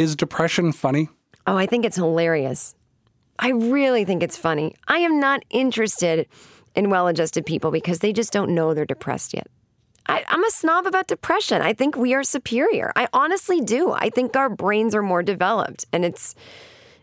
Is 0.00 0.16
depression 0.16 0.72
funny? 0.72 1.10
Oh, 1.46 1.58
I 1.58 1.66
think 1.66 1.84
it's 1.84 1.96
hilarious. 1.96 2.74
I 3.38 3.50
really 3.50 4.06
think 4.06 4.22
it's 4.22 4.34
funny. 4.34 4.74
I 4.88 4.96
am 5.00 5.20
not 5.20 5.42
interested 5.50 6.26
in 6.74 6.88
well 6.88 7.06
adjusted 7.06 7.44
people 7.44 7.70
because 7.70 7.98
they 7.98 8.14
just 8.14 8.32
don't 8.32 8.54
know 8.54 8.72
they're 8.72 8.86
depressed 8.86 9.34
yet. 9.34 9.48
I, 10.06 10.24
I'm 10.26 10.42
a 10.42 10.50
snob 10.52 10.86
about 10.86 11.06
depression. 11.06 11.60
I 11.60 11.74
think 11.74 11.96
we 11.96 12.14
are 12.14 12.24
superior. 12.24 12.94
I 12.96 13.08
honestly 13.12 13.60
do. 13.60 13.92
I 13.92 14.08
think 14.08 14.34
our 14.36 14.48
brains 14.48 14.94
are 14.94 15.02
more 15.02 15.22
developed 15.22 15.84
and 15.92 16.02
it's 16.02 16.34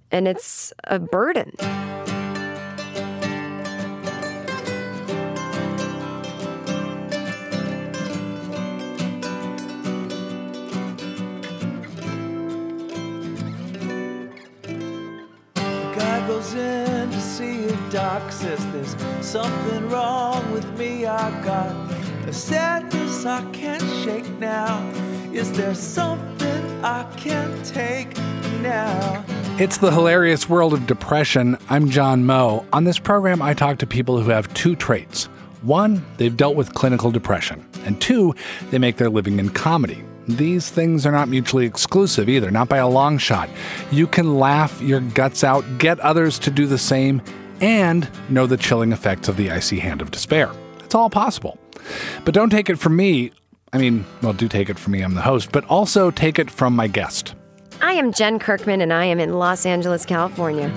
and 0.09 0.27
it's 0.27 0.73
a 0.85 0.97
burden. 0.97 1.53
Guy 16.57 17.05
to 17.05 17.21
see 17.21 17.67
a 17.67 17.89
doc 17.91 18.31
says 18.31 18.65
there's 18.71 18.95
something 19.25 19.89
wrong 19.89 20.51
with 20.51 20.67
me 20.77 21.05
i 21.05 21.29
got 21.43 21.71
a 22.27 22.33
sadness 22.33 23.25
i 23.25 23.41
can't 23.51 23.83
shake 24.03 24.27
now 24.39 24.81
is 25.33 25.51
there 25.53 25.75
something 25.75 26.83
i 26.83 27.03
can 27.15 27.61
take 27.63 28.17
now 28.61 29.23
It's 29.59 29.77
the 29.77 29.91
hilarious 29.91 30.47
world 30.47 30.73
of 30.73 30.85
depression. 30.85 31.57
I'm 31.67 31.89
John 31.89 32.25
Moe. 32.25 32.63
On 32.73 32.83
this 32.83 32.99
program, 32.99 33.41
I 33.41 33.55
talk 33.55 33.79
to 33.79 33.87
people 33.87 34.21
who 34.21 34.29
have 34.29 34.51
two 34.53 34.75
traits. 34.75 35.25
One, 35.63 36.05
they've 36.17 36.35
dealt 36.37 36.55
with 36.55 36.75
clinical 36.75 37.09
depression, 37.09 37.65
and 37.83 37.99
two, 37.99 38.35
they 38.69 38.77
make 38.77 38.97
their 38.97 39.09
living 39.09 39.39
in 39.39 39.49
comedy. 39.49 40.03
These 40.27 40.69
things 40.69 41.05
are 41.05 41.11
not 41.11 41.29
mutually 41.29 41.65
exclusive 41.65 42.27
either, 42.27 42.51
not 42.51 42.67
by 42.67 42.77
a 42.77 42.87
long 42.87 43.17
shot. 43.17 43.49
You 43.91 44.07
can 44.07 44.37
laugh 44.37 44.81
your 44.81 44.99
guts 44.99 45.43
out, 45.43 45.63
get 45.77 45.99
others 46.01 46.37
to 46.39 46.51
do 46.51 46.67
the 46.67 46.77
same, 46.77 47.21
and 47.61 48.09
know 48.29 48.45
the 48.45 48.57
chilling 48.57 48.91
effects 48.91 49.29
of 49.29 49.37
the 49.37 49.51
icy 49.51 49.79
hand 49.79 50.01
of 50.01 50.11
despair. 50.11 50.51
It's 50.83 50.95
all 50.95 51.09
possible. 51.09 51.57
But 52.25 52.33
don't 52.33 52.49
take 52.49 52.69
it 52.69 52.77
from 52.77 52.95
me. 52.95 53.31
I 53.73 53.77
mean, 53.77 54.05
well, 54.21 54.33
do 54.33 54.47
take 54.47 54.69
it 54.69 54.77
from 54.77 54.93
me, 54.93 55.01
I'm 55.01 55.13
the 55.13 55.21
host, 55.21 55.51
but 55.51 55.63
also 55.65 56.11
take 56.11 56.39
it 56.39 56.51
from 56.51 56.75
my 56.75 56.87
guest. 56.87 57.33
I 57.81 57.93
am 57.93 58.11
Jen 58.11 58.39
Kirkman 58.39 58.81
and 58.81 58.91
I 58.91 59.05
am 59.05 59.19
in 59.19 59.33
Los 59.39 59.65
Angeles, 59.65 60.05
California. 60.05 60.73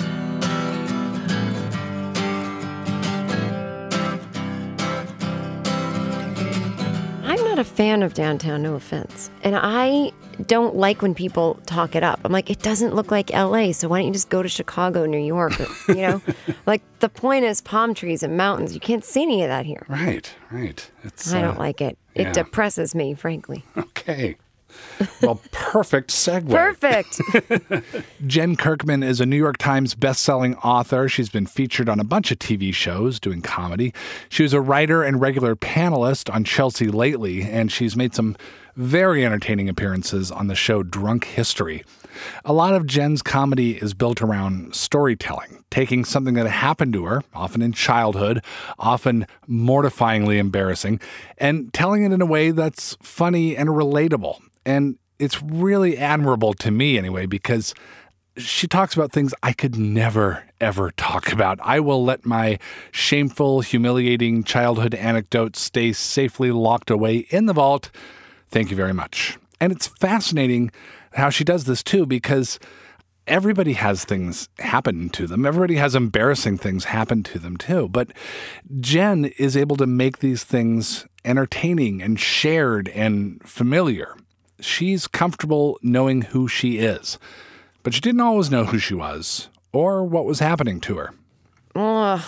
A 7.61 7.65
fan 7.65 8.03
of 8.03 8.15
downtown, 8.15 8.63
no 8.63 8.75
offense. 8.75 9.31
And 9.45 9.55
I 9.55 10.13
don't 10.47 10.75
like 10.75 11.03
when 11.03 11.15
people 11.15 11.61
talk 11.67 11.95
it 11.95 12.03
up. 12.03 12.19
I'm 12.25 12.33
like, 12.33 12.51
it 12.51 12.61
doesn't 12.61 12.95
look 12.95 13.11
like 13.11 13.31
LA, 13.31 13.73
so 13.73 13.89
why 13.89 13.99
don't 13.99 14.07
you 14.07 14.13
just 14.13 14.31
go 14.31 14.43
to 14.43 14.49
Chicago, 14.49 15.05
New 15.05 15.19
York? 15.19 15.61
Or, 15.61 15.69
you 15.89 16.03
know, 16.03 16.23
like 16.67 16.83
the 17.01 17.09
point 17.09 17.45
is 17.45 17.61
palm 17.61 17.95
trees 17.95 18.23
and 18.23 18.37
mountains. 18.37 18.75
You 18.75 18.81
can't 18.81 19.05
see 19.05 19.23
any 19.23 19.43
of 19.43 19.49
that 19.49 19.67
here. 19.67 19.85
Right, 19.89 20.35
right. 20.51 20.91
It's 21.05 21.33
I 21.33 21.41
uh, 21.41 21.43
don't 21.43 21.59
like 21.59 21.81
it. 21.81 21.99
It 22.15 22.29
yeah. 22.29 22.33
depresses 22.33 22.95
me, 22.95 23.15
frankly. 23.15 23.65
Okay. 23.77 24.37
Well, 25.23 25.41
perfect 25.53 26.11
segue. 26.11 26.51
Perfect. 26.51 27.21
Jen 28.27 28.57
Kirkman 28.57 29.03
is 29.03 29.21
a 29.21 29.27
New 29.27 29.37
York 29.37 29.59
Times 29.59 29.95
bestselling 29.95 30.59
author. 30.65 31.09
She's 31.09 31.31
been 31.31 31.47
featured 31.47 31.89
on 31.89 32.01
a 32.01 32.05
bunch 32.05 32.31
of 32.31 32.39
TV 32.39 32.75
shows 32.75 33.21
doing 33.21 33.43
comedy. 33.43 33.93
She 34.29 34.43
was 34.43 34.53
a 34.53 34.61
writer 34.61 35.03
and 35.03 35.21
regular 35.21 35.57
panelist 35.57 36.33
on 36.33 36.45
Chelsea 36.45 36.89
Lately, 36.89 37.43
and 37.43 37.71
she's 37.71 37.97
made 37.97 38.15
some 38.15 38.37
very 38.77 39.25
entertaining 39.25 39.69
appearances 39.69 40.31
on 40.31 40.47
the 40.47 40.55
show 40.55 40.83
Drunk 40.83 41.25
History. 41.25 41.85
A 42.45 42.53
lot 42.53 42.75
of 42.75 42.87
Jen's 42.87 43.23
comedy 43.23 43.77
is 43.77 43.95
built 43.95 44.21
around 44.23 44.75
storytelling, 44.75 45.65
taking 45.71 46.05
something 46.05 46.35
that 46.35 46.47
happened 46.47 46.93
to 46.95 47.05
her, 47.05 47.23
often 47.35 47.63
in 47.63 47.73
childhood, 47.73 48.43
often 48.79 49.27
mortifyingly 49.49 50.39
embarrassing, 50.39 51.01
and 51.39 51.73
telling 51.73 52.05
it 52.05 52.13
in 52.13 52.21
a 52.21 52.27
way 52.27 52.51
that's 52.51 52.97
funny 53.03 53.57
and 53.57 53.71
relatable. 53.71 54.41
And 54.65 54.99
it's 55.19 55.43
really 55.43 55.99
admirable 55.99 56.55
to 56.55 56.71
me, 56.71 56.99
anyway, 56.99 57.27
because 57.27 57.75
she 58.37 58.67
talks 58.67 58.95
about 58.95 59.13
things 59.13 59.35
I 59.43 59.53
could 59.53 59.77
never, 59.77 60.45
ever 60.61 60.93
talk 60.93 61.33
about. 61.33 61.59
I 61.63 61.81
will 61.81 62.05
let 62.05 62.25
my 62.25 62.59
shameful, 62.91 63.61
humiliating 63.61 64.45
childhood 64.45 64.95
anecdotes 64.95 65.61
stay 65.61 65.93
safely 65.93 66.51
locked 66.53 66.91
away 66.91 67.27
in 67.31 67.47
the 67.47 67.53
vault. 67.53 67.91
Thank 68.49 68.71
you 68.71 68.77
very 68.77 68.95
much. 68.95 69.37
And 69.61 69.73
it's 69.73 69.89
fascinating 69.89 70.71
how 71.13 71.29
she 71.29 71.45
does 71.45 71.65
this 71.65 71.83
too, 71.83 72.07
because 72.07 72.59
everybody 73.27 73.75
has 73.75 74.05
things 74.05 74.49
happen 74.59 75.11
to 75.11 75.27
them. 75.27 75.45
Everybody 75.45 75.75
has 75.75 75.95
embarrassing 75.95 76.59
things 76.59 76.85
happen 76.85 77.23
to 77.25 77.39
them 77.39 77.57
too. 77.57 77.89
But 77.89 78.13
Jen 78.81 79.27
is 79.39 79.57
able 79.57 79.77
to 79.77 79.87
make 79.87 80.21
these 80.21 80.45
things 80.45 81.07
entertaining 81.25 82.01
and 82.01 82.19
shared 82.19 82.89
and 82.89 83.43
familiar. 83.47 84.17
She's 84.61 85.07
comfortable 85.07 85.79
knowing 85.83 86.23
who 86.23 86.49
she 86.49 86.79
is, 86.79 87.19
but 87.83 87.95
she 87.95 88.01
didn't 88.01 88.21
always 88.21 88.51
know 88.51 88.65
who 88.65 88.79
she 88.79 88.95
was 88.95 89.49
or 89.73 90.05
what 90.05 90.25
was 90.25 90.39
happening 90.41 90.81
to 90.81 90.97
her. 90.97 91.15
Ugh. 91.75 92.23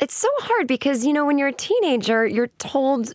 It's 0.00 0.14
so 0.14 0.28
hard 0.38 0.66
because, 0.66 1.06
you 1.06 1.12
know, 1.12 1.24
when 1.24 1.38
you're 1.38 1.48
a 1.48 1.52
teenager, 1.52 2.26
you're 2.26 2.48
told 2.58 3.14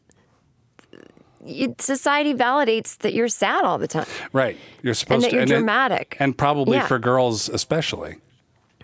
society 1.79 2.33
validates 2.33 2.97
that 2.99 3.13
you're 3.13 3.27
sad 3.27 3.63
all 3.63 3.77
the 3.77 3.88
time. 3.88 4.05
Right. 4.33 4.57
You're 4.81 4.93
supposed 4.93 5.25
that 5.25 5.31
to 5.31 5.41
it- 5.41 5.47
dramatic. 5.47 6.17
and 6.19 6.38
probably 6.38 6.77
Yeah. 6.77 6.88
for 6.88 6.99
girls 6.99 7.49
especially. 7.49 8.15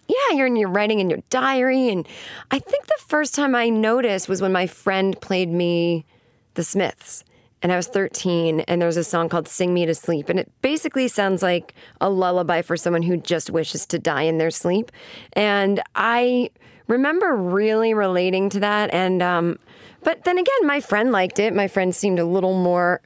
Yeah, 0.08 0.36
you're, 0.38 0.56
you're 0.56 0.70
writing 0.70 1.00
in 1.00 1.10
your 1.10 1.20
diary. 1.30 1.90
And 1.90 2.08
I 2.52 2.60
think 2.60 2.86
the 2.86 2.98
first 3.08 3.34
time 3.34 3.56
I 3.56 3.70
noticed 3.70 4.30
was 4.30 4.42
when 4.42 4.52
my 4.52 4.68
friend 4.68 5.20
played 5.20 5.50
me 5.50 6.06
The 6.54 6.64
Smiths. 6.64 7.24
And 7.66 7.72
I 7.72 7.78
was 7.78 7.88
13, 7.88 8.60
and 8.60 8.80
there 8.80 8.86
was 8.86 8.96
a 8.96 9.04
song 9.04 9.28
called 9.28 9.48
Sing 9.48 9.74
Me 9.74 9.88
to 9.88 9.96
Sleep. 9.96 10.30
And 10.30 10.40
it 10.40 10.52
basically 10.62 11.08
sounds 11.08 11.42
like 11.42 11.74
a 12.00 12.12
lullaby 12.12 12.62
for 12.62 12.78
someone 12.78 13.02
who 13.02 13.18
just 13.18 13.50
wishes 13.50 13.88
to 13.88 13.98
die 13.98 14.22
in 14.22 14.38
their 14.38 14.52
sleep. 14.52 14.92
And 15.34 15.82
I 15.96 16.52
remember 16.88 17.36
really 17.36 17.96
relating 17.96 18.50
to 18.52 18.60
that. 18.60 18.94
And, 18.94 19.24
um, 19.24 19.58
but 20.04 20.26
then 20.26 20.38
again, 20.38 20.68
my 20.68 20.80
friend 20.80 21.12
liked 21.12 21.40
it. 21.40 21.56
My 21.56 21.68
friend 21.68 21.96
seemed 21.96 22.20
a 22.20 22.26
little 22.26 22.54
more 22.54 23.02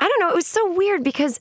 I 0.00 0.08
don't 0.08 0.20
know. 0.20 0.30
It 0.30 0.34
was 0.34 0.46
so 0.46 0.72
weird 0.72 1.04
because 1.04 1.38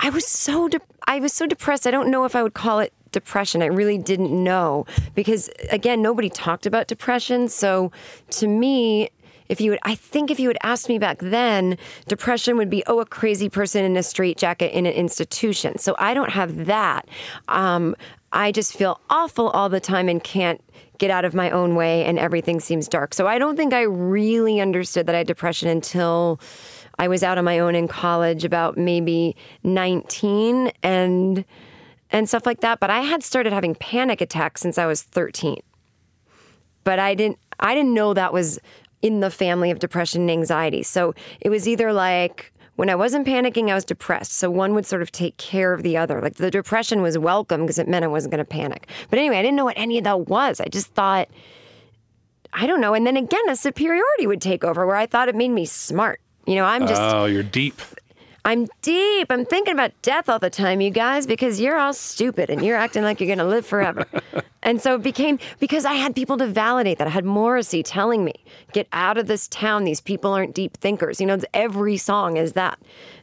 I 0.00 0.08
was 0.08 0.26
so 0.26 0.68
de- 0.68 0.80
I 1.06 1.20
was 1.20 1.34
so 1.34 1.46
depressed. 1.46 1.86
I 1.86 1.90
don't 1.90 2.10
know 2.10 2.24
if 2.24 2.34
I 2.34 2.42
would 2.42 2.54
call 2.54 2.80
it 2.80 2.94
depression. 3.12 3.62
I 3.62 3.66
really 3.66 3.98
didn't 3.98 4.32
know 4.32 4.86
because 5.14 5.50
again, 5.70 6.00
nobody 6.02 6.28
talked 6.30 6.64
about 6.66 6.88
depression. 6.88 7.48
So 7.48 7.92
to 8.30 8.48
me, 8.48 9.10
if 9.48 9.60
you 9.60 9.70
would, 9.70 9.80
I 9.82 9.94
think 9.94 10.30
if 10.30 10.40
you 10.40 10.48
had 10.48 10.58
asked 10.62 10.88
me 10.88 10.98
back 10.98 11.18
then, 11.18 11.76
depression 12.08 12.56
would 12.56 12.70
be 12.70 12.82
oh 12.86 13.00
a 13.00 13.06
crazy 13.06 13.48
person 13.48 13.84
in 13.84 13.96
a 13.96 14.02
straitjacket 14.02 14.72
in 14.72 14.86
an 14.86 14.92
institution. 14.92 15.78
So 15.78 15.94
I 15.98 16.14
don't 16.14 16.30
have 16.30 16.66
that. 16.66 17.08
Um, 17.48 17.94
I 18.32 18.52
just 18.52 18.74
feel 18.74 19.00
awful 19.10 19.50
all 19.50 19.68
the 19.68 19.80
time 19.80 20.08
and 20.08 20.22
can't 20.22 20.60
get 20.98 21.10
out 21.10 21.24
of 21.24 21.34
my 21.34 21.50
own 21.50 21.74
way, 21.74 22.04
and 22.04 22.18
everything 22.18 22.60
seems 22.60 22.88
dark. 22.88 23.14
So 23.14 23.26
I 23.26 23.38
don't 23.38 23.56
think 23.56 23.72
I 23.72 23.82
really 23.82 24.60
understood 24.60 25.06
that 25.06 25.14
I 25.14 25.18
had 25.18 25.26
depression 25.26 25.68
until. 25.68 26.40
I 26.96 27.08
was 27.08 27.24
out 27.24 27.38
on 27.38 27.44
my 27.44 27.58
own 27.58 27.74
in 27.74 27.88
college 27.88 28.44
about 28.44 28.78
maybe 28.78 29.34
19 29.64 30.70
and 30.84 31.44
and 32.10 32.28
stuff 32.28 32.46
like 32.46 32.60
that, 32.60 32.78
but 32.78 32.90
I 32.90 33.00
had 33.00 33.24
started 33.24 33.52
having 33.52 33.74
panic 33.74 34.20
attacks 34.20 34.60
since 34.60 34.78
I 34.78 34.86
was 34.86 35.02
13. 35.02 35.60
But 36.84 37.00
I 37.00 37.16
didn't 37.16 37.38
I 37.58 37.74
didn't 37.74 37.94
know 37.94 38.14
that 38.14 38.32
was 38.32 38.60
in 39.04 39.20
the 39.20 39.30
family 39.30 39.70
of 39.70 39.78
depression 39.78 40.22
and 40.22 40.30
anxiety. 40.30 40.82
So 40.82 41.14
it 41.38 41.50
was 41.50 41.68
either 41.68 41.92
like 41.92 42.50
when 42.76 42.88
I 42.88 42.94
wasn't 42.94 43.26
panicking, 43.26 43.70
I 43.70 43.74
was 43.74 43.84
depressed. 43.84 44.32
So 44.32 44.50
one 44.50 44.72
would 44.74 44.86
sort 44.86 45.02
of 45.02 45.12
take 45.12 45.36
care 45.36 45.74
of 45.74 45.82
the 45.82 45.98
other. 45.98 46.22
Like 46.22 46.36
the 46.36 46.50
depression 46.50 47.02
was 47.02 47.18
welcome 47.18 47.60
because 47.60 47.78
it 47.78 47.86
meant 47.86 48.02
I 48.02 48.08
wasn't 48.08 48.32
going 48.32 48.42
to 48.42 48.48
panic. 48.48 48.88
But 49.10 49.18
anyway, 49.18 49.36
I 49.36 49.42
didn't 49.42 49.56
know 49.56 49.66
what 49.66 49.76
any 49.76 49.98
of 49.98 50.04
that 50.04 50.26
was. 50.28 50.58
I 50.58 50.68
just 50.68 50.88
thought 50.94 51.28
I 52.54 52.66
don't 52.66 52.80
know. 52.80 52.94
And 52.94 53.06
then 53.06 53.18
again, 53.18 53.46
a 53.50 53.56
superiority 53.56 54.26
would 54.26 54.40
take 54.40 54.64
over 54.64 54.86
where 54.86 54.96
I 54.96 55.04
thought 55.04 55.28
it 55.28 55.34
made 55.34 55.50
me 55.50 55.66
smart. 55.66 56.20
You 56.46 56.54
know, 56.54 56.64
I'm 56.64 56.86
just 56.86 57.02
Oh, 57.02 57.26
you're 57.26 57.42
deep. 57.42 57.80
I'm 58.46 58.66
deep. 58.82 59.28
I'm 59.30 59.46
thinking 59.46 59.72
about 59.72 59.92
death 60.02 60.28
all 60.28 60.38
the 60.38 60.50
time, 60.50 60.82
you 60.82 60.90
guys, 60.90 61.26
because 61.26 61.60
you're 61.60 61.78
all 61.78 61.94
stupid 61.94 62.50
and 62.50 62.62
you're 62.62 62.76
acting 62.76 63.02
like 63.02 63.18
you're 63.18 63.26
going 63.26 63.38
to 63.38 63.44
live 63.44 63.64
forever. 63.64 64.06
and 64.62 64.82
so 64.82 64.96
it 64.96 65.02
became 65.02 65.38
because 65.60 65.86
I 65.86 65.94
had 65.94 66.14
people 66.14 66.36
to 66.36 66.46
validate 66.46 66.98
that. 66.98 67.06
I 67.06 67.10
had 67.10 67.24
Morrissey 67.24 67.82
telling 67.82 68.22
me, 68.22 68.34
get 68.72 68.86
out 68.92 69.16
of 69.16 69.28
this 69.28 69.48
town. 69.48 69.84
These 69.84 70.02
people 70.02 70.32
aren't 70.32 70.54
deep 70.54 70.76
thinkers. 70.76 71.20
You 71.20 71.26
know, 71.26 71.38
every 71.54 71.96
song 71.96 72.36
is 72.36 72.52
that. 72.52 72.78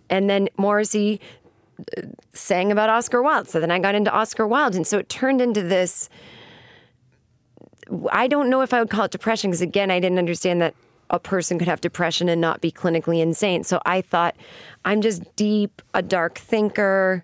And 0.10 0.28
then 0.28 0.50
Morrissey 0.58 1.22
uh, 1.98 2.02
sang 2.34 2.72
about 2.72 2.90
Oscar 2.90 3.22
Wilde. 3.22 3.48
So 3.48 3.60
then 3.60 3.70
I 3.70 3.78
got 3.78 3.94
into 3.94 4.12
Oscar 4.12 4.48
Wilde. 4.48 4.76
And 4.76 4.88
so 4.88 4.98
it 4.98 5.08
turned 5.08 5.40
into 5.40 5.62
this. 5.62 6.10
I 8.12 8.28
don't 8.28 8.50
know 8.50 8.62
if 8.62 8.74
I 8.74 8.80
would 8.80 8.90
call 8.90 9.06
it 9.06 9.12
depression 9.12 9.52
because, 9.52 9.62
again, 9.62 9.92
I 9.92 10.00
didn't 10.00 10.18
understand 10.18 10.62
that 10.62 10.74
a 11.12 11.20
person 11.20 11.60
could 11.60 11.68
have 11.68 11.82
depression 11.82 12.28
and 12.28 12.42
not 12.42 12.62
be 12.62 12.72
clinically 12.72 13.22
insane. 13.22 13.64
So 13.64 13.80
I 13.86 14.02
thought, 14.02 14.36
I'm 14.86 15.02
just 15.02 15.36
deep, 15.36 15.82
a 15.94 16.02
dark 16.02 16.40
thinker, 16.40 17.24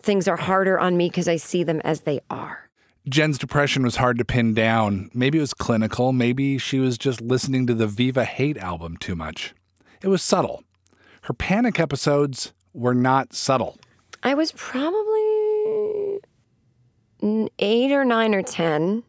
things 0.00 0.26
are 0.26 0.36
harder 0.36 0.78
on 0.78 0.96
me 0.96 1.08
because 1.08 1.28
I 1.28 1.36
see 1.36 1.62
them 1.62 1.80
as 1.84 2.00
they 2.00 2.20
are. 2.30 2.68
Jen's 3.08 3.38
depression 3.38 3.84
was 3.84 3.96
hard 3.96 4.18
to 4.18 4.24
pin 4.24 4.52
down. 4.52 5.10
Maybe 5.14 5.38
it 5.38 5.42
was 5.42 5.54
clinical. 5.54 6.12
Maybe 6.12 6.58
she 6.58 6.80
was 6.80 6.98
just 6.98 7.20
listening 7.20 7.66
to 7.68 7.74
the 7.74 7.86
Viva 7.86 8.24
Hate 8.24 8.58
album 8.58 8.96
too 8.96 9.14
much. 9.14 9.54
It 10.02 10.08
was 10.08 10.22
subtle. 10.22 10.64
Her 11.22 11.34
panic 11.34 11.78
episodes 11.78 12.52
were 12.72 12.94
not 12.94 13.32
subtle. 13.32 13.78
I 14.22 14.34
was 14.34 14.52
probably 14.52 16.20
eight 17.58 17.92
or 17.92 18.04
nine 18.04 18.34
or 18.34 18.42
10. 18.42 19.04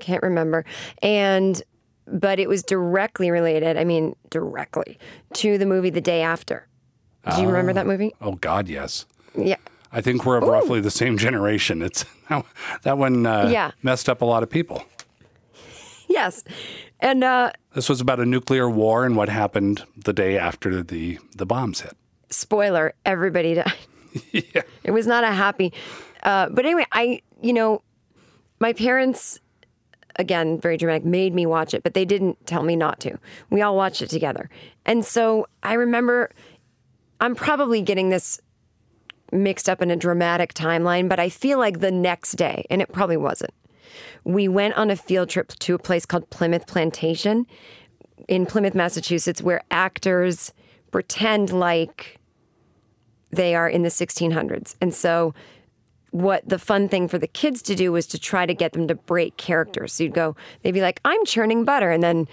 Can't 0.00 0.22
remember. 0.22 0.64
And, 1.02 1.62
but 2.06 2.38
it 2.38 2.48
was 2.48 2.62
directly 2.62 3.30
related, 3.30 3.76
I 3.76 3.84
mean, 3.84 4.14
directly 4.30 4.98
to 5.34 5.58
the 5.58 5.66
movie 5.66 5.90
The 5.90 6.00
Day 6.00 6.22
After. 6.22 6.66
Do 7.34 7.40
you 7.40 7.46
remember 7.46 7.72
that 7.72 7.86
movie? 7.86 8.14
Oh, 8.20 8.32
God, 8.34 8.68
yes. 8.68 9.06
Yeah. 9.36 9.56
I 9.90 10.00
think 10.02 10.26
we're 10.26 10.36
of 10.36 10.44
roughly 10.44 10.80
the 10.80 10.90
same 10.90 11.16
generation. 11.16 11.80
It's 11.80 12.04
that 12.82 12.98
one 12.98 13.24
uh, 13.24 13.48
Yeah. 13.50 13.70
messed 13.82 14.08
up 14.10 14.20
a 14.20 14.24
lot 14.26 14.42
of 14.42 14.50
people. 14.50 14.84
Yes. 16.08 16.44
And, 17.00 17.24
uh, 17.24 17.52
This 17.74 17.88
was 17.88 18.00
about 18.00 18.20
a 18.20 18.26
nuclear 18.26 18.68
war 18.68 19.04
and 19.06 19.16
what 19.16 19.28
happened 19.28 19.84
the 19.96 20.12
day 20.12 20.36
after 20.38 20.82
the, 20.82 21.18
the 21.34 21.46
bombs 21.46 21.80
hit. 21.80 21.96
spoiler, 22.30 22.92
everybody 23.04 23.54
died. 23.54 23.72
yeah. 24.32 24.62
It 24.84 24.90
was 24.90 25.06
not 25.06 25.24
a 25.24 25.30
happy. 25.32 25.72
Uh, 26.22 26.48
but 26.50 26.64
anyway, 26.66 26.84
I, 26.92 27.22
you 27.40 27.52
know, 27.54 27.82
my 28.60 28.72
parents, 28.74 29.40
again, 30.16 30.58
very 30.60 30.76
dramatic, 30.76 31.04
made 31.04 31.34
me 31.34 31.46
watch 31.46 31.74
it, 31.74 31.82
but 31.82 31.94
they 31.94 32.04
didn't 32.04 32.46
tell 32.46 32.62
me 32.62 32.76
not 32.76 33.00
to. 33.00 33.18
We 33.50 33.62
all 33.62 33.76
watched 33.76 34.02
it 34.02 34.10
together. 34.10 34.48
And 34.84 35.04
so 35.04 35.46
I 35.62 35.74
remember, 35.74 36.30
I'm 37.20 37.34
probably 37.34 37.82
getting 37.82 38.10
this 38.10 38.40
mixed 39.32 39.68
up 39.68 39.82
in 39.82 39.90
a 39.90 39.96
dramatic 39.96 40.54
timeline, 40.54 41.08
but 41.08 41.18
I 41.18 41.28
feel 41.28 41.58
like 41.58 41.80
the 41.80 41.90
next 41.90 42.32
day, 42.32 42.64
and 42.70 42.80
it 42.80 42.92
probably 42.92 43.16
wasn't, 43.16 43.54
we 44.24 44.48
went 44.48 44.74
on 44.74 44.90
a 44.90 44.96
field 44.96 45.28
trip 45.28 45.48
to 45.48 45.74
a 45.74 45.78
place 45.78 46.06
called 46.06 46.30
Plymouth 46.30 46.66
Plantation 46.66 47.46
in 48.28 48.46
Plymouth, 48.46 48.74
Massachusetts, 48.74 49.42
where 49.42 49.62
actors 49.70 50.52
pretend 50.90 51.52
like 51.52 52.18
they 53.30 53.54
are 53.54 53.68
in 53.68 53.82
the 53.82 53.88
1600s. 53.88 54.76
And 54.80 54.94
so, 54.94 55.34
what 56.14 56.48
the 56.48 56.60
fun 56.60 56.88
thing 56.88 57.08
for 57.08 57.18
the 57.18 57.26
kids 57.26 57.60
to 57.60 57.74
do 57.74 57.90
was 57.90 58.06
to 58.06 58.20
try 58.20 58.46
to 58.46 58.54
get 58.54 58.70
them 58.70 58.86
to 58.86 58.94
break 58.94 59.36
characters. 59.36 59.94
So 59.94 60.04
you'd 60.04 60.14
go, 60.14 60.36
they'd 60.62 60.70
be 60.70 60.80
like, 60.80 61.00
I'm 61.04 61.24
churning 61.26 61.64
butter. 61.64 61.90
And 61.90 62.04
then 62.04 62.28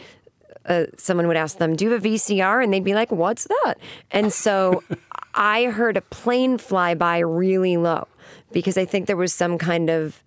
uh, 0.68 0.86
someone 0.98 1.28
would 1.28 1.36
ask 1.36 1.57
them, 1.57 1.75
Do 1.75 1.86
you 1.86 1.92
have 1.92 2.06
a 2.06 2.07
VCR? 2.07 2.63
And 2.63 2.72
they'd 2.72 2.83
be 2.83 2.94
like, 2.94 3.12
What's 3.12 3.45
that? 3.45 3.75
And 4.12 4.31
so 4.31 4.83
I 5.33 5.66
heard 5.66 5.98
a 5.98 6.01
plane 6.01 6.60
fly 6.60 6.94
by 6.94 7.18
really 7.18 7.75
low 7.75 8.07
because 8.51 8.78
I 8.78 8.86
think 8.86 9.07
there 9.07 9.18
was 9.18 9.33
some 9.33 9.57
kind 9.57 9.89
of 9.89 10.24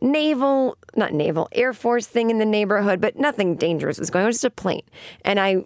naval, 0.00 0.76
not 0.96 1.12
naval, 1.12 1.48
Air 1.52 1.72
Force 1.72 2.08
thing 2.08 2.30
in 2.30 2.38
the 2.40 2.44
neighborhood, 2.44 3.00
but 3.00 3.16
nothing 3.16 3.54
dangerous 3.54 4.00
was 4.00 4.10
going 4.10 4.24
on. 4.24 4.26
It 4.26 4.30
was 4.30 4.36
just 4.38 4.46
a 4.46 4.50
plane. 4.50 4.82
And 5.24 5.38
I 5.38 5.64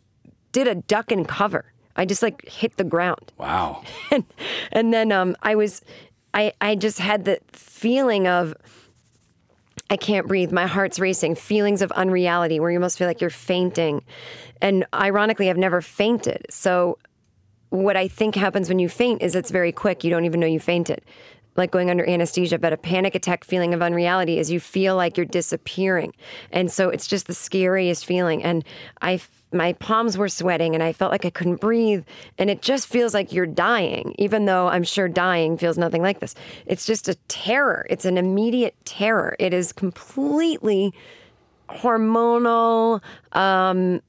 did 0.53 0.69
a 0.69 0.75
duck 0.75 1.11
and 1.11 1.27
cover. 1.27 1.73
I 1.97 2.05
just 2.05 2.23
like 2.23 2.47
hit 2.47 2.77
the 2.77 2.85
ground 2.85 3.33
Wow. 3.39 3.83
and, 4.11 4.25
and 4.73 4.93
then 4.93 5.11
um, 5.11 5.37
I 5.43 5.55
was, 5.55 5.81
I, 6.35 6.53
I 6.61 6.75
just 6.75 6.99
had 6.99 7.25
the 7.25 7.41
feeling 7.53 8.27
of, 8.27 8.55
I 9.88 9.97
can't 9.97 10.29
breathe. 10.29 10.53
My 10.53 10.67
heart's 10.67 10.99
racing. 11.00 11.35
Feelings 11.35 11.82
of 11.82 11.91
unreality 11.93 12.61
where 12.61 12.71
you 12.71 12.79
almost 12.79 12.99
feel 12.99 13.09
like 13.09 13.21
you're 13.21 13.31
fainting. 13.31 14.05
And 14.62 14.87
ironically, 14.94 15.50
I've 15.50 15.56
never 15.56 15.81
fainted. 15.81 16.47
So, 16.50 16.99
what 17.71 17.97
I 17.97 18.09
think 18.09 18.35
happens 18.35 18.69
when 18.69 18.81
you 18.81 18.88
faint 18.88 19.23
is 19.23 19.35
it's 19.35 19.50
very 19.50 19.71
quick. 19.71 20.03
You 20.03 20.11
don't 20.11 20.25
even 20.25 20.41
know 20.41 20.47
you 20.47 20.59
fainted. 20.59 21.03
Like 21.56 21.71
going 21.71 21.91
under 21.91 22.09
anesthesia, 22.09 22.59
but 22.59 22.73
a 22.73 22.76
panic 22.76 23.15
attack 23.15 23.44
feeling 23.44 23.75
of 23.75 23.83
unreality 23.83 24.38
is 24.38 24.50
you 24.50 24.61
feel 24.61 24.97
like 24.97 25.17
you're 25.17 25.26
disappearing. 25.26 26.12
And 26.50 26.71
so 26.71 26.88
it's 26.88 27.06
just 27.06 27.26
the 27.26 27.35
scariest 27.35 28.05
feeling. 28.05 28.43
And 28.43 28.65
I, 29.03 29.21
my 29.52 29.73
palms 29.75 30.17
were 30.17 30.29
sweating 30.29 30.75
and 30.75 30.82
I 30.82 30.93
felt 30.93 31.11
like 31.11 31.25
I 31.25 31.31
couldn't 31.31 31.61
breathe. 31.61 32.05
And 32.38 32.50
it 32.50 32.62
just 32.62 32.87
feels 32.87 33.14
like 33.14 33.32
you're 33.32 33.47
dying, 33.47 34.14
even 34.19 34.47
though 34.47 34.69
I'm 34.69 34.85
sure 34.85 35.08
dying 35.08 35.56
feels 35.56 35.76
nothing 35.76 36.02
like 36.02 36.20
this. 36.20 36.35
It's 36.67 36.87
just 36.87 37.08
a 37.08 37.14
terror. 37.29 37.87
It's 37.91 38.05
an 38.05 38.17
immediate 38.17 38.75
terror. 38.85 39.37
It 39.38 39.52
is 39.52 39.73
completely 39.73 40.94
hormonal, 41.69 43.02
um, 43.32 44.00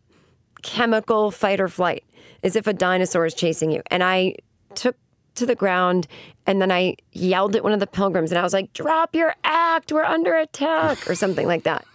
chemical 0.62 1.32
fight 1.32 1.60
or 1.60 1.68
flight, 1.68 2.04
as 2.44 2.56
if 2.56 2.68
a 2.68 2.74
dinosaur 2.74 3.26
is 3.26 3.34
chasing 3.34 3.72
you. 3.72 3.82
And 3.90 4.04
I 4.04 4.36
took 4.76 4.96
to 5.36 5.46
the 5.46 5.56
ground 5.56 6.08
and 6.46 6.62
then 6.62 6.72
I 6.72 6.98
yelled 7.14 7.56
at 7.56 7.64
one 7.64 7.74
of 7.74 7.80
the 7.80 7.88
pilgrims 7.88 8.32
and 8.32 8.38
I 8.38 8.44
was 8.44 8.54
like, 8.54 8.74
drop 8.74 9.16
your 9.16 9.34
act, 9.44 9.92
we're 9.92 10.04
under 10.04 10.36
attack, 10.36 11.10
or 11.10 11.16
something 11.16 11.48
like 11.48 11.64
that. 11.64 11.86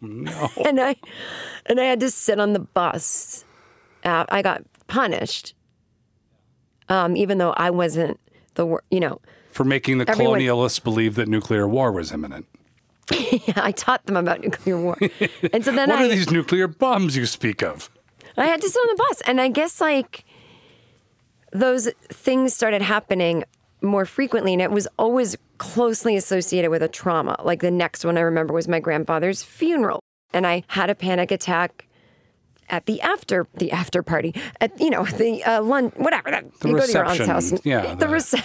No. 0.00 0.50
And 0.64 0.80
I 0.80 0.96
and 1.66 1.78
I 1.80 1.84
had 1.84 2.00
to 2.00 2.10
sit 2.10 2.38
on 2.40 2.52
the 2.52 2.60
bus. 2.60 3.44
Uh, 4.04 4.24
I 4.28 4.40
got 4.42 4.62
punished, 4.86 5.54
um, 6.88 7.16
even 7.16 7.38
though 7.38 7.52
I 7.52 7.70
wasn't 7.70 8.18
the 8.54 8.64
wor- 8.66 8.84
you 8.90 9.00
know. 9.00 9.20
For 9.50 9.64
making 9.64 9.98
the 9.98 10.08
Everyone- 10.08 10.40
colonialists 10.40 10.82
believe 10.82 11.14
that 11.16 11.28
nuclear 11.28 11.66
war 11.66 11.90
was 11.92 12.12
imminent. 12.12 12.46
Yeah, 13.12 13.38
I 13.56 13.72
taught 13.72 14.04
them 14.06 14.16
about 14.16 14.40
nuclear 14.40 14.80
war, 14.80 14.96
and 15.52 15.64
so 15.64 15.72
then 15.72 15.88
What 15.90 15.98
I 16.00 16.04
are 16.06 16.08
these 16.08 16.30
nuclear 16.30 16.66
bombs 16.68 17.16
you 17.16 17.24
speak 17.26 17.62
of? 17.62 17.88
I 18.36 18.46
had 18.46 18.60
to 18.60 18.68
sit 18.68 18.78
on 18.78 18.96
the 18.96 19.04
bus. 19.08 19.20
And 19.26 19.40
I 19.40 19.48
guess 19.48 19.80
like 19.80 20.24
those 21.52 21.88
things 22.12 22.52
started 22.54 22.82
happening 22.82 23.44
more 23.86 24.04
frequently 24.04 24.52
and 24.52 24.60
it 24.62 24.70
was 24.70 24.86
always 24.98 25.36
closely 25.58 26.16
associated 26.16 26.70
with 26.70 26.82
a 26.82 26.88
trauma. 26.88 27.36
Like 27.44 27.60
the 27.60 27.70
next 27.70 28.04
one 28.04 28.16
I 28.18 28.22
remember 28.22 28.52
was 28.54 28.68
my 28.68 28.80
grandfather's 28.80 29.42
funeral. 29.42 30.00
And 30.32 30.46
I 30.46 30.64
had 30.68 30.90
a 30.90 30.94
panic 30.94 31.30
attack 31.30 31.86
at 32.68 32.86
the 32.86 33.00
after 33.00 33.46
the 33.54 33.70
after 33.70 34.02
party 34.02 34.34
at 34.60 34.78
you 34.80 34.90
know 34.90 35.04
the 35.04 35.42
uh, 35.44 35.62
lunch 35.62 35.94
whatever 35.96 36.32
that 36.32 36.44
The 36.60 36.68
you 36.70 36.76
go 36.76 36.84
to 36.84 36.92
your 36.92 37.04
aunt's 37.04 37.24
house 37.26 37.50
and, 37.52 37.60
yeah, 37.64 37.94
the 37.94 38.06
the- 38.06 38.12
rece- 38.12 38.42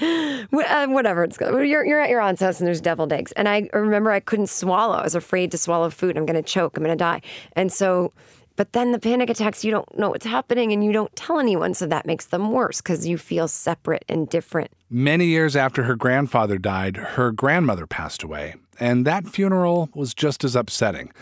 uh, 0.00 0.86
whatever 0.88 1.24
it's 1.24 1.36
called. 1.38 1.54
You're, 1.54 1.84
you're 1.84 2.00
at 2.00 2.10
your 2.10 2.20
aunt's 2.20 2.40
house 2.40 2.60
and 2.60 2.66
there's 2.66 2.80
deviled 2.80 3.12
eggs. 3.12 3.32
And 3.32 3.48
I 3.48 3.68
remember 3.72 4.10
I 4.10 4.20
couldn't 4.20 4.48
swallow. 4.48 4.94
I 4.96 5.02
was 5.02 5.14
afraid 5.14 5.50
to 5.52 5.58
swallow 5.58 5.90
food. 5.90 6.16
I'm 6.16 6.26
going 6.26 6.40
to 6.40 6.48
choke. 6.48 6.76
I'm 6.76 6.84
going 6.84 6.96
to 6.96 7.02
die. 7.02 7.20
And 7.54 7.72
so, 7.72 8.12
but 8.58 8.72
then 8.72 8.90
the 8.90 8.98
panic 8.98 9.30
attacks, 9.30 9.64
you 9.64 9.70
don't 9.70 9.96
know 9.96 10.10
what's 10.10 10.26
happening 10.26 10.72
and 10.72 10.84
you 10.84 10.92
don't 10.92 11.14
tell 11.14 11.38
anyone. 11.38 11.74
So 11.74 11.86
that 11.86 12.06
makes 12.06 12.26
them 12.26 12.50
worse 12.50 12.80
because 12.80 13.06
you 13.06 13.16
feel 13.16 13.46
separate 13.46 14.04
and 14.08 14.28
different. 14.28 14.72
Many 14.90 15.26
years 15.26 15.54
after 15.54 15.84
her 15.84 15.94
grandfather 15.94 16.58
died, 16.58 16.96
her 16.96 17.30
grandmother 17.30 17.86
passed 17.86 18.24
away, 18.24 18.56
and 18.80 19.06
that 19.06 19.28
funeral 19.28 19.90
was 19.94 20.12
just 20.12 20.42
as 20.42 20.56
upsetting. 20.56 21.12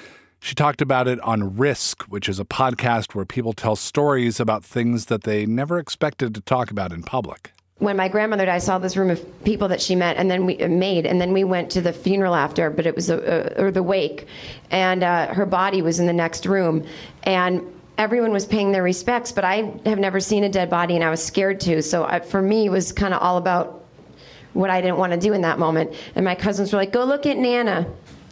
She 0.40 0.54
talked 0.54 0.80
about 0.80 1.08
it 1.08 1.20
on 1.20 1.56
Risk, 1.56 2.04
which 2.04 2.26
is 2.26 2.40
a 2.40 2.44
podcast 2.44 3.14
where 3.14 3.26
people 3.26 3.52
tell 3.52 3.76
stories 3.76 4.40
about 4.40 4.64
things 4.64 5.06
that 5.06 5.24
they 5.24 5.44
never 5.44 5.78
expected 5.78 6.34
to 6.36 6.40
talk 6.40 6.70
about 6.70 6.92
in 6.92 7.02
public. 7.02 7.52
When 7.78 7.96
my 7.96 8.08
grandmother 8.08 8.46
died, 8.46 8.54
I 8.54 8.58
saw 8.58 8.78
this 8.78 8.96
room 8.96 9.10
of 9.10 9.44
people 9.44 9.68
that 9.68 9.82
she 9.82 9.94
met, 9.94 10.16
and 10.16 10.30
then 10.30 10.46
we 10.46 10.58
uh, 10.62 10.68
made, 10.68 11.04
and 11.04 11.20
then 11.20 11.32
we 11.32 11.44
went 11.44 11.70
to 11.72 11.82
the 11.82 11.92
funeral 11.92 12.34
after, 12.34 12.70
but 12.70 12.86
it 12.86 12.96
was 12.96 13.10
a, 13.10 13.58
uh, 13.58 13.62
or 13.62 13.70
the 13.70 13.82
wake, 13.82 14.26
and 14.70 15.02
uh, 15.02 15.32
her 15.34 15.44
body 15.44 15.82
was 15.82 16.00
in 16.00 16.06
the 16.06 16.12
next 16.12 16.46
room, 16.46 16.86
and 17.24 17.62
everyone 17.98 18.32
was 18.32 18.46
paying 18.46 18.72
their 18.72 18.82
respects, 18.82 19.30
but 19.30 19.44
I 19.44 19.74
have 19.84 19.98
never 19.98 20.20
seen 20.20 20.44
a 20.44 20.48
dead 20.48 20.70
body, 20.70 20.94
and 20.94 21.04
I 21.04 21.10
was 21.10 21.22
scared 21.22 21.60
to. 21.60 21.82
So 21.82 22.04
I, 22.04 22.20
for 22.20 22.40
me, 22.40 22.66
it 22.66 22.70
was 22.70 22.92
kind 22.92 23.12
of 23.12 23.20
all 23.20 23.36
about 23.36 23.84
what 24.54 24.70
I 24.70 24.80
didn't 24.80 24.96
want 24.96 25.12
to 25.12 25.18
do 25.18 25.34
in 25.34 25.42
that 25.42 25.58
moment. 25.58 25.94
And 26.14 26.24
my 26.24 26.34
cousins 26.34 26.72
were 26.72 26.78
like, 26.78 26.92
"Go 26.92 27.04
look 27.04 27.26
at 27.26 27.36
Nana. 27.36 27.86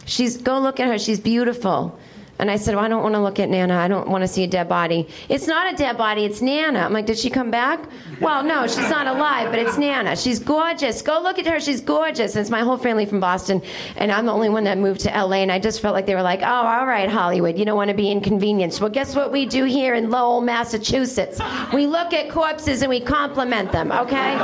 She's 0.05 0.37
go 0.37 0.59
look 0.59 0.79
at 0.79 0.87
her. 0.87 0.97
She's 0.97 1.19
beautiful." 1.19 1.97
And 2.37 2.51
I 2.51 2.57
said, 2.57 2.75
well, 2.75 2.83
I 2.83 2.89
don't 2.89 3.01
want 3.01 3.15
to 3.15 3.21
look 3.21 3.39
at 3.39 3.49
Nana. 3.49 3.77
I 3.77 3.87
don't 3.87 4.09
want 4.09 4.21
to 4.23 4.27
see 4.27 4.43
a 4.43 4.47
dead 4.47 4.67
body. 4.67 5.07
It's 5.29 5.47
not 5.47 5.73
a 5.73 5.77
dead 5.77 5.97
body. 5.97 6.25
It's 6.25 6.41
Nana. 6.41 6.79
I'm 6.79 6.91
like, 6.91 7.05
did 7.05 7.17
she 7.17 7.29
come 7.29 7.49
back? 7.49 7.87
Well, 8.19 8.43
no, 8.43 8.67
she's 8.67 8.89
not 8.89 9.07
alive, 9.07 9.51
but 9.51 9.59
it's 9.59 9.77
Nana. 9.77 10.17
She's 10.17 10.39
gorgeous. 10.39 11.01
Go 11.01 11.21
look 11.21 11.39
at 11.39 11.47
her. 11.47 11.61
She's 11.61 11.79
gorgeous. 11.79 12.35
And 12.35 12.41
it's 12.41 12.49
my 12.49 12.59
whole 12.59 12.77
family 12.77 13.05
from 13.05 13.21
Boston, 13.21 13.61
and 13.95 14.11
I'm 14.11 14.25
the 14.25 14.33
only 14.33 14.49
one 14.49 14.65
that 14.65 14.77
moved 14.77 14.99
to 15.01 15.09
LA. 15.09 15.37
And 15.37 15.51
I 15.51 15.59
just 15.59 15.81
felt 15.81 15.93
like 15.93 16.05
they 16.05 16.15
were 16.15 16.21
like, 16.21 16.41
oh, 16.41 16.45
all 16.45 16.85
right, 16.85 17.09
Hollywood, 17.09 17.57
you 17.57 17.63
don't 17.63 17.77
want 17.77 17.89
to 17.89 17.95
be 17.95 18.11
inconvenienced. 18.11 18.81
Well, 18.81 18.89
guess 18.89 19.15
what 19.15 19.31
we 19.31 19.45
do 19.45 19.63
here 19.63 19.93
in 19.93 20.09
Lowell, 20.09 20.41
Massachusetts? 20.41 21.39
We 21.73 21.87
look 21.87 22.11
at 22.13 22.29
corpses 22.29 22.81
and 22.81 22.89
we 22.89 22.99
compliment 22.99 23.71
them. 23.71 23.93
Okay. 23.93 24.35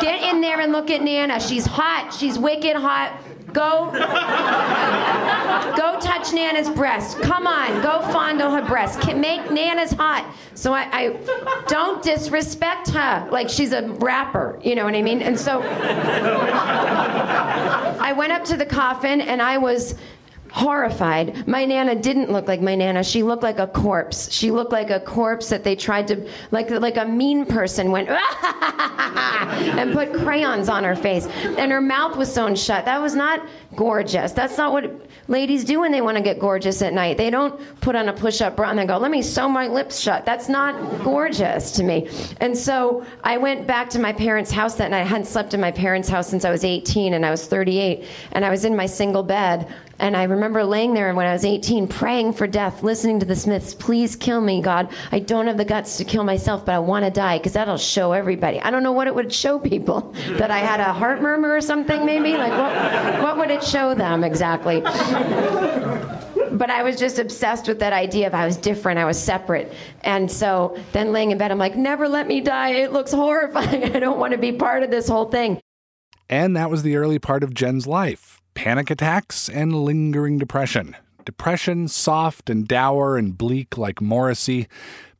Get 0.00 0.22
in 0.32 0.40
there 0.40 0.60
and 0.60 0.72
look 0.72 0.90
at 0.90 1.02
Nana. 1.02 1.38
She's 1.38 1.64
hot. 1.64 2.12
She's 2.12 2.38
wicked 2.38 2.74
hot. 2.74 3.20
Go, 3.52 3.90
go 5.76 5.98
touch 6.00 6.32
Nana's 6.32 6.70
breast. 6.70 7.20
Come 7.20 7.46
on, 7.46 7.82
go 7.82 8.00
fondle 8.12 8.50
her 8.50 8.62
breast. 8.62 9.06
Make 9.14 9.50
Nana's 9.50 9.92
hot. 9.92 10.24
So 10.54 10.72
I, 10.72 10.88
I 10.92 11.16
don't 11.68 12.02
disrespect 12.02 12.88
her 12.90 13.28
like 13.30 13.48
she's 13.48 13.72
a 13.72 13.88
rapper. 13.94 14.58
You 14.62 14.74
know 14.74 14.84
what 14.84 14.94
I 14.94 15.02
mean? 15.02 15.22
And 15.22 15.38
so 15.38 15.62
I 18.00 18.12
went 18.16 18.32
up 18.32 18.44
to 18.46 18.56
the 18.56 18.66
coffin 18.66 19.20
and 19.20 19.42
I 19.42 19.58
was 19.58 19.94
horrified. 20.52 21.48
My 21.48 21.64
nana 21.64 21.94
didn't 21.94 22.30
look 22.30 22.46
like 22.46 22.60
my 22.60 22.74
nana. 22.74 23.02
She 23.02 23.22
looked 23.22 23.42
like 23.42 23.58
a 23.58 23.66
corpse. 23.66 24.30
She 24.30 24.50
looked 24.50 24.70
like 24.70 24.90
a 24.90 25.00
corpse 25.00 25.48
that 25.48 25.64
they 25.64 25.74
tried 25.74 26.06
to, 26.08 26.28
like 26.50 26.70
like 26.70 26.98
a 26.98 27.06
mean 27.06 27.46
person 27.46 27.90
went 27.90 28.08
and 28.10 29.92
put 29.92 30.12
crayons 30.12 30.68
on 30.68 30.84
her 30.84 30.94
face, 30.94 31.26
and 31.26 31.72
her 31.72 31.80
mouth 31.80 32.16
was 32.16 32.32
sewn 32.32 32.54
shut. 32.54 32.84
That 32.84 33.00
was 33.00 33.14
not 33.14 33.40
gorgeous. 33.76 34.32
That's 34.32 34.58
not 34.58 34.72
what 34.72 34.84
ladies 35.28 35.64
do 35.64 35.80
when 35.80 35.92
they 35.92 36.00
want 36.00 36.16
to 36.16 36.22
get 36.22 36.38
gorgeous 36.38 36.82
at 36.82 36.92
night. 36.92 37.16
They 37.16 37.30
don't 37.30 37.60
put 37.80 37.96
on 37.96 38.08
a 38.08 38.12
push-up 38.12 38.56
bra 38.56 38.70
and 38.70 38.78
then 38.78 38.86
go, 38.86 38.98
"Let 38.98 39.10
me 39.10 39.22
sew 39.22 39.48
my 39.48 39.68
lips 39.68 40.00
shut." 40.00 40.24
That's 40.24 40.48
not 40.48 41.02
gorgeous 41.02 41.72
to 41.72 41.82
me. 41.82 42.08
And 42.40 42.56
so 42.56 43.04
I 43.24 43.38
went 43.38 43.66
back 43.66 43.90
to 43.90 43.98
my 43.98 44.12
parents' 44.12 44.50
house 44.50 44.74
that 44.76 44.90
night. 44.90 45.02
I 45.02 45.04
hadn't 45.04 45.26
slept 45.26 45.54
in 45.54 45.60
my 45.60 45.70
parents' 45.70 46.08
house 46.08 46.28
since 46.28 46.44
I 46.44 46.50
was 46.50 46.64
18, 46.64 47.14
and 47.14 47.24
I 47.24 47.30
was 47.30 47.46
38, 47.46 48.04
and 48.32 48.44
I 48.44 48.50
was 48.50 48.64
in 48.64 48.76
my 48.76 48.86
single 48.86 49.22
bed 49.22 49.68
and 50.02 50.16
I 50.16 50.24
remember 50.24 50.64
laying 50.64 50.94
there 50.94 51.14
when 51.14 51.26
I 51.26 51.32
was 51.32 51.44
18, 51.44 51.86
praying 51.86 52.32
for 52.32 52.48
death, 52.48 52.82
listening 52.82 53.20
to 53.20 53.26
the 53.26 53.36
Smiths, 53.36 53.72
please 53.72 54.16
kill 54.16 54.40
me, 54.40 54.60
God. 54.60 54.88
I 55.12 55.20
don't 55.20 55.46
have 55.46 55.56
the 55.56 55.64
guts 55.64 55.96
to 55.98 56.04
kill 56.04 56.24
myself, 56.24 56.66
but 56.66 56.74
I 56.74 56.80
want 56.80 57.04
to 57.04 57.10
die 57.10 57.38
because 57.38 57.52
that'll 57.52 57.78
show 57.78 58.10
everybody. 58.10 58.60
I 58.60 58.72
don't 58.72 58.82
know 58.82 58.90
what 58.90 59.06
it 59.06 59.14
would 59.14 59.32
show 59.32 59.60
people. 59.60 60.12
that 60.32 60.50
I 60.50 60.58
had 60.58 60.80
a 60.80 60.92
heart 60.92 61.22
murmur 61.22 61.54
or 61.54 61.60
something, 61.60 62.04
maybe? 62.04 62.36
Like, 62.36 62.50
what, 62.50 63.22
what 63.22 63.36
would 63.38 63.50
it 63.52 63.62
show 63.62 63.94
them 63.94 64.24
exactly? 64.24 64.82
But 66.52 66.70
I 66.70 66.82
was 66.82 66.98
just 66.98 67.18
obsessed 67.18 67.68
with 67.68 67.78
that 67.80 67.92
idea 67.92 68.26
of 68.26 68.34
I 68.34 68.46
was 68.46 68.56
different, 68.56 68.98
I 68.98 69.04
was 69.04 69.22
separate. 69.22 69.72
And 70.02 70.30
so 70.30 70.76
then 70.92 71.12
laying 71.12 71.30
in 71.30 71.38
bed, 71.38 71.50
I'm 71.50 71.58
like, 71.58 71.76
never 71.76 72.08
let 72.08 72.26
me 72.26 72.40
die. 72.40 72.70
It 72.70 72.92
looks 72.92 73.12
horrifying. 73.12 73.84
I 73.96 73.98
don't 73.98 74.18
want 74.18 74.32
to 74.32 74.38
be 74.38 74.52
part 74.52 74.82
of 74.82 74.90
this 74.90 75.08
whole 75.08 75.30
thing. 75.30 75.60
And 76.28 76.56
that 76.56 76.70
was 76.70 76.82
the 76.82 76.96
early 76.96 77.18
part 77.18 77.42
of 77.42 77.52
Jen's 77.52 77.86
life 77.86 78.42
panic 78.54 78.90
attacks, 78.90 79.48
and 79.48 79.84
lingering 79.84 80.38
depression. 80.38 80.96
Depression, 81.24 81.88
soft 81.88 82.50
and 82.50 82.66
dour 82.66 83.16
and 83.16 83.38
bleak 83.38 83.78
like 83.78 84.00
Morrissey. 84.00 84.68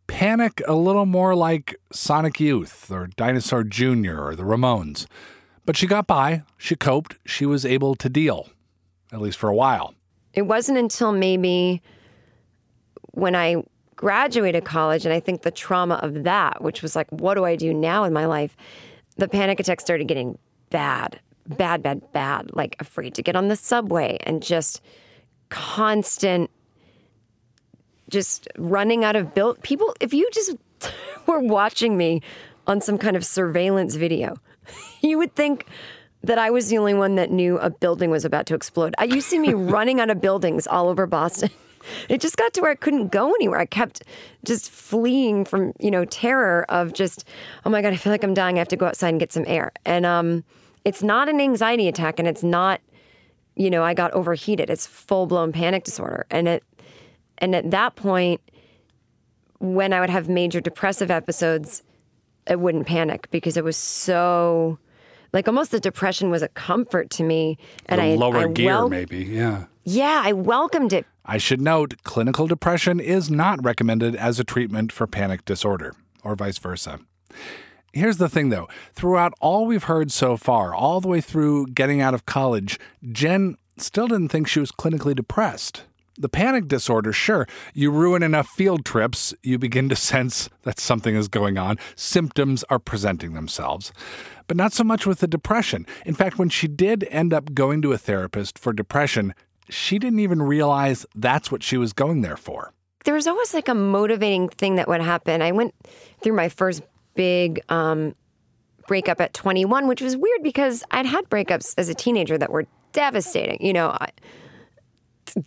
Panic, 0.07 0.61
a 0.67 0.75
little 0.75 1.07
more 1.07 1.35
like 1.35 1.77
Sonic 1.93 2.41
Youth 2.41 2.91
or 2.91 3.07
Dinosaur 3.17 3.65
Jr. 3.65 4.21
or 4.21 4.37
the 4.37 4.43
Ramones. 4.43 5.07
But 5.65 5.77
she 5.77 5.87
got 5.87 6.07
by, 6.07 6.43
she 6.59 6.75
coped, 6.75 7.17
she 7.25 7.47
was 7.47 7.65
able 7.65 7.95
to 7.95 8.09
deal, 8.09 8.49
at 9.13 9.21
least 9.21 9.39
for 9.39 9.49
a 9.49 9.55
while. 9.55 9.95
It 10.35 10.43
wasn't 10.43 10.79
until 10.79 11.13
maybe 11.13 11.83
when 13.13 13.35
I 13.35 13.63
graduated 13.95 14.65
college, 14.65 15.05
and 15.05 15.13
I 15.13 15.21
think 15.21 15.43
the 15.43 15.51
trauma 15.51 15.97
of 15.97 16.25
that, 16.25 16.63
which 16.63 16.83
was 16.83 16.97
like, 16.97 17.09
what 17.11 17.35
do 17.35 17.45
I 17.45 17.57
do 17.57 17.75
now 17.75 18.05
in 18.05 18.13
my 18.13 18.27
life? 18.27 18.57
The 19.17 19.29
panic 19.29 19.61
attacks 19.61 19.85
started 19.85 20.09
getting 20.09 20.39
bad 20.71 21.21
bad, 21.47 21.83
bad, 21.83 22.13
bad, 22.13 22.51
like 22.55 22.77
afraid 22.79 23.15
to 23.15 23.23
get 23.23 23.37
on 23.37 23.49
the 23.49 23.57
subway 23.57 24.19
and 24.25 24.43
just 24.43 24.81
constant, 25.49 26.51
just 28.09 28.49
running 28.57 29.05
out 29.05 29.17
of 29.17 29.35
built 29.35 29.63
people. 29.63 29.95
If 30.01 30.15
you 30.15 30.29
just 30.33 30.57
were 31.27 31.41
watching 31.41 31.97
me 31.97 32.23
on 32.67 32.81
some 32.81 32.99
kind 32.99 33.17
of 33.17 33.25
surveillance 33.25 33.95
video, 33.95 34.37
you 35.01 35.19
would 35.19 35.35
think 35.35 35.67
that 36.25 36.39
I 36.39 36.51
was 36.51 36.69
the 36.69 36.79
only 36.79 36.95
one 36.95 37.17
that 37.17 37.31
knew 37.31 37.59
a 37.59 37.71
building 37.71 38.11
was 38.11 38.25
about 38.25 38.47
to 38.47 38.55
explode. 38.55 38.95
I 38.99 39.05
used 39.05 39.29
to 39.29 39.31
see 39.31 39.39
me 39.39 39.55
running 39.55 40.01
out 40.01 40.11
of 40.11 40.21
buildings 40.21 40.67
all 40.67 40.89
over 40.89 41.07
Boston. 41.07 41.51
It 42.09 42.21
just 42.21 42.37
got 42.37 42.55
to 42.55 42.61
where 42.61 42.71
I 42.71 42.77
couldn't 42.77 43.11
go 43.11 43.31
anywhere. 43.31 43.59
I 43.59 43.67
kept 43.67 44.05
just 44.45 44.71
fleeing 44.71 45.45
from, 45.45 45.73
you 45.81 45.91
know, 45.91 46.05
terror 46.05 46.65
of 46.69 46.93
just, 46.93 47.25
oh 47.67 47.71
my 47.71 47.83
God, 47.83 47.93
I 47.93 47.97
feel 47.97 48.13
like 48.13 48.23
I'm 48.23 48.35
dying. 48.35 48.55
I 48.55 48.61
have 48.61 48.69
to 48.69 48.77
go 48.77 48.87
outside 48.87 49.09
and 49.09 49.19
get 49.19 49.33
some 49.33 49.43
air. 49.49 49.73
And 49.85 50.07
um, 50.07 50.45
it's 50.85 51.03
not 51.03 51.29
an 51.29 51.41
anxiety 51.41 51.89
attack 51.89 52.21
and 52.21 52.29
it's 52.29 52.45
not, 52.45 52.81
you 53.57 53.69
know, 53.69 53.83
I 53.83 53.95
got 53.95 54.13
overheated. 54.13 54.71
It's 54.71 54.87
full 54.87 55.27
blown 55.27 55.51
panic 55.51 55.83
disorder. 55.83 56.25
And 56.31 56.47
it 56.47 56.63
and 57.39 57.57
at 57.57 57.73
that 57.73 57.97
point, 57.97 58.41
when 59.59 59.93
I 59.93 60.01
would 60.01 60.11
have 60.11 60.29
major 60.29 60.61
depressive 60.61 61.11
episodes, 61.11 61.83
I 62.49 62.55
wouldn't 62.55 62.87
panic 62.87 63.29
because 63.33 63.57
it 63.57 63.65
was 63.65 63.77
so 63.77 64.79
like 65.33 65.49
almost 65.49 65.71
the 65.71 65.81
depression 65.81 66.31
was 66.31 66.43
a 66.43 66.49
comfort 66.49 67.11
to 67.11 67.23
me. 67.23 67.59
And 67.87 68.01
the 68.01 68.05
I 68.05 68.15
lower 68.15 68.49
I 68.49 68.53
gear, 68.53 68.67
wel- 68.67 68.89
maybe, 68.89 69.19
yeah. 69.19 69.65
Yeah, 69.85 70.23
I 70.25 70.33
welcomed 70.33 70.93
it. 70.93 71.07
I 71.25 71.39
should 71.39 71.61
note 71.61 71.95
clinical 72.05 72.47
depression 72.47 73.01
is 73.01 73.31
not 73.31 73.65
recommended 73.65 74.15
as 74.17 74.39
a 74.39 74.45
treatment 74.45 74.93
for 74.93 75.07
panic 75.07 75.45
disorder, 75.45 75.95
or 76.23 76.35
vice 76.35 76.59
versa. 76.59 77.01
Here's 77.93 78.17
the 78.17 78.29
thing 78.29 78.49
though 78.49 78.69
throughout 78.95 79.35
all 79.41 79.67
we've 79.67 79.85
heard 79.85 80.11
so 80.11 80.37
far, 80.37 80.75
all 80.75 81.01
the 81.01 81.09
way 81.09 81.21
through 81.21 81.67
getting 81.69 82.01
out 82.01 82.15
of 82.15 82.27
college, 82.27 82.79
Jen 83.11 83.57
still 83.77 84.09
didn't 84.09 84.29
think 84.29 84.49
she 84.49 84.61
was 84.61 84.73
clinically 84.73 85.15
depressed. 85.15 85.85
The 86.19 86.29
panic 86.29 86.69
disorder, 86.69 87.13
sure, 87.13 87.47
you 87.73 87.91
ruin 87.91 88.23
enough 88.23 88.49
field 88.49 88.85
trips, 88.85 89.35
you 89.43 89.59
begin 89.59 89.89
to 89.89 89.97
sense 90.13 90.49
that 90.63 90.79
something 90.79 91.15
is 91.17 91.29
going 91.29 91.59
on. 91.59 91.79
Symptoms 91.97 92.65
are 92.65 92.79
presenting 92.79 93.33
themselves. 93.35 93.93
But 94.47 94.57
not 94.57 94.73
so 94.73 94.85
much 94.85 95.07
with 95.07 95.21
the 95.21 95.27
depression. 95.27 95.87
In 96.05 96.15
fact, 96.15 96.39
when 96.39 96.49
she 96.49 96.69
did 96.69 97.07
end 97.11 97.33
up 97.33 97.55
going 97.55 97.81
to 97.83 97.93
a 97.93 97.99
therapist 97.99 98.59
for 98.59 98.73
depression, 98.73 99.35
she 99.69 99.99
didn't 99.99 100.19
even 100.19 100.43
realize 100.43 101.07
that's 101.15 101.51
what 101.51 101.63
she 101.63 101.77
was 101.77 101.93
going 101.93 102.21
there 102.21 102.37
for. 102.37 102.73
There 103.05 103.15
was 103.15 103.27
always 103.27 103.55
like 103.55 103.69
a 103.69 103.75
motivating 103.75 104.49
thing 104.49 104.77
that 104.77 104.89
would 104.89 105.01
happen. 105.01 105.43
I 105.43 105.53
went 105.53 105.75
through 106.23 106.35
my 106.35 106.49
first 106.49 106.83
big 107.15 107.61
um, 107.69 108.15
breakup 108.87 109.21
at 109.21 109.35
21, 109.35 109.89
which 109.89 110.01
was 110.01 110.17
weird 110.17 110.43
because 110.43 110.85
I'd 110.91 111.07
had 111.07 111.29
breakups 111.29 111.75
as 111.79 111.89
a 111.89 111.95
teenager 111.95 112.39
that 112.39 112.51
were 112.51 112.67
devastating. 112.93 113.65
You 113.65 113.73
know, 113.73 113.89
I 113.89 114.11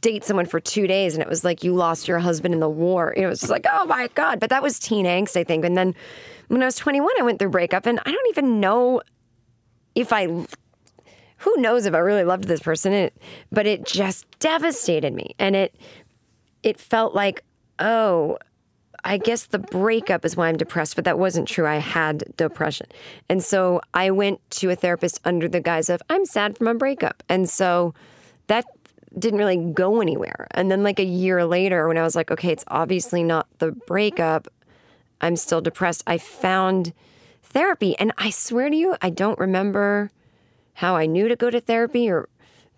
date 0.01 0.23
someone 0.23 0.45
for 0.45 0.59
two 0.59 0.87
days 0.87 1.13
and 1.13 1.21
it 1.21 1.29
was 1.29 1.43
like 1.43 1.63
you 1.63 1.73
lost 1.73 2.07
your 2.07 2.19
husband 2.19 2.53
in 2.53 2.59
the 2.59 2.69
war. 2.69 3.13
It 3.15 3.27
was 3.27 3.39
just 3.39 3.51
like, 3.51 3.65
oh 3.69 3.85
my 3.85 4.09
God. 4.15 4.39
But 4.39 4.49
that 4.49 4.63
was 4.63 4.79
teen 4.79 5.05
angst, 5.05 5.37
I 5.37 5.43
think. 5.43 5.65
And 5.65 5.77
then 5.77 5.95
when 6.47 6.61
I 6.61 6.65
was 6.65 6.75
21, 6.75 7.09
I 7.19 7.23
went 7.23 7.39
through 7.39 7.49
breakup 7.49 7.85
and 7.85 7.99
I 7.99 8.11
don't 8.11 8.29
even 8.29 8.59
know 8.59 9.01
if 9.93 10.11
I 10.11 10.45
who 11.37 11.57
knows 11.57 11.85
if 11.85 11.93
I 11.93 11.99
really 11.99 12.23
loved 12.23 12.45
this 12.45 12.61
person, 12.61 12.93
it, 12.93 13.15
but 13.51 13.67
it 13.67 13.85
just 13.85 14.25
devastated 14.39 15.13
me. 15.13 15.35
And 15.37 15.55
it 15.55 15.75
it 16.63 16.79
felt 16.79 17.13
like, 17.13 17.43
oh, 17.79 18.39
I 19.03 19.17
guess 19.17 19.45
the 19.45 19.59
breakup 19.59 20.25
is 20.25 20.35
why 20.35 20.49
I'm 20.49 20.57
depressed, 20.57 20.95
but 20.95 21.05
that 21.05 21.19
wasn't 21.19 21.47
true. 21.47 21.67
I 21.67 21.75
had 21.75 22.23
depression. 22.37 22.87
And 23.29 23.43
so 23.43 23.81
I 23.93 24.09
went 24.09 24.39
to 24.51 24.71
a 24.71 24.75
therapist 24.75 25.21
under 25.23 25.47
the 25.47 25.61
guise 25.61 25.91
of, 25.91 26.01
I'm 26.09 26.25
sad 26.25 26.57
from 26.57 26.67
a 26.67 26.73
breakup. 26.73 27.21
And 27.29 27.47
so 27.47 27.93
that 28.47 28.65
didn't 29.17 29.39
really 29.39 29.57
go 29.57 30.01
anywhere. 30.01 30.47
And 30.51 30.71
then, 30.71 30.83
like 30.83 30.99
a 30.99 31.05
year 31.05 31.45
later, 31.45 31.87
when 31.87 31.97
I 31.97 32.03
was 32.03 32.15
like, 32.15 32.31
okay, 32.31 32.51
it's 32.51 32.65
obviously 32.67 33.23
not 33.23 33.47
the 33.59 33.71
breakup, 33.71 34.47
I'm 35.21 35.35
still 35.35 35.61
depressed, 35.61 36.03
I 36.05 36.17
found 36.17 36.93
therapy. 37.41 37.97
And 37.97 38.11
I 38.17 38.29
swear 38.29 38.69
to 38.69 38.75
you, 38.75 38.95
I 39.01 39.09
don't 39.09 39.39
remember 39.39 40.11
how 40.75 40.95
I 40.95 41.05
knew 41.05 41.27
to 41.27 41.35
go 41.35 41.49
to 41.49 41.61
therapy 41.61 42.09
or 42.09 42.27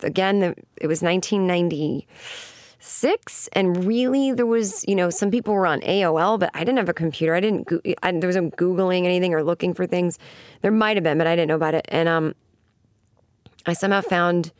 again, 0.01 0.55
it 0.75 0.87
was 0.87 1.01
1996. 1.01 3.49
And 3.53 3.85
really, 3.85 4.31
there 4.31 4.45
was, 4.45 4.85
you 4.87 4.95
know, 4.95 5.09
some 5.09 5.31
people 5.31 5.53
were 5.53 5.65
on 5.65 5.81
AOL, 5.81 6.39
but 6.39 6.51
I 6.53 6.59
didn't 6.59 6.77
have 6.77 6.89
a 6.89 6.93
computer. 6.93 7.33
I 7.33 7.39
didn't, 7.39 7.71
I, 8.03 8.11
there 8.11 8.27
wasn't 8.27 8.55
Googling 8.55 9.05
anything 9.05 9.33
or 9.33 9.43
looking 9.43 9.73
for 9.73 9.87
things. 9.87 10.19
There 10.61 10.71
might 10.71 10.97
have 10.97 11.03
been, 11.03 11.17
but 11.17 11.27
I 11.27 11.35
didn't 11.35 11.49
know 11.49 11.55
about 11.55 11.73
it. 11.73 11.85
And 11.89 12.07
um, 12.07 12.35
I 13.65 13.73
somehow 13.73 14.01
found 14.01 14.51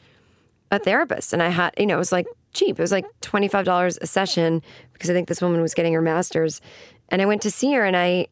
a 0.71 0.79
therapist 0.79 1.33
and 1.33 1.41
I 1.41 1.49
had, 1.49 1.73
you 1.77 1.85
know, 1.85 1.95
it 1.95 1.99
was 1.99 2.11
like 2.11 2.27
cheap. 2.53 2.79
It 2.79 2.81
was 2.81 2.91
like 2.91 3.05
$25 3.21 3.97
a 4.01 4.07
session 4.07 4.61
because 4.93 5.09
I 5.09 5.13
think 5.13 5.27
this 5.27 5.41
woman 5.41 5.61
was 5.61 5.73
getting 5.73 5.93
her 5.93 6.01
master's. 6.01 6.61
And 7.09 7.21
I 7.21 7.25
went 7.25 7.41
to 7.43 7.51
see 7.51 7.73
her 7.73 7.85
and 7.85 7.95
I, 7.95 8.27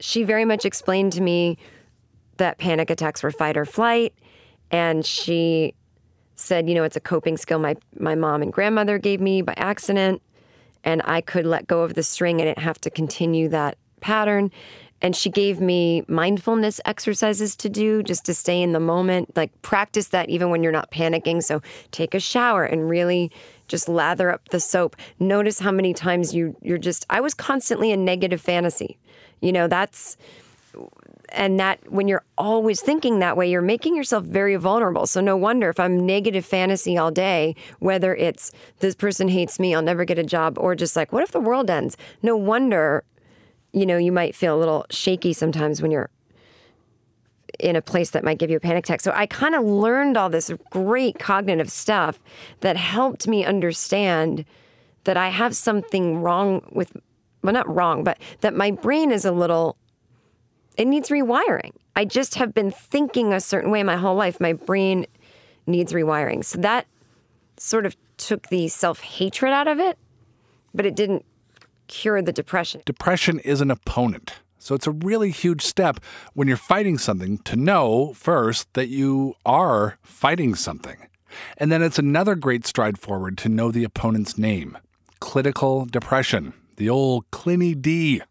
she 0.00 0.22
very 0.22 0.44
much 0.44 0.64
explained 0.64 1.12
to 1.14 1.22
me 1.22 1.56
that 2.36 2.58
panic 2.58 2.90
attacks 2.90 3.22
were 3.22 3.30
fight 3.30 3.56
or 3.56 3.64
flight. 3.64 4.14
And 4.70 5.06
she 5.06 5.74
said, 6.36 6.68
you 6.68 6.74
know, 6.74 6.84
it's 6.84 6.96
a 6.96 7.00
coping 7.00 7.36
skill 7.36 7.58
my 7.58 7.76
my 7.98 8.14
mom 8.14 8.42
and 8.42 8.52
grandmother 8.52 8.98
gave 8.98 9.20
me 9.20 9.42
by 9.42 9.54
accident, 9.56 10.22
and 10.84 11.02
I 11.04 11.20
could 11.20 11.46
let 11.46 11.66
go 11.66 11.82
of 11.82 11.94
the 11.94 12.02
string. 12.02 12.40
and 12.40 12.48
didn't 12.48 12.58
have 12.58 12.80
to 12.82 12.90
continue 12.90 13.48
that 13.48 13.78
pattern. 14.00 14.50
And 15.02 15.14
she 15.14 15.28
gave 15.28 15.60
me 15.60 16.04
mindfulness 16.08 16.80
exercises 16.84 17.54
to 17.56 17.68
do 17.68 18.02
just 18.02 18.24
to 18.26 18.34
stay 18.34 18.62
in 18.62 18.72
the 18.72 18.80
moment, 18.80 19.36
like 19.36 19.50
practice 19.62 20.08
that 20.08 20.28
even 20.30 20.50
when 20.50 20.62
you're 20.62 20.72
not 20.72 20.90
panicking. 20.90 21.42
So 21.42 21.60
take 21.90 22.14
a 22.14 22.20
shower 22.20 22.64
and 22.64 22.88
really 22.88 23.30
just 23.68 23.88
lather 23.88 24.30
up 24.30 24.48
the 24.48 24.60
soap. 24.60 24.96
Notice 25.18 25.58
how 25.58 25.70
many 25.70 25.92
times 25.92 26.34
you 26.34 26.56
you're 26.62 26.78
just 26.78 27.04
I 27.10 27.20
was 27.20 27.34
constantly 27.34 27.92
a 27.92 27.96
negative 27.96 28.40
fantasy. 28.40 28.96
You 29.40 29.52
know, 29.52 29.68
that's 29.68 30.16
and 31.30 31.58
that 31.58 31.80
when 31.90 32.08
you're 32.08 32.24
always 32.38 32.80
thinking 32.80 33.18
that 33.18 33.36
way, 33.36 33.50
you're 33.50 33.62
making 33.62 33.96
yourself 33.96 34.24
very 34.24 34.56
vulnerable. 34.56 35.06
So 35.06 35.20
no 35.20 35.36
wonder 35.36 35.68
if 35.68 35.80
I'm 35.80 36.06
negative 36.06 36.44
fantasy 36.44 36.96
all 36.96 37.10
day, 37.10 37.56
whether 37.80 38.14
it's 38.14 38.52
this 38.78 38.94
person 38.94 39.28
hates 39.28 39.58
me, 39.58 39.74
I'll 39.74 39.82
never 39.82 40.04
get 40.04 40.18
a 40.18 40.24
job, 40.24 40.56
or 40.58 40.74
just 40.74 40.96
like, 40.96 41.12
what 41.12 41.22
if 41.22 41.32
the 41.32 41.40
world 41.40 41.68
ends? 41.68 41.96
No 42.22 42.36
wonder, 42.36 43.04
you 43.76 43.84
know, 43.84 43.98
you 43.98 44.10
might 44.10 44.34
feel 44.34 44.56
a 44.56 44.58
little 44.58 44.86
shaky 44.88 45.34
sometimes 45.34 45.82
when 45.82 45.90
you're 45.90 46.08
in 47.60 47.76
a 47.76 47.82
place 47.82 48.10
that 48.10 48.24
might 48.24 48.38
give 48.38 48.50
you 48.50 48.56
a 48.56 48.60
panic 48.60 48.86
attack. 48.86 49.02
So 49.02 49.12
I 49.14 49.26
kind 49.26 49.54
of 49.54 49.64
learned 49.64 50.16
all 50.16 50.30
this 50.30 50.50
great 50.70 51.18
cognitive 51.18 51.70
stuff 51.70 52.22
that 52.60 52.78
helped 52.78 53.28
me 53.28 53.44
understand 53.44 54.46
that 55.04 55.18
I 55.18 55.28
have 55.28 55.54
something 55.54 56.22
wrong 56.22 56.66
with, 56.72 56.96
well, 57.42 57.52
not 57.52 57.72
wrong, 57.72 58.02
but 58.02 58.18
that 58.40 58.54
my 58.54 58.70
brain 58.70 59.12
is 59.12 59.26
a 59.26 59.32
little, 59.32 59.76
it 60.78 60.86
needs 60.86 61.10
rewiring. 61.10 61.72
I 61.94 62.06
just 62.06 62.36
have 62.36 62.54
been 62.54 62.70
thinking 62.70 63.34
a 63.34 63.40
certain 63.40 63.70
way 63.70 63.82
my 63.82 63.96
whole 63.96 64.16
life. 64.16 64.40
My 64.40 64.54
brain 64.54 65.04
needs 65.66 65.92
rewiring. 65.92 66.46
So 66.46 66.58
that 66.60 66.86
sort 67.58 67.84
of 67.84 67.94
took 68.16 68.48
the 68.48 68.68
self 68.68 69.00
hatred 69.00 69.52
out 69.52 69.68
of 69.68 69.78
it, 69.80 69.98
but 70.74 70.86
it 70.86 70.96
didn't 70.96 71.26
cure 71.88 72.22
the 72.22 72.32
depression. 72.32 72.82
Depression 72.84 73.38
is 73.40 73.60
an 73.60 73.70
opponent. 73.70 74.34
So 74.58 74.74
it's 74.74 74.86
a 74.86 74.92
really 74.92 75.30
huge 75.30 75.62
step 75.62 76.00
when 76.34 76.48
you're 76.48 76.56
fighting 76.56 76.98
something 76.98 77.38
to 77.38 77.54
know 77.54 78.12
first 78.14 78.72
that 78.74 78.88
you 78.88 79.34
are 79.44 79.98
fighting 80.02 80.54
something. 80.56 81.06
And 81.56 81.70
then 81.70 81.82
it's 81.82 81.98
another 81.98 82.34
great 82.34 82.66
stride 82.66 82.98
forward 82.98 83.38
to 83.38 83.48
know 83.48 83.70
the 83.70 83.84
opponent's 83.84 84.36
name 84.36 84.78
clinical 85.20 85.86
depression, 85.86 86.52
the 86.76 86.90
old 86.90 87.30
Clinny 87.30 87.74
D. 87.74 88.22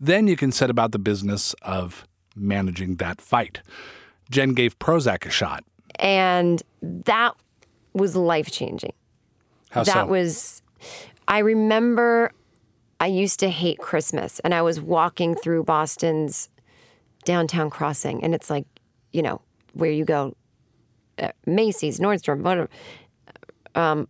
Then 0.00 0.26
you 0.26 0.36
can 0.36 0.50
set 0.50 0.68
about 0.68 0.92
the 0.92 0.98
business 0.98 1.54
of 1.62 2.06
managing 2.34 2.96
that 2.96 3.20
fight. 3.20 3.60
Jen 4.30 4.54
gave 4.54 4.78
Prozac 4.78 5.26
a 5.26 5.30
shot. 5.30 5.64
And 5.96 6.62
that 6.82 7.34
was 7.92 8.16
life 8.16 8.50
changing. 8.50 8.94
How 9.70 9.84
that 9.84 9.92
so? 9.92 10.06
was, 10.06 10.62
I 11.28 11.38
remember 11.38 12.32
I 13.02 13.06
used 13.06 13.40
to 13.40 13.50
hate 13.50 13.80
Christmas 13.80 14.38
and 14.44 14.54
I 14.54 14.62
was 14.62 14.80
walking 14.80 15.34
through 15.34 15.64
Boston's 15.64 16.48
downtown 17.24 17.68
crossing 17.68 18.22
and 18.22 18.32
it's 18.32 18.48
like, 18.48 18.64
you 19.12 19.22
know, 19.22 19.40
where 19.72 19.90
you 19.90 20.04
go, 20.04 20.36
uh, 21.18 21.30
Macy's, 21.44 21.98
Nordstrom, 21.98 22.42
whatever. 22.42 22.70
Um, 23.74 24.06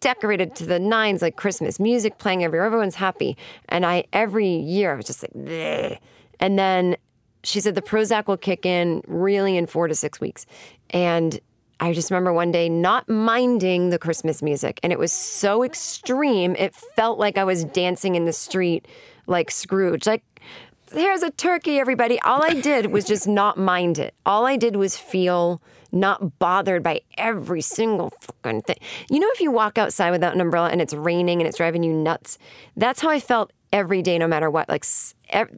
decorated 0.00 0.54
to 0.56 0.66
the 0.66 0.78
nines 0.78 1.22
like 1.22 1.36
Christmas, 1.36 1.80
music 1.80 2.18
playing 2.18 2.44
everywhere, 2.44 2.66
everyone's 2.66 2.96
happy. 2.96 3.34
And 3.70 3.86
I, 3.86 4.04
every 4.12 4.56
year, 4.56 4.92
I 4.92 4.96
was 4.96 5.06
just 5.06 5.22
like, 5.22 5.32
Bleh. 5.32 5.98
and 6.38 6.58
then 6.58 6.96
she 7.44 7.62
said 7.62 7.76
the 7.76 7.80
Prozac 7.80 8.26
will 8.26 8.36
kick 8.36 8.66
in 8.66 9.00
really 9.06 9.56
in 9.56 9.66
four 9.66 9.88
to 9.88 9.94
six 9.94 10.20
weeks. 10.20 10.44
And 10.90 11.40
I 11.80 11.94
just 11.94 12.10
remember 12.10 12.32
one 12.32 12.52
day 12.52 12.68
not 12.68 13.08
minding 13.08 13.88
the 13.88 13.98
Christmas 13.98 14.42
music. 14.42 14.78
And 14.82 14.92
it 14.92 14.98
was 14.98 15.12
so 15.12 15.62
extreme, 15.64 16.54
it 16.58 16.74
felt 16.74 17.18
like 17.18 17.38
I 17.38 17.44
was 17.44 17.64
dancing 17.64 18.14
in 18.14 18.26
the 18.26 18.32
street 18.32 18.86
like 19.26 19.50
Scrooge. 19.50 20.06
Like, 20.06 20.22
here's 20.92 21.22
a 21.22 21.30
turkey, 21.30 21.78
everybody. 21.78 22.20
All 22.20 22.44
I 22.44 22.60
did 22.60 22.92
was 22.92 23.04
just 23.04 23.26
not 23.26 23.56
mind 23.56 23.98
it. 23.98 24.14
All 24.26 24.44
I 24.44 24.56
did 24.56 24.76
was 24.76 24.96
feel 24.96 25.62
not 25.92 26.38
bothered 26.38 26.82
by 26.82 27.00
every 27.16 27.62
single 27.62 28.12
fucking 28.20 28.62
thing. 28.62 28.76
You 29.08 29.18
know, 29.18 29.28
if 29.32 29.40
you 29.40 29.50
walk 29.50 29.78
outside 29.78 30.10
without 30.10 30.34
an 30.34 30.40
umbrella 30.40 30.68
and 30.68 30.80
it's 30.80 30.94
raining 30.94 31.40
and 31.40 31.48
it's 31.48 31.56
driving 31.56 31.82
you 31.82 31.92
nuts, 31.92 32.38
that's 32.76 33.00
how 33.00 33.08
I 33.08 33.20
felt 33.20 33.52
every 33.72 34.02
day, 34.02 34.18
no 34.18 34.28
matter 34.28 34.50
what. 34.50 34.68
Like, 34.68 34.84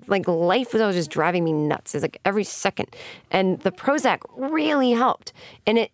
like 0.06 0.28
life 0.28 0.72
was 0.72 0.80
always 0.80 0.96
just 0.96 1.10
driving 1.10 1.44
me 1.44 1.52
nuts. 1.52 1.94
It's 1.94 2.02
like 2.02 2.18
every 2.24 2.44
second, 2.44 2.94
and 3.30 3.58
the 3.60 3.72
Prozac 3.72 4.20
really 4.36 4.92
helped. 4.92 5.32
And 5.66 5.78
it, 5.78 5.92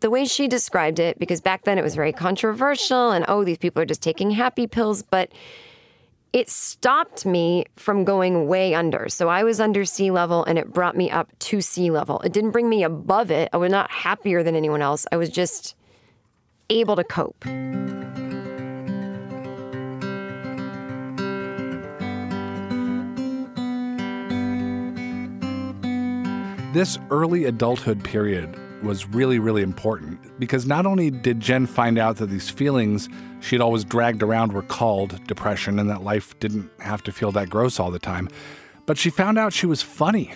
the 0.00 0.10
way 0.10 0.24
she 0.24 0.48
described 0.48 0.98
it, 0.98 1.18
because 1.18 1.40
back 1.40 1.64
then 1.64 1.78
it 1.78 1.82
was 1.82 1.94
very 1.94 2.12
controversial, 2.12 3.10
and 3.10 3.24
oh, 3.28 3.44
these 3.44 3.58
people 3.58 3.82
are 3.82 3.86
just 3.86 4.02
taking 4.02 4.30
happy 4.30 4.66
pills, 4.66 5.02
but 5.02 5.30
it 6.32 6.50
stopped 6.50 7.24
me 7.24 7.64
from 7.76 8.04
going 8.04 8.46
way 8.46 8.74
under. 8.74 9.08
So 9.08 9.28
I 9.28 9.42
was 9.42 9.58
under 9.58 9.86
sea 9.86 10.10
level 10.10 10.44
and 10.44 10.58
it 10.58 10.70
brought 10.70 10.94
me 10.94 11.10
up 11.10 11.30
to 11.38 11.62
sea 11.62 11.90
level. 11.90 12.20
It 12.20 12.32
didn't 12.34 12.50
bring 12.50 12.68
me 12.68 12.82
above 12.82 13.30
it. 13.30 13.48
I 13.54 13.56
was 13.56 13.70
not 13.70 13.90
happier 13.90 14.42
than 14.42 14.54
anyone 14.54 14.82
else. 14.82 15.06
I 15.10 15.16
was 15.16 15.30
just 15.30 15.74
able 16.68 16.94
to 16.96 17.04
cope. 17.04 17.42
This 26.74 26.98
early 27.10 27.46
adulthood 27.46 28.04
period 28.04 28.54
was 28.82 29.06
really, 29.06 29.38
really 29.38 29.62
important 29.62 30.38
because 30.38 30.66
not 30.66 30.86
only 30.86 31.10
did 31.10 31.40
Jen 31.40 31.66
find 31.66 31.98
out 31.98 32.16
that 32.16 32.26
these 32.26 32.50
feelings 32.50 33.08
she 33.40 33.54
had 33.54 33.60
always 33.60 33.84
dragged 33.84 34.22
around 34.22 34.52
were 34.52 34.62
called 34.62 35.24
depression 35.26 35.78
and 35.78 35.88
that 35.90 36.02
life 36.02 36.38
didn't 36.40 36.70
have 36.80 37.02
to 37.04 37.12
feel 37.12 37.32
that 37.32 37.48
gross 37.48 37.78
all 37.78 37.90
the 37.90 37.98
time, 37.98 38.28
but 38.86 38.98
she 38.98 39.10
found 39.10 39.38
out 39.38 39.52
she 39.52 39.66
was 39.66 39.82
funny, 39.82 40.34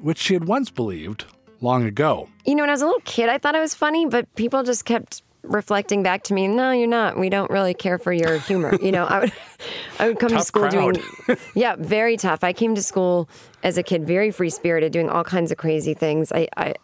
which 0.00 0.18
she 0.18 0.34
had 0.34 0.44
once 0.44 0.70
believed 0.70 1.24
long 1.60 1.84
ago. 1.84 2.28
You 2.44 2.54
know, 2.54 2.62
when 2.62 2.70
I 2.70 2.72
was 2.72 2.82
a 2.82 2.86
little 2.86 3.02
kid, 3.04 3.28
I 3.28 3.38
thought 3.38 3.54
I 3.54 3.60
was 3.60 3.74
funny, 3.74 4.06
but 4.06 4.32
people 4.34 4.62
just 4.62 4.84
kept 4.84 5.22
reflecting 5.42 6.02
back 6.02 6.22
to 6.24 6.34
me, 6.34 6.46
no, 6.46 6.70
you're 6.70 6.86
not. 6.86 7.18
We 7.18 7.30
don't 7.30 7.50
really 7.50 7.74
care 7.74 7.98
for 7.98 8.12
your 8.12 8.38
humor. 8.38 8.76
You 8.82 8.92
know, 8.92 9.04
I 9.06 9.20
would, 9.20 9.32
I 9.98 10.08
would 10.08 10.18
come 10.18 10.30
Tough 10.30 10.40
to 10.40 10.44
school 10.46 10.68
crowd. 10.68 11.00
doing, 11.26 11.38
yeah, 11.54 11.76
very 11.78 12.16
tough. 12.16 12.44
I 12.44 12.52
came 12.52 12.74
to 12.74 12.82
school 12.82 13.28
as 13.62 13.78
a 13.78 13.82
kid, 13.82 14.06
very 14.06 14.30
free 14.30 14.50
spirited, 14.50 14.92
doing 14.92 15.08
all 15.08 15.24
kinds 15.24 15.50
of 15.50 15.58
crazy 15.58 15.94
things. 15.94 16.32
I, 16.32 16.48
I, 16.56 16.74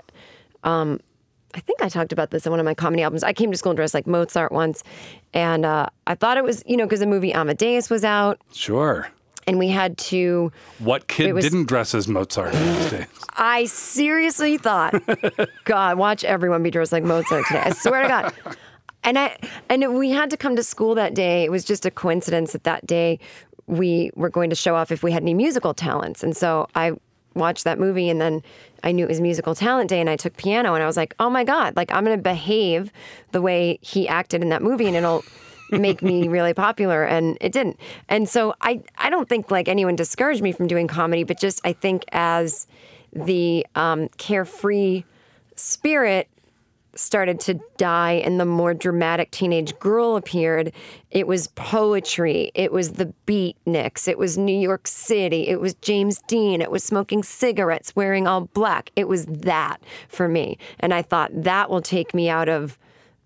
um, 0.67 1.01
I 1.55 1.61
think 1.61 1.81
I 1.83 1.89
talked 1.89 2.13
about 2.13 2.31
this 2.31 2.45
in 2.45 2.51
one 2.51 2.61
of 2.61 2.67
my 2.67 2.75
comedy 2.75 3.03
albums. 3.03 3.23
I 3.23 3.33
came 3.33 3.51
to 3.51 3.57
school 3.57 3.73
dressed 3.73 3.95
like 3.95 4.07
Mozart 4.07 4.53
once, 4.53 4.83
and 5.33 5.65
uh, 5.65 5.87
I 6.07 6.15
thought 6.15 6.37
it 6.37 6.45
was, 6.45 6.63
you 6.67 6.77
know, 6.77 6.85
because 6.85 7.01
the 7.01 7.07
movie 7.07 7.33
Amadeus 7.33 7.89
was 7.89 8.05
out, 8.05 8.39
Sure. 8.53 9.09
and 9.47 9.59
we 9.59 9.69
had 9.69 9.97
to. 9.99 10.53
What 10.81 11.09
kid 11.09 11.33
was- 11.33 11.45
didn't 11.45 11.67
dress 11.67 11.95
as 11.95 12.09
Mozart 12.09 12.53
these 12.53 12.91
days? 12.91 13.07
I 13.39 13.65
seriously 13.67 14.59
thought, 14.59 15.03
God, 15.65 15.97
watch 15.97 16.25
everyone 16.25 16.63
be 16.63 16.71
dressed 16.71 16.93
like 16.93 17.05
Mozart 17.05 17.47
today. 17.47 17.61
I 17.65 17.71
swear 17.71 18.03
to 18.03 18.09
God. 18.09 18.35
And 19.05 19.19
I 19.19 19.37
and 19.71 19.95
we 19.97 20.11
had 20.11 20.31
to 20.31 20.37
come 20.37 20.57
to 20.57 20.63
school 20.65 20.95
that 20.97 21.15
day. 21.15 21.45
It 21.45 21.51
was 21.51 21.65
just 21.65 21.87
a 21.87 21.91
coincidence 21.93 22.53
that 22.53 22.65
that 22.65 22.87
day 22.87 23.19
we 23.67 24.11
were 24.17 24.31
going 24.31 24.51
to 24.51 24.57
show 24.57 24.75
off 24.75 24.91
if 24.91 25.03
we 25.03 25.13
had 25.13 25.23
any 25.23 25.33
musical 25.35 25.73
talents. 25.75 26.23
And 26.25 26.37
so 26.37 26.67
I 26.75 26.93
watched 27.37 27.65
that 27.65 27.79
movie 27.79 28.09
and 28.09 28.21
then 28.21 28.43
I 28.83 28.93
knew 28.93 29.05
it 29.05 29.09
was 29.09 29.21
musical 29.21 29.55
talent 29.55 29.91
day 29.91 30.01
and 30.01 30.11
I 30.11 30.17
took 30.17 30.37
piano 30.37 30.75
and 30.75 30.83
I 30.83 30.87
was 30.87 30.97
like, 30.97 31.15
"Oh 31.19 31.31
my 31.31 31.45
god, 31.45 31.77
like 31.77 31.93
I'm 31.93 32.05
going 32.05 32.17
to 32.17 32.23
behave 32.23 32.93
the 33.33 33.43
way 33.43 33.79
he 33.83 34.09
acted 34.09 34.43
in 34.43 34.49
that 34.51 34.63
movie 34.63 34.87
and 34.87 34.97
it'll 34.97 35.25
make 35.71 36.03
me 36.03 36.29
really 36.29 36.55
popular 36.55 37.05
and 37.05 37.37
it 37.41 37.53
didn't. 37.53 37.79
And 38.09 38.29
so 38.29 38.55
I 38.61 38.83
I 38.99 39.11
don't 39.11 39.29
think 39.29 39.51
like 39.51 39.69
anyone 39.69 39.97
discouraged 39.97 40.43
me 40.43 40.53
from 40.53 40.67
doing 40.67 40.87
comedy, 40.87 41.25
but 41.25 41.39
just 41.39 41.61
I 41.65 41.73
think 41.73 42.05
as 42.13 42.67
the 43.13 43.67
um, 43.75 44.09
carefree 44.19 45.05
spirit 45.55 46.29
started 46.97 47.41
to 47.41 47.61
die 47.77 48.13
and 48.13 48.41
the 48.41 48.45
more 48.45 48.75
dramatic 48.75 49.31
teenage 49.31 49.79
girl 49.79 50.17
appeared, 50.17 50.73
it 51.11 51.27
was 51.27 51.49
poetry. 51.49 52.51
It 52.55 52.73
was 52.73 52.93
the 52.93 53.13
beatniks. 53.27 54.09
It 54.09 54.19
was 54.19 54.37
New 54.37 54.59
York 54.59 54.87
City. 54.87 55.49
It 55.49 55.61
was 55.61 55.75
James 55.75 56.21
Dean. 56.27 56.61
It 56.61 56.71
was 56.71 56.83
smoking 56.83 57.23
cigarettes, 57.23 57.95
wearing 57.95 58.27
all 58.27 58.43
black. 58.43 58.91
It 58.97 59.09
was 59.09 59.27
that 59.27 59.79
for 60.09 60.29
me. 60.29 60.59
And 60.81 60.93
I 60.93 61.03
thought 61.03 61.31
that 61.33 61.71
will 61.71 61.83
take 61.83 62.15
me 62.15 62.29
out 62.29 62.49
of 62.49 62.79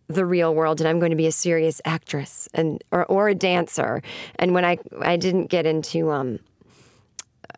the 0.08 0.26
real 0.26 0.54
world 0.54 0.80
and 0.80 0.88
I'm 0.88 0.98
going 0.98 1.10
to 1.10 1.16
be 1.16 1.28
a 1.28 1.32
serious 1.32 1.80
actress 1.84 2.48
and 2.52 2.82
or, 2.90 3.04
or 3.06 3.28
a 3.28 3.34
dancer. 3.34 4.02
And 4.36 4.54
when 4.54 4.64
I 4.64 4.78
I 5.00 5.16
didn't 5.16 5.46
get 5.46 5.66
into 5.66 6.10
um 6.10 6.40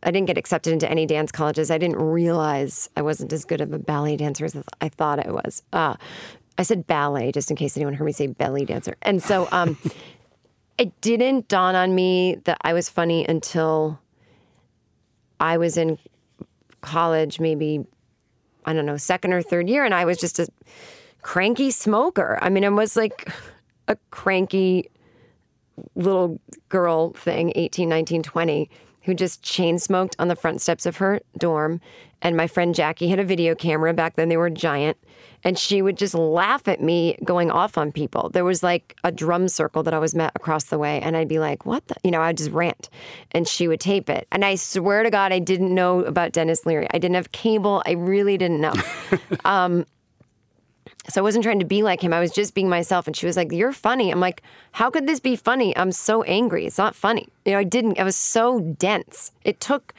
I 0.03 0.11
didn't 0.11 0.27
get 0.27 0.38
accepted 0.38 0.73
into 0.73 0.91
any 0.91 1.07
dance 1.07 1.31
colleges. 1.31 1.71
I 1.71 1.79
didn't 1.79 1.97
realize 1.97 2.88
I 2.97 3.03
wasn't 3.03 3.33
as 3.33 3.45
good 3.45 3.61
of 3.61 3.73
a 3.73 3.79
ballet 3.79 4.17
dancer 4.17 4.45
as 4.45 4.57
I 4.81 4.88
thought 4.88 5.25
I 5.25 5.31
was. 5.31 5.62
Uh, 5.73 5.97
I 6.59 6.62
said 6.62 6.87
ballet 6.87 7.33
just 7.33 7.51
in 7.51 7.57
case 7.57 7.77
anyone 7.77 7.95
heard 7.95 8.05
me 8.05 8.12
say 8.12 8.27
belly 8.27 8.65
dancer. 8.65 8.97
And 9.03 9.23
so 9.23 9.49
um, 9.53 9.77
it 10.79 11.01
didn't 11.01 11.49
dawn 11.49 11.75
on 11.75 11.95
me 11.95 12.37
that 12.45 12.59
I 12.62 12.73
was 12.73 12.88
funny 12.88 13.27
until 13.27 14.01
I 15.41 15.57
was 15.59 15.77
in 15.77 15.99
college, 16.81 17.41
maybe, 17.41 17.85
I 18.65 18.73
don't 18.73 18.87
know, 18.87 18.97
second 18.97 19.33
or 19.33 19.43
third 19.43 19.69
year. 19.69 19.85
And 19.85 19.95
I 19.95 20.05
was 20.05 20.19
just 20.19 20.38
a 20.38 20.49
cranky 21.23 21.71
smoker. 21.71 22.38
I 22.43 22.49
mean, 22.49 22.65
I 22.65 22.69
was 22.69 22.97
like 22.97 23.33
a 23.88 23.97
cranky 24.11 24.91
little 25.95 26.41
girl 26.69 27.12
thing, 27.12 27.53
18, 27.55 27.88
19, 27.88 28.23
20, 28.23 28.71
who 29.05 29.15
just 29.15 29.43
chain 29.43 29.79
smoked 29.79 30.17
on 30.19 30.29
the 30.29 30.37
front 30.37 30.61
steps 30.61 30.87
of 30.87 30.99
her 30.99 31.21
dorm. 31.37 31.81
And 32.21 32.37
my 32.37 32.47
friend 32.47 32.75
Jackie 32.75 33.09
had 33.09 33.19
a 33.19 33.25
video 33.25 33.55
camera. 33.55 33.93
Back 33.93 34.15
then, 34.15 34.29
they 34.29 34.37
were 34.37 34.49
giant. 34.49 34.97
And 35.45 35.59
she 35.59 35.83
would 35.83 35.99
just 35.99 36.15
laugh 36.15 36.69
at 36.69 36.81
me 36.81 37.19
going 37.25 37.51
off 37.51 37.77
on 37.77 37.91
people. 37.91 38.31
There 38.31 38.45
was 38.45 38.62
like 38.62 38.97
a 39.03 39.11
drum 39.11 39.49
circle 39.49 39.83
that 39.83 39.93
I 39.93 39.99
was 39.99 40.15
met 40.15 40.31
across 40.37 40.65
the 40.65 40.79
way. 40.79 41.01
And 41.01 41.17
I'd 41.17 41.27
be 41.27 41.41
like, 41.41 41.67
what 41.67 41.87
the? 41.88 41.97
You 42.05 42.12
know, 42.12 42.23
I'd 42.23 42.37
just 42.37 42.53
rant. 42.53 42.88
And 43.33 43.49
she 43.49 43.67
would 43.67 43.81
tape 43.81 44.09
it. 44.09 44.29
And 44.31 44.45
I 44.45 44.55
swear 44.55 45.03
to 45.03 45.11
God, 45.11 45.33
I 45.33 45.41
didn't 45.41 45.75
know 45.75 46.05
about 46.05 46.31
Denis 46.31 46.65
Leary. 46.65 46.87
I 46.93 46.99
didn't 46.99 47.17
have 47.17 47.33
cable. 47.33 47.83
I 47.85 47.93
really 47.93 48.38
didn't 48.38 48.61
know. 48.61 48.75
um, 49.45 49.85
so 51.09 51.21
I 51.21 51.23
wasn't 51.23 51.43
trying 51.45 51.59
to 51.59 51.65
be 51.65 51.83
like 51.83 52.03
him. 52.03 52.12
I 52.12 52.21
was 52.21 52.31
just 52.31 52.55
being 52.55 52.69
myself. 52.69 53.07
And 53.07 53.17
she 53.17 53.27
was 53.27 53.37
like, 53.37 53.51
You're 53.53 53.73
funny. 53.73 54.11
I'm 54.11 54.21
like, 54.21 54.43
How 54.73 54.91
could 54.91 55.07
this 55.07 55.21
be 55.21 55.37
funny? 55.37 55.77
I'm 55.77 55.93
so 55.93 56.23
angry. 56.23 56.67
It's 56.67 56.79
not 56.79 56.95
funny. 56.95 57.29
You 57.45 57.53
know, 57.53 57.59
I 57.59 57.65
didn't, 57.65 57.99
I 57.99 58.05
was 58.05 58.17
so 58.17 58.61
dense. 58.61 59.33
It 59.45 59.61
took 59.61 59.95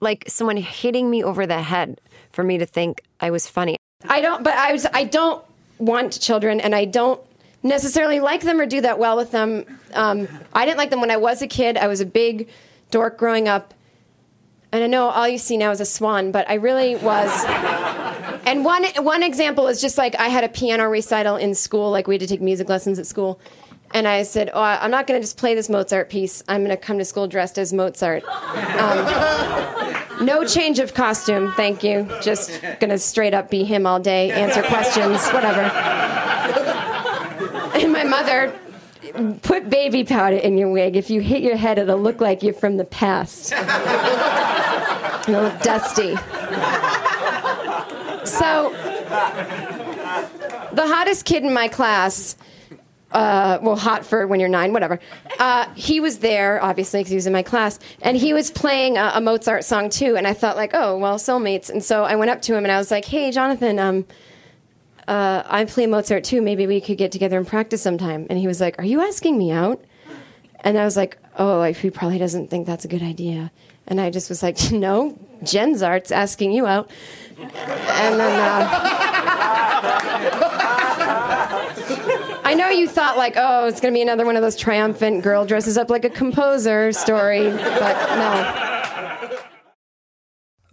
like 0.00 0.24
someone 0.26 0.56
hitting 0.56 1.10
me 1.10 1.22
over 1.22 1.46
the 1.46 1.62
head 1.62 2.00
for 2.32 2.42
me 2.42 2.58
to 2.58 2.66
think 2.66 3.02
I 3.20 3.30
was 3.30 3.46
funny. 3.46 3.76
I 4.08 4.20
don't, 4.20 4.42
but 4.42 4.54
I 4.54 4.72
was, 4.72 4.84
I 4.92 5.04
don't 5.04 5.44
want 5.78 6.20
children, 6.20 6.60
and 6.60 6.74
I 6.74 6.86
don't 6.86 7.20
necessarily 7.62 8.18
like 8.18 8.42
them 8.42 8.60
or 8.60 8.66
do 8.66 8.80
that 8.80 8.98
well 8.98 9.16
with 9.16 9.30
them. 9.30 9.64
Um, 9.94 10.26
I 10.52 10.64
didn't 10.64 10.78
like 10.78 10.90
them 10.90 11.00
when 11.00 11.12
I 11.12 11.18
was 11.18 11.40
a 11.40 11.46
kid. 11.46 11.76
I 11.76 11.86
was 11.86 12.00
a 12.00 12.06
big 12.06 12.48
dork 12.90 13.16
growing 13.16 13.46
up, 13.46 13.74
and 14.72 14.82
I 14.82 14.88
know 14.88 15.08
all 15.08 15.28
you 15.28 15.38
see 15.38 15.56
now 15.56 15.70
is 15.70 15.80
a 15.80 15.84
swan, 15.84 16.32
but 16.32 16.50
I 16.50 16.54
really 16.54 16.96
was. 16.96 17.30
And 18.44 18.64
one 18.64 18.84
one 18.98 19.22
example 19.22 19.68
is 19.68 19.80
just 19.80 19.98
like 19.98 20.14
I 20.18 20.28
had 20.28 20.44
a 20.44 20.48
piano 20.48 20.88
recital 20.88 21.36
in 21.36 21.54
school, 21.54 21.90
like 21.90 22.06
we 22.06 22.14
had 22.14 22.20
to 22.20 22.26
take 22.26 22.40
music 22.40 22.68
lessons 22.68 22.98
at 22.98 23.06
school. 23.06 23.40
And 23.94 24.08
I 24.08 24.22
said, 24.22 24.50
"Oh, 24.52 24.62
I'm 24.62 24.90
not 24.90 25.06
going 25.06 25.20
to 25.20 25.24
just 25.24 25.36
play 25.36 25.54
this 25.54 25.68
Mozart 25.68 26.08
piece. 26.08 26.42
I'm 26.48 26.64
going 26.64 26.76
to 26.76 26.82
come 26.82 26.98
to 26.98 27.04
school 27.04 27.28
dressed 27.28 27.58
as 27.58 27.72
Mozart. 27.72 28.24
Um, 28.24 30.24
no 30.24 30.46
change 30.46 30.78
of 30.78 30.94
costume, 30.94 31.52
thank 31.56 31.84
you. 31.84 32.08
Just 32.22 32.62
going 32.62 32.90
to 32.90 32.98
straight 32.98 33.34
up 33.34 33.50
be 33.50 33.64
him 33.64 33.86
all 33.86 34.00
day, 34.00 34.30
answer 34.30 34.62
questions, 34.62 35.26
whatever." 35.28 35.62
And 37.74 37.92
my 37.92 38.04
mother 38.04 38.58
put 39.42 39.68
baby 39.68 40.04
powder 40.04 40.36
in 40.36 40.56
your 40.56 40.70
wig. 40.70 40.96
If 40.96 41.10
you 41.10 41.20
hit 41.20 41.42
your 41.42 41.56
head, 41.56 41.78
it'll 41.78 41.98
look 41.98 42.20
like 42.20 42.42
you're 42.42 42.54
from 42.54 42.76
the 42.76 42.84
past. 42.84 43.52
It'll 45.28 45.42
look 45.42 45.62
dusty. 45.62 46.16
So, 48.24 48.70
the 50.72 50.86
hottest 50.86 51.24
kid 51.24 51.42
in 51.44 51.52
my 51.52 51.68
class, 51.68 52.36
uh, 53.12 53.58
well, 53.62 53.76
hot 53.76 54.06
for 54.06 54.26
when 54.26 54.40
you're 54.40 54.48
nine, 54.48 54.72
whatever. 54.72 54.98
Uh, 55.38 55.68
he 55.74 56.00
was 56.00 56.18
there, 56.18 56.62
obviously, 56.62 57.00
because 57.00 57.10
he 57.10 57.16
was 57.16 57.26
in 57.26 57.32
my 57.32 57.42
class, 57.42 57.78
and 58.00 58.16
he 58.16 58.32
was 58.32 58.50
playing 58.50 58.96
a, 58.96 59.12
a, 59.14 59.20
Mozart 59.20 59.64
song 59.64 59.90
too. 59.90 60.16
And 60.16 60.26
I 60.26 60.34
thought, 60.34 60.56
like, 60.56 60.70
oh, 60.72 60.96
well, 60.98 61.18
soulmates. 61.18 61.68
And 61.68 61.82
so 61.82 62.04
I 62.04 62.16
went 62.16 62.30
up 62.30 62.42
to 62.42 62.54
him 62.54 62.64
and 62.64 62.72
I 62.72 62.78
was 62.78 62.90
like, 62.90 63.04
hey, 63.04 63.30
Jonathan, 63.30 63.78
um, 63.78 64.06
uh, 65.08 65.42
I 65.46 65.64
play 65.64 65.86
Mozart 65.86 66.24
too. 66.24 66.40
Maybe 66.40 66.66
we 66.66 66.80
could 66.80 66.96
get 66.96 67.12
together 67.12 67.36
and 67.36 67.46
practice 67.46 67.82
sometime. 67.82 68.26
And 68.30 68.38
he 68.38 68.46
was 68.46 68.60
like, 68.60 68.78
are 68.78 68.84
you 68.84 69.00
asking 69.00 69.36
me 69.36 69.50
out? 69.50 69.84
And 70.60 70.78
I 70.78 70.84
was 70.84 70.96
like, 70.96 71.18
oh, 71.38 71.58
like, 71.58 71.76
he 71.76 71.90
probably 71.90 72.18
doesn't 72.18 72.48
think 72.48 72.66
that's 72.66 72.84
a 72.84 72.88
good 72.88 73.02
idea. 73.02 73.50
And 73.86 74.00
I 74.00 74.10
just 74.10 74.28
was 74.28 74.42
like, 74.42 74.56
no, 74.72 75.18
Jen's 75.42 75.82
Art's 75.82 76.12
asking 76.12 76.52
you 76.52 76.66
out. 76.66 76.90
And 77.42 78.20
then 78.20 78.38
uh, 78.40 78.68
I 82.44 82.54
know 82.54 82.68
you 82.68 82.88
thought 82.88 83.16
like, 83.16 83.34
oh, 83.36 83.66
it's 83.66 83.80
going 83.80 83.92
to 83.92 83.96
be 83.96 84.02
another 84.02 84.24
one 84.24 84.36
of 84.36 84.42
those 84.42 84.56
triumphant 84.56 85.22
girl 85.22 85.44
dresses 85.44 85.76
up 85.76 85.90
like 85.90 86.04
a 86.04 86.10
composer 86.10 86.92
story, 86.92 87.50
but 87.50 88.16
no. 88.16 88.71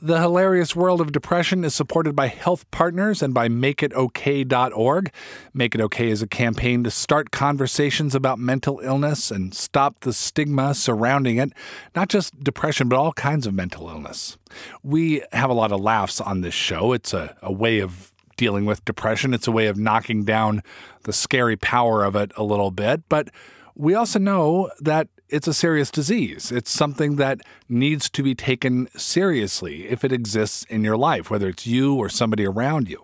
The 0.01 0.21
Hilarious 0.21 0.77
World 0.77 1.01
of 1.01 1.11
Depression 1.11 1.65
is 1.65 1.75
supported 1.75 2.15
by 2.15 2.29
HealthPartners 2.29 3.21
and 3.21 3.33
by 3.33 3.49
MakeItOK.org. 3.49 5.11
Make 5.53 5.75
It 5.75 5.81
OK 5.81 6.09
is 6.09 6.21
a 6.21 6.27
campaign 6.27 6.85
to 6.85 6.91
start 6.91 7.31
conversations 7.31 8.15
about 8.15 8.39
mental 8.39 8.79
illness 8.81 9.29
and 9.29 9.53
stop 9.53 9.99
the 9.99 10.13
stigma 10.13 10.73
surrounding 10.73 11.35
it, 11.35 11.51
not 11.97 12.07
just 12.07 12.41
depression, 12.41 12.87
but 12.87 12.97
all 12.97 13.11
kinds 13.11 13.45
of 13.45 13.53
mental 13.53 13.89
illness. 13.89 14.37
We 14.83 15.21
have 15.33 15.49
a 15.49 15.53
lot 15.53 15.73
of 15.73 15.81
laughs 15.81 16.21
on 16.21 16.39
this 16.39 16.53
show. 16.53 16.93
It's 16.93 17.13
a, 17.13 17.35
a 17.41 17.51
way 17.51 17.79
of 17.79 18.13
dealing 18.37 18.65
with 18.65 18.85
depression, 18.85 19.33
it's 19.33 19.47
a 19.47 19.51
way 19.51 19.67
of 19.67 19.77
knocking 19.77 20.23
down 20.23 20.63
the 21.03 21.11
scary 21.11 21.57
power 21.57 22.05
of 22.05 22.15
it 22.15 22.31
a 22.37 22.43
little 22.43 22.71
bit. 22.71 23.01
But 23.09 23.31
we 23.75 23.95
also 23.95 24.17
know 24.17 24.71
that 24.79 25.09
it's 25.29 25.47
a 25.47 25.53
serious 25.53 25.91
disease. 25.91 26.51
It's 26.51 26.71
something 26.71 27.15
that 27.17 27.41
needs 27.67 28.09
to 28.11 28.23
be 28.23 28.35
taken 28.35 28.87
seriously 28.97 29.87
if 29.87 30.03
it 30.03 30.11
exists 30.11 30.65
in 30.69 30.83
your 30.83 30.97
life, 30.97 31.29
whether 31.29 31.49
it's 31.49 31.67
you 31.67 31.95
or 31.95 32.09
somebody 32.09 32.45
around 32.45 32.89
you. 32.89 33.03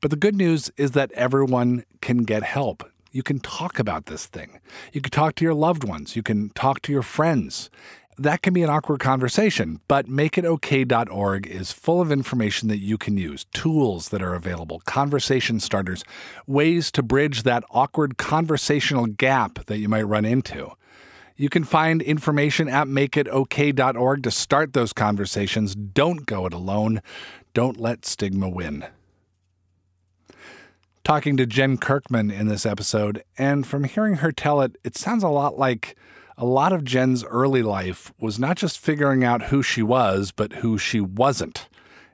But 0.00 0.10
the 0.10 0.16
good 0.16 0.34
news 0.34 0.70
is 0.76 0.92
that 0.92 1.12
everyone 1.12 1.84
can 2.00 2.24
get 2.24 2.42
help. 2.42 2.88
You 3.12 3.22
can 3.22 3.40
talk 3.40 3.78
about 3.78 4.06
this 4.06 4.26
thing. 4.26 4.60
You 4.92 5.00
can 5.00 5.10
talk 5.10 5.34
to 5.36 5.44
your 5.44 5.54
loved 5.54 5.84
ones. 5.84 6.16
You 6.16 6.22
can 6.22 6.50
talk 6.50 6.82
to 6.82 6.92
your 6.92 7.02
friends. 7.02 7.70
That 8.18 8.42
can 8.42 8.52
be 8.52 8.62
an 8.62 8.68
awkward 8.68 9.00
conversation, 9.00 9.80
but 9.88 10.06
makeitok.org 10.06 11.46
is 11.46 11.72
full 11.72 12.00
of 12.00 12.12
information 12.12 12.68
that 12.68 12.78
you 12.78 12.98
can 12.98 13.16
use, 13.16 13.46
tools 13.54 14.10
that 14.10 14.22
are 14.22 14.34
available, 14.34 14.80
conversation 14.80 15.60
starters, 15.60 16.04
ways 16.46 16.90
to 16.92 17.02
bridge 17.02 17.42
that 17.44 17.64
awkward 17.70 18.18
conversational 18.18 19.06
gap 19.06 19.64
that 19.64 19.78
you 19.78 19.88
might 19.88 20.02
run 20.02 20.26
into. 20.26 20.72
You 21.42 21.48
can 21.48 21.64
find 21.64 22.02
information 22.02 22.68
at 22.68 22.86
makeitok.org 22.86 24.22
to 24.22 24.30
start 24.30 24.74
those 24.74 24.92
conversations. 24.92 25.74
Don't 25.74 26.24
go 26.24 26.46
it 26.46 26.52
alone. 26.52 27.02
Don't 27.52 27.80
let 27.80 28.04
stigma 28.06 28.48
win. 28.48 28.84
Talking 31.02 31.36
to 31.38 31.44
Jen 31.44 31.78
Kirkman 31.78 32.30
in 32.30 32.46
this 32.46 32.64
episode, 32.64 33.24
and 33.36 33.66
from 33.66 33.82
hearing 33.82 34.18
her 34.18 34.30
tell 34.30 34.60
it, 34.60 34.76
it 34.84 34.96
sounds 34.96 35.24
a 35.24 35.28
lot 35.28 35.58
like 35.58 35.96
a 36.38 36.44
lot 36.44 36.72
of 36.72 36.84
Jen's 36.84 37.24
early 37.24 37.64
life 37.64 38.12
was 38.20 38.38
not 38.38 38.56
just 38.56 38.78
figuring 38.78 39.24
out 39.24 39.46
who 39.46 39.64
she 39.64 39.82
was, 39.82 40.30
but 40.30 40.52
who 40.52 40.78
she 40.78 41.00
wasn't. 41.00 41.68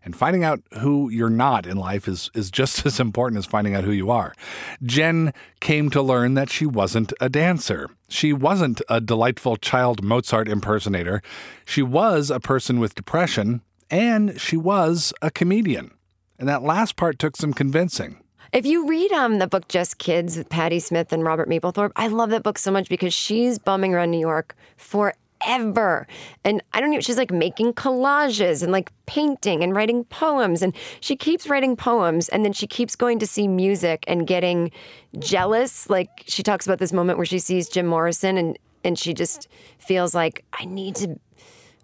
And 0.04 0.16
finding 0.16 0.44
out 0.44 0.62
who 0.78 1.10
you're 1.10 1.30
not 1.30 1.66
in 1.66 1.76
life 1.76 2.08
is, 2.08 2.30
is 2.34 2.50
just 2.50 2.86
as 2.86 3.00
important 3.00 3.38
as 3.38 3.46
finding 3.46 3.74
out 3.74 3.84
who 3.84 3.92
you 3.92 4.10
are. 4.10 4.34
Jen 4.82 5.32
came 5.60 5.90
to 5.90 6.02
learn 6.02 6.34
that 6.34 6.50
she 6.50 6.66
wasn't 6.66 7.12
a 7.20 7.28
dancer. 7.28 7.88
She 8.08 8.32
wasn't 8.32 8.80
a 8.88 9.00
delightful 9.00 9.56
child 9.56 10.02
Mozart 10.02 10.48
impersonator. 10.48 11.22
She 11.66 11.82
was 11.82 12.30
a 12.30 12.40
person 12.40 12.80
with 12.80 12.94
depression, 12.94 13.62
and 13.90 14.40
she 14.40 14.56
was 14.56 15.12
a 15.20 15.30
comedian. 15.30 15.92
And 16.38 16.48
that 16.48 16.62
last 16.62 16.96
part 16.96 17.18
took 17.18 17.36
some 17.36 17.52
convincing. 17.52 18.22
If 18.50 18.64
you 18.64 18.88
read 18.88 19.12
um, 19.12 19.40
the 19.40 19.46
book 19.46 19.68
Just 19.68 19.98
Kids 19.98 20.38
with 20.38 20.48
Patti 20.48 20.80
Smith 20.80 21.12
and 21.12 21.22
Robert 21.22 21.50
Mapplethorpe, 21.50 21.92
I 21.96 22.06
love 22.06 22.30
that 22.30 22.42
book 22.42 22.58
so 22.58 22.70
much 22.70 22.88
because 22.88 23.12
she's 23.12 23.58
bumming 23.58 23.92
around 23.92 24.10
New 24.10 24.20
York 24.20 24.56
for 24.78 25.12
ever. 25.46 26.06
And 26.44 26.62
I 26.72 26.80
don't 26.80 26.90
know, 26.90 27.00
she's 27.00 27.16
like 27.18 27.30
making 27.30 27.74
collages 27.74 28.62
and 28.62 28.72
like 28.72 28.92
painting 29.06 29.62
and 29.62 29.74
writing 29.74 30.04
poems. 30.04 30.62
And 30.62 30.74
she 31.00 31.16
keeps 31.16 31.48
writing 31.48 31.76
poems 31.76 32.28
and 32.28 32.44
then 32.44 32.52
she 32.52 32.66
keeps 32.66 32.96
going 32.96 33.18
to 33.18 33.26
see 33.26 33.48
music 33.48 34.04
and 34.06 34.26
getting 34.26 34.70
jealous. 35.18 35.88
Like 35.88 36.24
she 36.26 36.42
talks 36.42 36.66
about 36.66 36.78
this 36.78 36.92
moment 36.92 37.18
where 37.18 37.26
she 37.26 37.38
sees 37.38 37.68
Jim 37.68 37.86
Morrison 37.86 38.36
and, 38.36 38.58
and 38.84 38.98
she 38.98 39.14
just 39.14 39.48
feels 39.78 40.14
like, 40.14 40.44
I 40.52 40.64
need 40.64 40.96
to, 40.96 41.18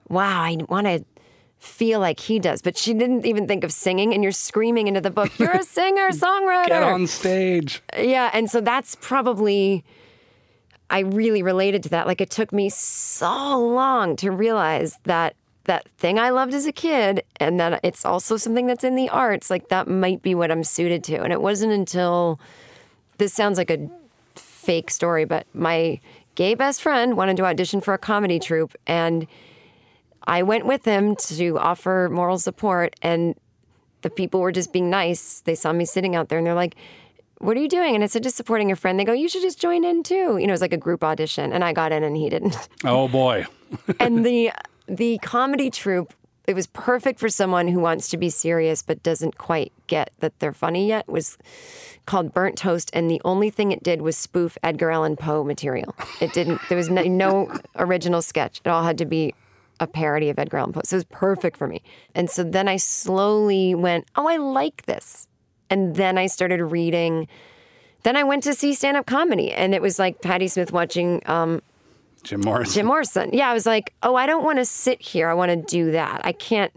wow, 0.08 0.42
I 0.42 0.56
want 0.68 0.86
to 0.86 1.04
feel 1.64 1.98
like 1.98 2.20
he 2.20 2.38
does. 2.38 2.62
But 2.62 2.76
she 2.76 2.94
didn't 2.94 3.26
even 3.26 3.48
think 3.48 3.64
of 3.64 3.72
singing, 3.72 4.12
and 4.14 4.22
you're 4.22 4.32
screaming 4.32 4.86
into 4.86 5.00
the 5.00 5.10
book, 5.10 5.36
You're 5.38 5.50
a 5.50 5.62
singer, 5.64 6.10
songwriter. 6.10 6.68
Get 6.68 6.82
on 6.82 7.06
stage. 7.06 7.82
Yeah. 7.96 8.30
And 8.32 8.50
so 8.50 8.60
that's 8.60 8.96
probably, 9.00 9.84
I 10.94 11.00
really 11.00 11.42
related 11.42 11.82
to 11.84 11.88
that. 11.90 12.06
Like 12.06 12.20
it 12.20 12.30
took 12.30 12.52
me 12.52 12.68
so 12.68 13.58
long 13.58 14.14
to 14.16 14.30
realize 14.30 14.96
that 15.04 15.34
that 15.64 15.88
thing 15.98 16.20
I 16.20 16.30
loved 16.30 16.54
as 16.54 16.66
a 16.66 16.72
kid 16.72 17.24
and 17.40 17.58
that 17.58 17.80
it's 17.82 18.04
also 18.04 18.36
something 18.36 18.66
that's 18.66 18.84
in 18.84 18.94
the 18.94 19.08
arts, 19.08 19.50
like 19.50 19.70
that 19.70 19.88
might 19.88 20.22
be 20.22 20.36
what 20.36 20.52
I'm 20.52 20.62
suited 20.62 21.02
to. 21.04 21.16
And 21.16 21.32
it 21.32 21.42
wasn't 21.42 21.72
until 21.72 22.38
this 23.18 23.32
sounds 23.32 23.58
like 23.58 23.70
a 23.70 23.90
fake 24.36 24.88
story, 24.88 25.24
but 25.24 25.48
my 25.52 25.98
gay 26.36 26.54
best 26.54 26.80
friend 26.80 27.16
wanted 27.16 27.38
to 27.38 27.44
audition 27.44 27.80
for 27.80 27.92
a 27.92 27.98
comedy 27.98 28.38
troupe 28.38 28.76
and 28.86 29.26
I 30.26 30.44
went 30.44 30.64
with 30.64 30.84
him 30.84 31.16
to 31.16 31.58
offer 31.58 32.08
moral 32.10 32.38
support, 32.38 32.96
and 33.02 33.34
the 34.02 34.10
people 34.10 34.40
were 34.40 34.52
just 34.52 34.72
being 34.72 34.90
nice. 34.90 35.40
They 35.40 35.54
saw 35.54 35.72
me 35.72 35.84
sitting 35.84 36.16
out 36.16 36.28
there, 36.28 36.38
and 36.38 36.46
they're 36.46 36.54
like, 36.54 36.76
"What 37.44 37.56
are 37.56 37.60
you 37.60 37.68
doing?" 37.68 37.94
And 37.94 38.02
I 38.02 38.06
said, 38.06 38.22
"Just 38.22 38.36
supporting 38.36 38.72
a 38.72 38.76
friend." 38.76 38.98
They 38.98 39.04
go, 39.04 39.12
"You 39.12 39.28
should 39.28 39.42
just 39.42 39.60
join 39.60 39.84
in 39.84 40.02
too." 40.02 40.38
You 40.38 40.46
know, 40.46 40.52
it 40.52 40.58
was 40.58 40.60
like 40.60 40.72
a 40.72 40.78
group 40.78 41.04
audition, 41.04 41.52
and 41.52 41.62
I 41.62 41.72
got 41.72 41.92
in, 41.92 42.02
and 42.02 42.16
he 42.16 42.28
didn't. 42.28 42.56
Oh 42.84 43.08
boy! 43.08 43.46
and 44.00 44.24
the 44.24 44.52
the 44.86 45.18
comedy 45.18 45.70
troupe. 45.70 46.12
It 46.46 46.54
was 46.54 46.66
perfect 46.66 47.20
for 47.20 47.30
someone 47.30 47.68
who 47.68 47.80
wants 47.80 48.08
to 48.08 48.18
be 48.18 48.28
serious 48.28 48.82
but 48.82 49.02
doesn't 49.02 49.38
quite 49.38 49.72
get 49.86 50.10
that 50.18 50.38
they're 50.40 50.52
funny 50.52 50.86
yet. 50.86 51.08
Was 51.08 51.38
called 52.04 52.34
Burnt 52.34 52.58
Toast, 52.58 52.90
and 52.92 53.10
the 53.10 53.20
only 53.24 53.48
thing 53.48 53.72
it 53.72 53.82
did 53.82 54.02
was 54.02 54.16
spoof 54.16 54.58
Edgar 54.62 54.90
Allan 54.90 55.16
Poe 55.16 55.42
material. 55.42 55.94
It 56.20 56.34
didn't. 56.34 56.60
There 56.68 56.76
was 56.76 56.90
no, 56.90 57.02
no 57.24 57.58
original 57.76 58.20
sketch. 58.20 58.60
It 58.64 58.68
all 58.68 58.84
had 58.84 58.98
to 58.98 59.06
be 59.06 59.34
a 59.80 59.86
parody 59.86 60.28
of 60.28 60.38
Edgar 60.38 60.58
Allan 60.58 60.72
Poe. 60.72 60.82
So 60.84 60.96
it 60.96 60.98
was 60.98 61.04
perfect 61.04 61.56
for 61.56 61.66
me. 61.66 61.82
And 62.14 62.30
so 62.30 62.44
then 62.44 62.68
I 62.68 62.76
slowly 62.76 63.74
went, 63.74 64.06
oh, 64.16 64.28
I 64.28 64.36
like 64.36 64.86
this. 64.86 65.26
And 65.70 65.96
then 65.96 66.18
I 66.18 66.26
started 66.26 66.62
reading. 66.62 67.28
Then 68.02 68.16
I 68.16 68.24
went 68.24 68.42
to 68.44 68.54
see 68.54 68.74
stand 68.74 68.96
up 68.96 69.06
comedy, 69.06 69.52
and 69.52 69.74
it 69.74 69.80
was 69.80 69.98
like 69.98 70.20
Patti 70.20 70.48
Smith 70.48 70.72
watching 70.72 71.22
um, 71.26 71.62
Jim 72.22 72.40
Morrison. 72.40 72.74
Jim 72.74 72.86
Morrison. 72.86 73.30
Yeah, 73.32 73.48
I 73.48 73.54
was 73.54 73.66
like, 73.66 73.92
oh, 74.02 74.14
I 74.14 74.26
don't 74.26 74.44
want 74.44 74.58
to 74.58 74.64
sit 74.64 75.00
here. 75.00 75.28
I 75.28 75.34
want 75.34 75.50
to 75.50 75.56
do 75.56 75.92
that. 75.92 76.20
I 76.24 76.32
can't. 76.32 76.72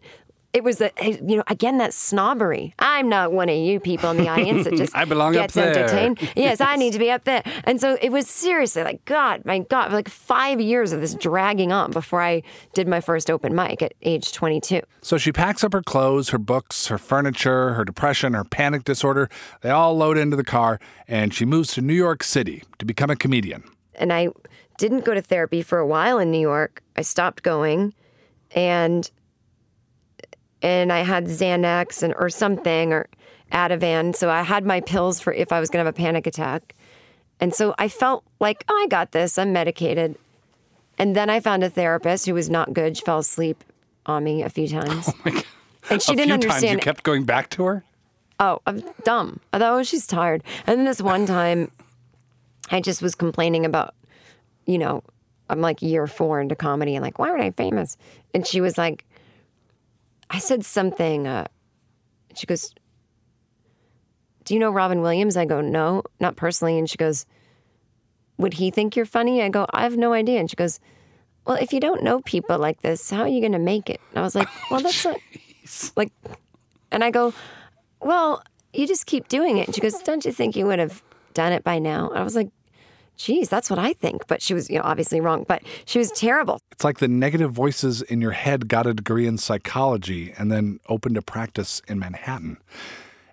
It 0.58 0.63
was 0.63 0.82
a 0.82 0.91
you 1.02 1.38
know 1.38 1.43
again 1.48 1.78
that 1.78 1.93
snobbery. 1.93 2.74
I'm 2.80 3.08
not 3.08 3.32
one 3.32 3.48
of 3.50 3.56
you 3.56 3.80
people 3.80 4.10
in 4.12 4.17
the 4.17 4.28
audience 4.28 4.65
that 4.65 4.76
just 4.84 4.96
I 4.96 5.06
belong 5.06 5.36
up 5.36 5.43
gets 5.43 5.54
there. 5.54 5.70
entertained. 5.78 6.17
Yes, 6.36 6.60
I 6.62 6.76
need 6.76 6.93
to 6.93 7.00
be 7.00 7.10
up 7.12 7.24
there. 7.24 7.43
And 7.63 7.80
so 7.80 7.98
it 8.02 8.12
was 8.12 8.28
seriously 8.28 8.84
like 8.84 9.06
God, 9.06 9.46
my 9.46 9.60
God, 9.60 9.93
like 9.93 10.10
five 10.10 10.60
years 10.60 10.91
of 10.91 11.02
this 11.02 11.13
dragging 11.15 11.72
on 11.72 11.91
before 11.91 12.22
I 12.22 12.41
did 12.74 12.88
my 12.88 13.02
first 13.02 13.30
open 13.32 13.56
mic 13.56 13.82
at 13.82 13.93
age 14.02 14.32
22. 14.34 14.82
So 15.02 15.17
she 15.17 15.32
packs 15.32 15.63
up 15.63 15.74
her 15.74 15.82
clothes, 15.84 16.30
her 16.30 16.38
books, 16.38 16.88
her 16.88 16.98
furniture, 16.98 17.74
her 17.74 17.86
depression, 17.86 18.34
her 18.34 18.43
panic 18.43 18.84
disorder. 18.84 19.30
They 19.62 19.70
all 19.70 19.96
load 19.96 20.17
into 20.17 20.36
the 20.36 20.43
car, 20.43 20.80
and 21.08 21.34
she 21.34 21.46
moves 21.46 21.74
to 21.76 21.82
New 21.82 21.93
York 21.93 22.24
City 22.24 22.63
to 22.80 22.86
become 22.86 23.10
a 23.10 23.15
comedian. 23.15 23.63
and 23.96 24.12
I 24.12 24.30
didn't 24.78 25.06
go 25.06 25.13
to 25.13 25.22
therapy 25.22 25.62
for 25.63 25.80
a 25.80 25.88
while 25.88 26.20
in 26.20 26.30
New 26.32 26.39
York. 26.41 26.84
I 26.96 27.02
stopped 27.02 27.41
going, 27.43 27.93
and 28.52 29.10
and 30.62 30.91
I 30.91 31.00
had 31.00 31.26
Xanax 31.26 32.04
and 32.04 32.13
or 32.17 32.30
something 32.30 32.93
or 32.93 33.08
Ativan. 33.52 34.15
So 34.15 34.30
I 34.30 34.41
had 34.41 34.65
my 34.65 34.82
pills 34.82 35.20
for 35.20 35.34
if 35.34 35.52
I 35.52 35.60
was 35.60 35.70
going 35.70 35.84
to 35.84 35.86
have 35.88 35.93
a 35.93 35.98
panic 35.98 36.28
attack, 36.28 36.76
and 37.39 37.54
so 37.54 37.76
I 37.78 37.88
felt 37.88 38.24
like 38.39 38.63
oh, 38.67 38.76
I 38.76 38.88
got 38.88 39.12
this. 39.12 39.38
I'm 39.38 39.54
medicated, 39.54 40.17
and 40.98 41.15
then 41.15 41.30
I 41.30 41.39
found 41.39 41.63
a 41.63 41.70
therapist 41.70 42.26
who 42.26 42.34
was 42.34 42.50
not 42.50 42.74
good. 42.74 42.98
She 42.98 43.04
fell 43.04 43.20
asleep 43.20 43.63
on 44.06 44.24
me 44.24 44.43
a 44.43 44.50
few 44.50 44.67
times, 44.67 45.10
oh 45.26 45.41
and 45.89 46.02
she 46.02 46.13
a 46.13 46.15
didn't 46.15 46.41
times 46.41 46.63
you 46.63 46.78
kept 46.78 47.04
going 47.04 47.24
back 47.24 47.50
to 47.52 47.63
her. 47.65 47.84
Oh, 48.39 48.62
I'm 48.67 48.84
dumb. 49.04 49.39
I 49.52 49.60
thought, 49.60 49.80
oh, 49.80 49.84
she's 49.84 50.06
tired. 50.06 50.43
And 50.67 50.78
then 50.78 50.86
this 50.86 51.02
one 51.02 51.26
time, 51.26 51.72
I 52.70 52.82
just 52.82 53.02
was 53.02 53.15
complaining 53.15 53.65
about, 53.65 53.96
you 54.67 54.78
know, 54.78 55.04
I'm 55.50 55.62
like 55.62 55.82
year 55.82 56.06
four 56.06 56.39
into 56.39 56.56
comedy 56.56 56.96
and 56.96 57.04
like, 57.04 57.17
why 57.17 57.30
aren't 57.30 57.41
I 57.41 57.52
famous? 57.52 57.98
And 58.34 58.46
she 58.46 58.62
was 58.62 58.78
like, 58.78 59.06
I 60.38 60.39
said 60.39 60.63
something. 60.63 61.26
Uh, 61.26 61.47
she 62.36 62.45
goes, 62.45 62.71
Do 64.43 64.54
you 64.54 64.60
know 64.60 64.69
Robin 64.69 65.02
Williams? 65.02 65.36
I 65.36 65.45
go, 65.45 65.62
No, 65.62 66.04
not 66.19 66.36
personally. 66.36 66.78
And 66.78 66.88
she 66.88 66.95
goes, 66.95 67.26
Would 68.38 68.54
he 68.54 68.69
think 68.69 68.95
you're 68.95 69.08
funny? 69.08 69.41
I 69.41 69.50
go, 69.50 69.65
I 69.71 69.82
have 69.82 69.97
no 69.97 70.13
idea. 70.13 70.39
And 70.39 70.47
she 70.47 70.56
goes, 70.56 70.80
Well, 71.47 71.58
if 71.58 71.73
you 71.73 71.80
don't 71.80 72.04
know 72.04 72.21
people 72.21 72.60
like 72.60 72.84
this, 72.84 73.10
how 73.10 73.21
are 73.21 73.28
you 73.28 73.39
going 73.39 73.54
to 73.54 73.58
make 73.58 73.89
it? 73.89 74.00
And 74.12 74.19
I 74.19 74.21
was 74.21 74.36
like, 74.36 74.47
Well, 74.69 74.82
that's 74.82 75.04
not 75.04 75.17
like, 75.95 76.12
and 76.91 77.04
I 77.04 77.10
go, 77.10 77.34
well, 78.00 78.43
you 78.73 78.86
just 78.86 79.08
keep 79.08 79.28
doing 79.28 79.58
it. 79.58 79.65
And 79.65 79.73
she 79.73 79.82
goes, 79.82 79.95
don't 80.04 80.23
you 80.23 80.32
think 80.32 80.56
you 80.56 80.67
would 80.67 80.78
have 80.78 81.02
done 81.34 81.52
it 81.52 81.63
by 81.63 81.80
now? 81.80 82.12
I 82.13 82.21
was 82.21 82.36
like, 82.36 82.50
geez, 83.17 83.49
that's 83.49 83.69
what 83.69 83.80
I 83.80 83.93
think. 83.93 84.27
But 84.27 84.41
she 84.41 84.53
was, 84.53 84.69
you 84.69 84.77
know, 84.77 84.84
obviously 84.84 85.19
wrong. 85.19 85.45
But 85.47 85.63
she 85.86 85.99
was 85.99 86.12
terrible. 86.12 86.62
It's 86.71 86.84
like 86.84 86.99
the 86.99 87.08
negative 87.08 87.51
voices 87.51 88.01
in 88.01 88.21
your 88.21 88.32
head 88.32 88.67
got 88.67 88.88
a 88.88 88.93
degree 88.93 89.27
in 89.27 89.38
psychology 89.38 90.34
and 90.38 90.51
then 90.51 90.80
opened 90.88 91.17
a 91.17 91.21
practice 91.21 91.82
in 91.88 91.99
Manhattan. 91.99 92.58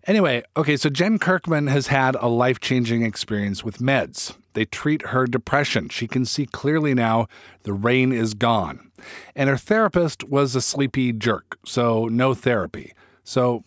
Anyway, 0.07 0.43
okay, 0.57 0.77
so 0.77 0.91
Jen 0.91 1.19
Kirkman 1.19 1.67
has 1.69 1.87
had 1.87 2.15
a 2.17 2.29
life 2.29 2.61
changing 2.61 3.03
experience 3.03 3.65
with 3.65 3.79
meds. 3.79 4.37
They 4.53 4.67
treat 4.67 5.07
her 5.09 5.27
depression. 5.27 5.89
She 5.89 6.07
can 6.07 6.27
see 6.27 6.45
clearly 6.45 6.95
now 6.95 7.27
the 7.63 7.73
rain 7.73 8.13
is 8.13 8.35
gone. 8.35 8.91
And 9.35 9.49
her 9.49 9.57
therapist 9.57 10.25
was 10.25 10.55
a 10.55 10.61
sleepy 10.61 11.13
jerk, 11.13 11.59
so 11.65 12.07
no 12.07 12.35
therapy. 12.35 12.93
So 13.25 13.65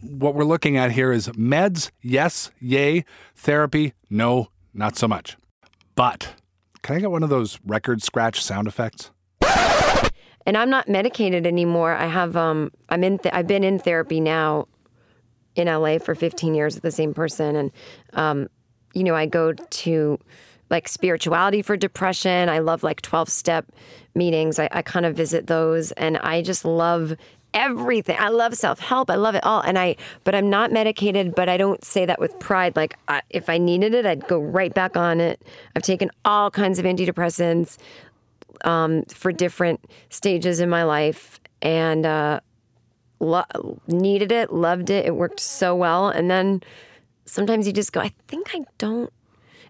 what 0.00 0.34
we're 0.34 0.44
looking 0.44 0.76
at 0.76 0.92
here 0.92 1.12
is 1.12 1.28
meds, 1.28 1.90
yes, 2.00 2.50
yay. 2.60 3.04
Therapy, 3.34 3.94
no, 4.08 4.48
not 4.72 4.96
so 4.96 5.08
much. 5.08 5.36
But 5.94 6.34
can 6.82 6.96
I 6.96 7.00
get 7.00 7.10
one 7.10 7.22
of 7.22 7.28
those 7.28 7.58
record 7.64 8.02
scratch 8.02 8.42
sound 8.42 8.66
effects? 8.66 9.10
And 10.44 10.56
I'm 10.56 10.70
not 10.70 10.88
medicated 10.88 11.46
anymore. 11.46 11.94
I 11.94 12.06
have, 12.06 12.36
um, 12.36 12.72
I'm 12.88 13.04
in, 13.04 13.18
th- 13.18 13.32
I've 13.32 13.46
been 13.46 13.62
in 13.62 13.78
therapy 13.78 14.20
now 14.20 14.66
in 15.54 15.68
LA 15.68 15.98
for 15.98 16.14
15 16.14 16.54
years 16.54 16.74
with 16.74 16.82
the 16.82 16.90
same 16.90 17.14
person. 17.14 17.54
And, 17.54 17.70
um, 18.14 18.48
you 18.92 19.04
know, 19.04 19.14
I 19.14 19.26
go 19.26 19.52
to 19.52 20.18
like 20.68 20.88
spirituality 20.88 21.62
for 21.62 21.76
depression. 21.76 22.48
I 22.48 22.58
love 22.58 22.82
like 22.82 23.02
12 23.02 23.28
step 23.28 23.66
meetings. 24.14 24.58
I, 24.58 24.68
I 24.72 24.82
kind 24.82 25.06
of 25.06 25.14
visit 25.14 25.46
those 25.46 25.92
and 25.92 26.16
I 26.18 26.42
just 26.42 26.64
love 26.64 27.14
everything. 27.54 28.16
I 28.18 28.28
love 28.28 28.54
self 28.54 28.78
help. 28.80 29.10
I 29.10 29.16
love 29.16 29.34
it 29.34 29.44
all. 29.44 29.60
And 29.60 29.78
I, 29.78 29.96
but 30.24 30.34
I'm 30.34 30.50
not 30.50 30.72
medicated, 30.72 31.34
but 31.34 31.48
I 31.48 31.56
don't 31.56 31.84
say 31.84 32.06
that 32.06 32.20
with 32.20 32.38
pride. 32.38 32.76
Like 32.76 32.96
I, 33.08 33.22
if 33.30 33.48
I 33.48 33.58
needed 33.58 33.94
it, 33.94 34.06
I'd 34.06 34.26
go 34.26 34.38
right 34.38 34.72
back 34.72 34.96
on 34.96 35.20
it. 35.20 35.42
I've 35.76 35.82
taken 35.82 36.10
all 36.24 36.50
kinds 36.50 36.78
of 36.78 36.84
antidepressants 36.84 37.78
um, 38.64 39.04
for 39.04 39.32
different 39.32 39.84
stages 40.08 40.60
in 40.60 40.68
my 40.68 40.84
life 40.84 41.40
and 41.60 42.06
uh, 42.06 42.40
lo- 43.20 43.80
needed 43.86 44.32
it, 44.32 44.52
loved 44.52 44.90
it. 44.90 45.06
It 45.06 45.16
worked 45.16 45.40
so 45.40 45.74
well. 45.74 46.08
And 46.08 46.30
then 46.30 46.62
sometimes 47.24 47.66
you 47.66 47.72
just 47.72 47.92
go, 47.92 48.00
I 48.00 48.12
think 48.28 48.54
I 48.54 48.64
don't. 48.78 49.12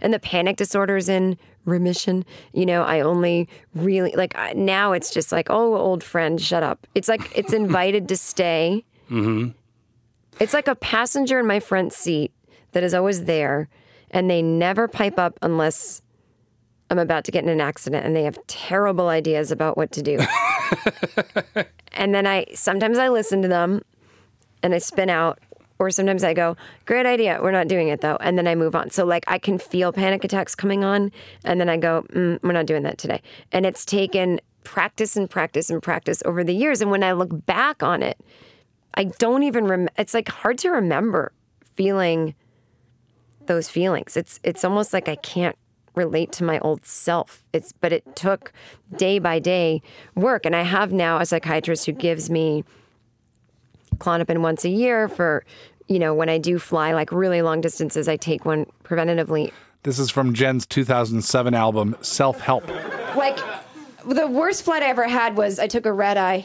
And 0.01 0.13
the 0.13 0.19
panic 0.19 0.57
disorder 0.57 0.97
is 0.97 1.09
in 1.09 1.39
remission. 1.65 2.25
You 2.53 2.67
know, 2.67 2.83
I 2.83 3.01
only 3.01 3.49
really 3.75 4.13
like 4.13 4.37
I- 4.37 4.53
now 4.55 4.93
it's 4.93 5.13
just 5.13 5.33
like, 5.33 5.49
oh, 5.51 5.77
old 5.77 6.03
friend, 6.03 6.41
shut 6.41 6.63
up. 6.63 6.87
It's 6.95 7.09
like 7.09 7.31
it's 7.35 7.53
invited 7.63 8.09
to 8.09 8.17
stay. 8.17 8.85
Mm-hmm. 9.11 9.51
It's 10.41 10.55
like 10.55 10.69
a 10.69 10.75
passenger 10.75 11.39
in 11.39 11.47
my 11.47 11.61
front 11.61 11.93
seat 11.93 12.33
that 12.73 12.83
is 12.83 12.95
always 12.95 13.25
there, 13.25 13.69
and 14.11 14.31
they 14.31 14.43
never 14.43 14.89
pipe 14.89 15.19
up 15.19 15.39
unless 15.43 16.03
I'm 16.93 16.99
about 16.99 17.25
to 17.25 17.31
get 17.31 17.43
in 17.43 17.49
an 17.49 17.61
accident 17.61 18.05
and 18.05 18.15
they 18.15 18.25
have 18.25 18.39
terrible 18.47 19.09
ideas 19.09 19.51
about 19.51 19.79
what 19.79 19.93
to 19.93 20.03
do. 20.03 20.19
and 21.93 22.15
then 22.15 22.27
I 22.27 22.45
sometimes 22.55 22.99
I 22.99 23.09
listen 23.09 23.41
to 23.41 23.49
them 23.49 23.81
and 24.63 24.75
I 24.75 24.79
spin 24.79 25.09
out 25.09 25.39
or 25.79 25.91
sometimes 25.91 26.25
I 26.25 26.35
go, 26.35 26.57
"Great 26.85 27.07
idea. 27.07 27.39
We're 27.43 27.53
not 27.53 27.69
doing 27.69 27.89
it 27.89 28.01
though." 28.01 28.17
And 28.21 28.39
then 28.39 28.47
I 28.47 28.55
move 28.55 28.75
on. 28.75 28.91
So 28.91 29.05
like 29.05 29.25
I 29.27 29.39
can 29.39 29.59
feel 29.59 29.93
panic 29.93 30.25
attacks 30.25 30.55
coming 30.55 30.85
on 30.85 31.13
and 31.45 31.61
then 31.61 31.69
I 31.69 31.77
go, 31.77 32.05
mm, 32.13 32.39
"We're 32.43 32.53
not 32.53 32.67
doing 32.67 32.83
that 32.83 32.99
today." 32.99 33.23
And 33.53 33.67
it's 33.67 33.85
taken 33.85 34.41
practice 34.65 35.17
and 35.17 35.29
practice 35.29 35.71
and 35.71 35.83
practice 35.83 36.23
over 36.25 36.45
the 36.45 36.55
years 36.55 36.81
and 36.81 36.91
when 36.91 37.03
I 37.03 37.13
look 37.13 37.47
back 37.47 37.83
on 37.83 38.03
it, 38.03 38.19
I 38.95 39.05
don't 39.05 39.43
even 39.43 39.65
rem- 39.67 39.89
it's 39.97 40.15
like 40.15 40.29
hard 40.29 40.59
to 40.59 40.71
remember 40.71 41.33
feeling 41.75 42.35
those 43.47 43.69
feelings. 43.69 44.17
It's 44.17 44.41
it's 44.43 44.65
almost 44.65 44.93
like 44.93 45.09
I 45.09 45.17
can't 45.17 45.57
relate 45.95 46.33
to 46.33 46.45
my 46.45 46.59
old 46.61 46.85
self. 46.85 47.45
It's 47.53 47.73
but 47.73 47.93
it 47.93 48.17
took 48.17 48.53
day 48.97 49.19
by 49.19 49.39
day 49.39 49.83
work 50.15 50.47
and 50.47 50.57
I 50.57 50.63
have 50.63 50.93
now 50.93 51.19
a 51.19 51.27
psychiatrist 51.27 51.87
who 51.87 51.93
gives 51.93 52.31
me 52.31 52.65
Klonopin 53.99 54.41
once 54.41 54.65
a 54.65 54.69
year 54.69 55.09
for 55.09 55.45
you 55.89 55.99
know 55.99 56.15
when 56.15 56.29
I 56.29 56.39
do 56.39 56.59
fly 56.59 56.93
like 56.93 57.13
really 57.13 57.43
long 57.43 57.61
distances 57.61 58.09
I 58.09 58.17
take 58.17 58.45
one 58.45 58.67
preventatively. 58.85 59.53
This 59.83 59.99
is 59.99 60.11
from 60.11 60.33
Jen's 60.33 60.65
2007 60.67 61.55
album, 61.55 61.97
Self 62.03 62.41
Help. 62.41 62.69
like 63.17 63.39
the 64.07 64.27
worst 64.27 64.65
flight 64.65 64.83
I 64.83 64.87
ever 64.87 65.09
had 65.09 65.37
was 65.37 65.59
I 65.59 65.67
took 65.67 65.87
a 65.87 65.93
red 65.93 66.17
eye 66.17 66.45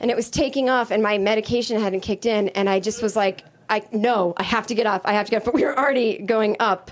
and 0.00 0.10
it 0.10 0.16
was 0.16 0.30
taking 0.30 0.68
off 0.68 0.90
and 0.90 1.02
my 1.02 1.18
medication 1.18 1.80
hadn't 1.80 2.00
kicked 2.00 2.26
in 2.26 2.48
and 2.50 2.68
I 2.68 2.80
just 2.80 3.02
was 3.02 3.16
like 3.16 3.44
I 3.70 3.82
no, 3.92 4.34
I 4.36 4.42
have 4.42 4.66
to 4.68 4.74
get 4.74 4.86
off. 4.86 5.02
I 5.04 5.12
have 5.12 5.26
to 5.26 5.30
get 5.30 5.38
off. 5.38 5.44
But 5.44 5.54
we 5.54 5.64
were 5.64 5.78
already 5.78 6.18
going 6.18 6.56
up, 6.60 6.90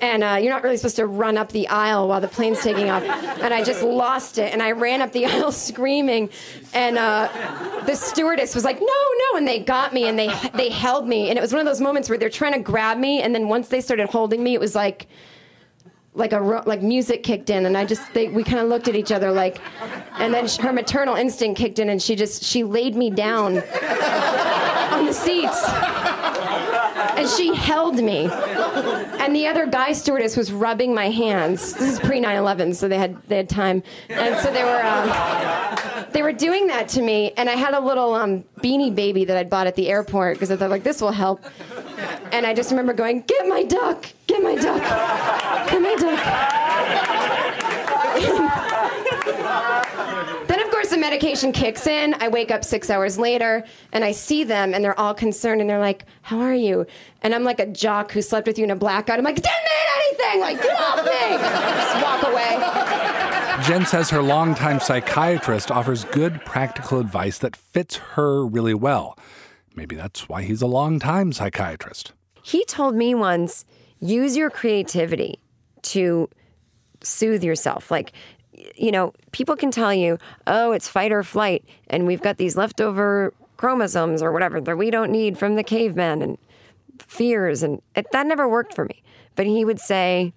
and 0.00 0.24
uh, 0.24 0.38
you're 0.40 0.52
not 0.52 0.62
really 0.62 0.76
supposed 0.76 0.96
to 0.96 1.06
run 1.06 1.36
up 1.36 1.52
the 1.52 1.68
aisle 1.68 2.08
while 2.08 2.20
the 2.20 2.28
plane's 2.28 2.60
taking 2.60 2.90
off. 2.90 3.02
And 3.04 3.54
I 3.54 3.62
just 3.62 3.82
lost 3.82 4.38
it, 4.38 4.52
and 4.52 4.62
I 4.62 4.72
ran 4.72 5.02
up 5.02 5.12
the 5.12 5.26
aisle 5.32 5.52
screaming. 5.52 6.30
And 6.74 6.98
uh, 6.98 7.28
the 7.86 7.94
stewardess 7.94 8.54
was 8.54 8.64
like, 8.64 8.80
"No, 8.80 8.86
no!" 8.86 9.38
And 9.38 9.46
they 9.46 9.60
got 9.60 9.94
me, 9.94 10.08
and 10.08 10.18
they 10.18 10.28
they 10.54 10.68
held 10.68 11.06
me, 11.06 11.28
and 11.28 11.38
it 11.38 11.42
was 11.42 11.52
one 11.52 11.60
of 11.60 11.66
those 11.66 11.80
moments 11.80 12.08
where 12.08 12.18
they're 12.18 12.30
trying 12.30 12.54
to 12.54 12.60
grab 12.60 12.98
me, 12.98 13.22
and 13.22 13.34
then 13.34 13.48
once 13.48 13.68
they 13.68 13.80
started 13.80 14.08
holding 14.08 14.42
me, 14.42 14.54
it 14.54 14.60
was 14.60 14.74
like 14.74 15.06
like 16.16 16.32
a 16.32 16.40
like 16.66 16.82
music 16.82 17.22
kicked 17.22 17.50
in 17.50 17.66
and 17.66 17.76
i 17.76 17.84
just 17.84 18.02
they, 18.14 18.28
we 18.28 18.42
kind 18.42 18.58
of 18.58 18.68
looked 18.68 18.88
at 18.88 18.96
each 18.96 19.12
other 19.12 19.30
like 19.30 19.60
and 20.18 20.32
then 20.32 20.48
sh- 20.48 20.56
her 20.56 20.72
maternal 20.72 21.14
instinct 21.14 21.58
kicked 21.58 21.78
in 21.78 21.90
and 21.90 22.02
she 22.02 22.16
just 22.16 22.42
she 22.42 22.64
laid 22.64 22.96
me 22.96 23.10
down 23.10 23.58
on 24.92 25.04
the 25.06 25.12
seats 25.12 25.62
and 27.16 27.28
she 27.28 27.54
held 27.54 27.96
me. 27.96 28.28
And 29.20 29.34
the 29.34 29.46
other 29.46 29.66
guy 29.66 29.92
stewardess 29.92 30.36
was 30.36 30.52
rubbing 30.52 30.94
my 30.94 31.10
hands. 31.10 31.74
This 31.74 31.94
is 31.94 32.00
pre 32.00 32.20
9-11 32.20 32.74
so 32.74 32.88
they 32.88 32.98
had 32.98 33.20
they 33.28 33.36
had 33.36 33.48
time. 33.48 33.82
And 34.08 34.36
so 34.38 34.52
they 34.52 34.64
were 34.64 34.80
uh, 34.82 36.04
they 36.12 36.22
were 36.22 36.32
doing 36.32 36.66
that 36.68 36.88
to 36.90 37.02
me. 37.02 37.32
And 37.36 37.48
i 37.48 37.54
had 37.54 37.74
a 37.74 37.80
little 37.80 38.14
um, 38.14 38.44
beanie 38.58 38.94
baby 38.94 39.24
that 39.24 39.36
i'd 39.36 39.50
bought 39.50 39.66
at 39.66 39.76
the 39.76 39.88
airport 39.88 40.36
because 40.36 40.50
i 40.50 40.56
thought 40.56 40.70
like 40.70 40.84
this 40.84 41.00
will 41.00 41.12
help. 41.12 41.44
And 42.32 42.46
i 42.46 42.54
just 42.54 42.70
remember 42.70 42.92
going 42.92 43.22
get 43.22 43.46
my 43.48 43.62
duck! 43.62 44.06
Get 44.26 44.42
my 44.42 44.54
duck! 44.54 44.82
Get 45.70 45.82
my 45.82 45.94
duck 45.94 47.26
then 50.46 50.60
of 50.60 50.70
course 50.70 50.88
the 50.90 50.96
medication 51.16 51.50
kicks 51.50 51.86
in 51.86 52.12
i 52.20 52.28
wake 52.28 52.50
up 52.50 52.62
six 52.62 52.90
hours 52.90 53.18
later 53.18 53.64
and 53.90 54.04
i 54.04 54.12
see 54.12 54.44
them 54.44 54.74
and 54.74 54.84
they're 54.84 54.98
all 55.00 55.14
concerned 55.14 55.62
and 55.62 55.70
they're 55.70 55.78
like 55.78 56.04
how 56.20 56.38
are 56.38 56.54
you 56.54 56.84
and 57.22 57.34
i'm 57.34 57.42
like 57.42 57.58
a 57.58 57.64
jock 57.64 58.12
who 58.12 58.20
slept 58.20 58.46
with 58.46 58.58
you 58.58 58.64
in 58.64 58.70
a 58.70 58.76
blackout 58.76 59.18
i'm 59.18 59.24
like 59.24 59.36
didn't 59.36 59.46
mean 59.46 59.88
anything 59.96 60.40
like 60.42 60.62
get 60.62 60.78
off 60.78 61.02
me 61.02 61.38
just 61.80 62.04
walk 62.04 62.22
away 62.22 63.62
Jen 63.62 63.86
says 63.86 64.10
her 64.10 64.20
longtime 64.20 64.78
psychiatrist 64.78 65.70
offers 65.70 66.04
good 66.04 66.44
practical 66.44 67.00
advice 67.00 67.38
that 67.38 67.56
fits 67.56 67.96
her 67.96 68.44
really 68.44 68.74
well. 68.74 69.18
Maybe 69.74 69.96
that's 69.96 70.28
why 70.28 70.42
he's 70.42 70.60
a 70.60 70.66
longtime 70.66 71.32
psychiatrist. 71.32 72.12
He 72.42 72.66
told 72.66 72.94
me 72.94 73.14
once 73.14 73.64
use 73.98 74.36
your 74.36 74.50
creativity 74.50 75.40
to 75.82 76.28
soothe 77.02 77.42
yourself. 77.42 77.90
Like, 77.90 78.12
you 78.76 78.90
know, 78.90 79.12
people 79.32 79.56
can 79.56 79.70
tell 79.70 79.92
you, 79.92 80.18
oh, 80.46 80.72
it's 80.72 80.88
fight 80.88 81.12
or 81.12 81.22
flight, 81.22 81.64
and 81.88 82.06
we've 82.06 82.22
got 82.22 82.36
these 82.38 82.56
leftover 82.56 83.32
chromosomes 83.56 84.22
or 84.22 84.32
whatever 84.32 84.60
that 84.60 84.76
we 84.76 84.90
don't 84.90 85.10
need 85.10 85.38
from 85.38 85.56
the 85.56 85.64
cavemen 85.64 86.22
and 86.22 86.38
fears. 86.98 87.62
And 87.62 87.80
it, 87.94 88.06
that 88.12 88.26
never 88.26 88.48
worked 88.48 88.74
for 88.74 88.84
me. 88.84 89.02
But 89.34 89.46
he 89.46 89.64
would 89.64 89.80
say, 89.80 90.32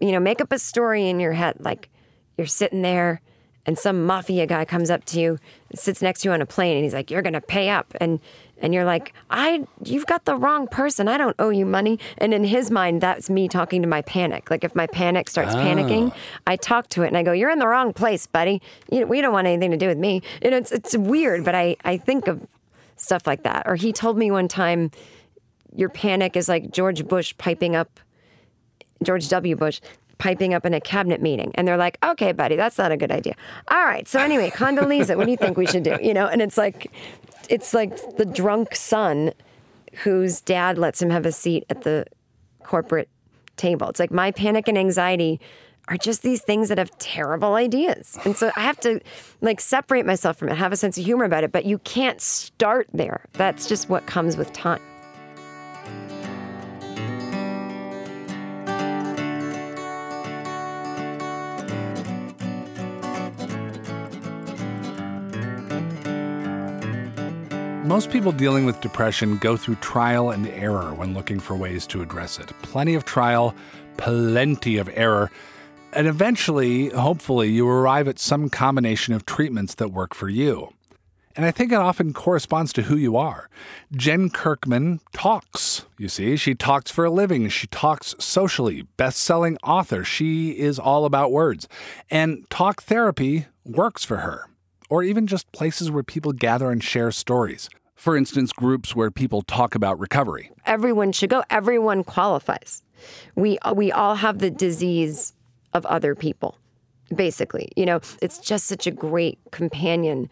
you 0.00 0.12
know, 0.12 0.20
make 0.20 0.40
up 0.40 0.52
a 0.52 0.58
story 0.58 1.08
in 1.08 1.20
your 1.20 1.32
head. 1.32 1.56
Like 1.60 1.88
you're 2.36 2.46
sitting 2.46 2.82
there 2.82 3.20
and 3.66 3.78
some 3.78 4.04
mafia 4.04 4.46
guy 4.46 4.64
comes 4.64 4.90
up 4.90 5.04
to 5.06 5.20
you, 5.20 5.38
sits 5.74 6.02
next 6.02 6.20
to 6.20 6.28
you 6.28 6.32
on 6.32 6.42
a 6.42 6.46
plane, 6.46 6.76
and 6.76 6.84
he's 6.84 6.92
like, 6.92 7.10
"You're 7.10 7.22
gonna 7.22 7.40
pay 7.40 7.70
up," 7.70 7.94
and 8.00 8.20
and 8.64 8.72
you're 8.72 8.86
like, 8.86 9.12
"I, 9.30 9.66
you've 9.84 10.06
got 10.06 10.24
the 10.24 10.36
wrong 10.36 10.66
person. 10.66 11.06
I 11.06 11.18
don't 11.18 11.36
owe 11.38 11.50
you 11.50 11.66
money." 11.66 11.98
And 12.16 12.32
in 12.32 12.44
his 12.44 12.70
mind, 12.70 13.02
that's 13.02 13.28
me 13.28 13.46
talking 13.46 13.82
to 13.82 13.88
my 13.88 14.00
panic. 14.00 14.50
Like 14.50 14.64
if 14.64 14.74
my 14.74 14.86
panic 14.86 15.28
starts 15.28 15.54
panicking, 15.54 16.12
ah. 16.12 16.16
I 16.46 16.56
talk 16.56 16.88
to 16.90 17.02
it 17.02 17.08
and 17.08 17.16
I 17.16 17.22
go, 17.22 17.32
"You're 17.32 17.50
in 17.50 17.58
the 17.58 17.68
wrong 17.68 17.92
place, 17.92 18.26
buddy. 18.26 18.62
You, 18.90 19.06
we 19.06 19.20
don't 19.20 19.34
want 19.34 19.46
anything 19.46 19.70
to 19.70 19.76
do 19.76 19.86
with 19.86 19.98
me." 19.98 20.22
And 20.40 20.54
it's 20.54 20.72
it's 20.72 20.96
weird, 20.96 21.44
but 21.44 21.54
I 21.54 21.76
I 21.84 21.98
think 21.98 22.26
of 22.26 22.46
stuff 22.96 23.26
like 23.26 23.42
that. 23.42 23.64
Or 23.66 23.76
he 23.76 23.92
told 23.92 24.16
me 24.16 24.30
one 24.30 24.48
time, 24.48 24.90
"Your 25.76 25.90
panic 25.90 26.34
is 26.34 26.48
like 26.48 26.70
George 26.70 27.06
Bush 27.06 27.34
piping 27.36 27.76
up." 27.76 28.00
George 29.02 29.28
W. 29.28 29.54
Bush 29.54 29.82
piping 30.18 30.54
up 30.54 30.64
in 30.64 30.74
a 30.74 30.80
cabinet 30.80 31.20
meeting. 31.20 31.52
And 31.54 31.66
they're 31.66 31.76
like, 31.76 31.98
okay, 32.02 32.32
buddy, 32.32 32.56
that's 32.56 32.78
not 32.78 32.92
a 32.92 32.96
good 32.96 33.10
idea. 33.10 33.34
All 33.68 33.84
right. 33.84 34.06
So 34.08 34.20
anyway, 34.20 34.50
Condoleezza, 34.50 35.16
what 35.16 35.26
do 35.26 35.30
you 35.30 35.36
think 35.36 35.56
we 35.56 35.66
should 35.66 35.82
do? 35.82 35.98
You 36.00 36.14
know, 36.14 36.26
and 36.26 36.40
it's 36.40 36.56
like, 36.56 36.90
it's 37.50 37.74
like 37.74 38.16
the 38.16 38.24
drunk 38.24 38.74
son 38.74 39.32
whose 40.02 40.40
dad 40.40 40.78
lets 40.78 41.00
him 41.00 41.10
have 41.10 41.26
a 41.26 41.32
seat 41.32 41.64
at 41.70 41.82
the 41.82 42.06
corporate 42.62 43.08
table. 43.56 43.88
It's 43.88 44.00
like 44.00 44.10
my 44.10 44.30
panic 44.30 44.68
and 44.68 44.76
anxiety 44.76 45.40
are 45.88 45.96
just 45.96 46.22
these 46.22 46.40
things 46.42 46.70
that 46.70 46.78
have 46.78 46.96
terrible 46.98 47.54
ideas. 47.54 48.18
And 48.24 48.36
so 48.36 48.50
I 48.56 48.60
have 48.60 48.80
to 48.80 49.00
like 49.42 49.60
separate 49.60 50.06
myself 50.06 50.38
from 50.38 50.48
it, 50.48 50.56
have 50.56 50.72
a 50.72 50.76
sense 50.76 50.96
of 50.96 51.04
humor 51.04 51.24
about 51.24 51.44
it, 51.44 51.52
but 51.52 51.66
you 51.66 51.78
can't 51.78 52.20
start 52.20 52.88
there. 52.94 53.26
That's 53.34 53.68
just 53.68 53.88
what 53.88 54.06
comes 54.06 54.36
with 54.36 54.52
time. 54.52 54.80
Most 67.84 68.10
people 68.10 68.32
dealing 68.32 68.64
with 68.64 68.80
depression 68.80 69.36
go 69.36 69.58
through 69.58 69.74
trial 69.74 70.30
and 70.30 70.48
error 70.48 70.94
when 70.94 71.12
looking 71.12 71.38
for 71.38 71.54
ways 71.54 71.86
to 71.88 72.00
address 72.00 72.38
it. 72.38 72.50
Plenty 72.62 72.94
of 72.94 73.04
trial, 73.04 73.54
plenty 73.98 74.78
of 74.78 74.88
error, 74.94 75.30
and 75.92 76.06
eventually, 76.06 76.88
hopefully, 76.88 77.50
you 77.50 77.68
arrive 77.68 78.08
at 78.08 78.18
some 78.18 78.48
combination 78.48 79.12
of 79.12 79.26
treatments 79.26 79.74
that 79.74 79.92
work 79.92 80.14
for 80.14 80.30
you. 80.30 80.72
And 81.36 81.44
I 81.44 81.50
think 81.50 81.72
it 81.72 81.76
often 81.76 82.14
corresponds 82.14 82.72
to 82.72 82.82
who 82.84 82.96
you 82.96 83.18
are. 83.18 83.50
Jen 83.92 84.30
Kirkman 84.30 85.00
talks, 85.12 85.84
you 85.98 86.08
see. 86.08 86.36
She 86.36 86.54
talks 86.54 86.90
for 86.90 87.04
a 87.04 87.10
living. 87.10 87.50
She 87.50 87.66
talks 87.66 88.14
socially. 88.18 88.86
Best 88.96 89.18
selling 89.18 89.58
author. 89.62 90.04
She 90.04 90.52
is 90.52 90.78
all 90.78 91.04
about 91.04 91.32
words. 91.32 91.68
And 92.10 92.48
talk 92.48 92.82
therapy 92.82 93.44
works 93.66 94.04
for 94.04 94.18
her 94.18 94.48
or 94.94 95.02
even 95.02 95.26
just 95.26 95.50
places 95.50 95.90
where 95.90 96.04
people 96.04 96.30
gather 96.30 96.70
and 96.70 96.80
share 96.80 97.10
stories. 97.10 97.68
For 97.96 98.16
instance, 98.16 98.52
groups 98.52 98.94
where 98.94 99.10
people 99.10 99.42
talk 99.42 99.74
about 99.74 99.98
recovery. 99.98 100.52
Everyone 100.66 101.10
should 101.10 101.30
go. 101.30 101.42
Everyone 101.50 102.04
qualifies. 102.04 102.80
We 103.34 103.58
we 103.74 103.90
all 103.90 104.14
have 104.14 104.38
the 104.38 104.50
disease 104.50 105.32
of 105.72 105.84
other 105.86 106.14
people. 106.14 106.58
Basically, 107.12 107.72
you 107.74 107.84
know, 107.84 108.00
it's 108.22 108.38
just 108.38 108.66
such 108.66 108.86
a 108.86 108.92
great 108.92 109.40
companion 109.50 110.30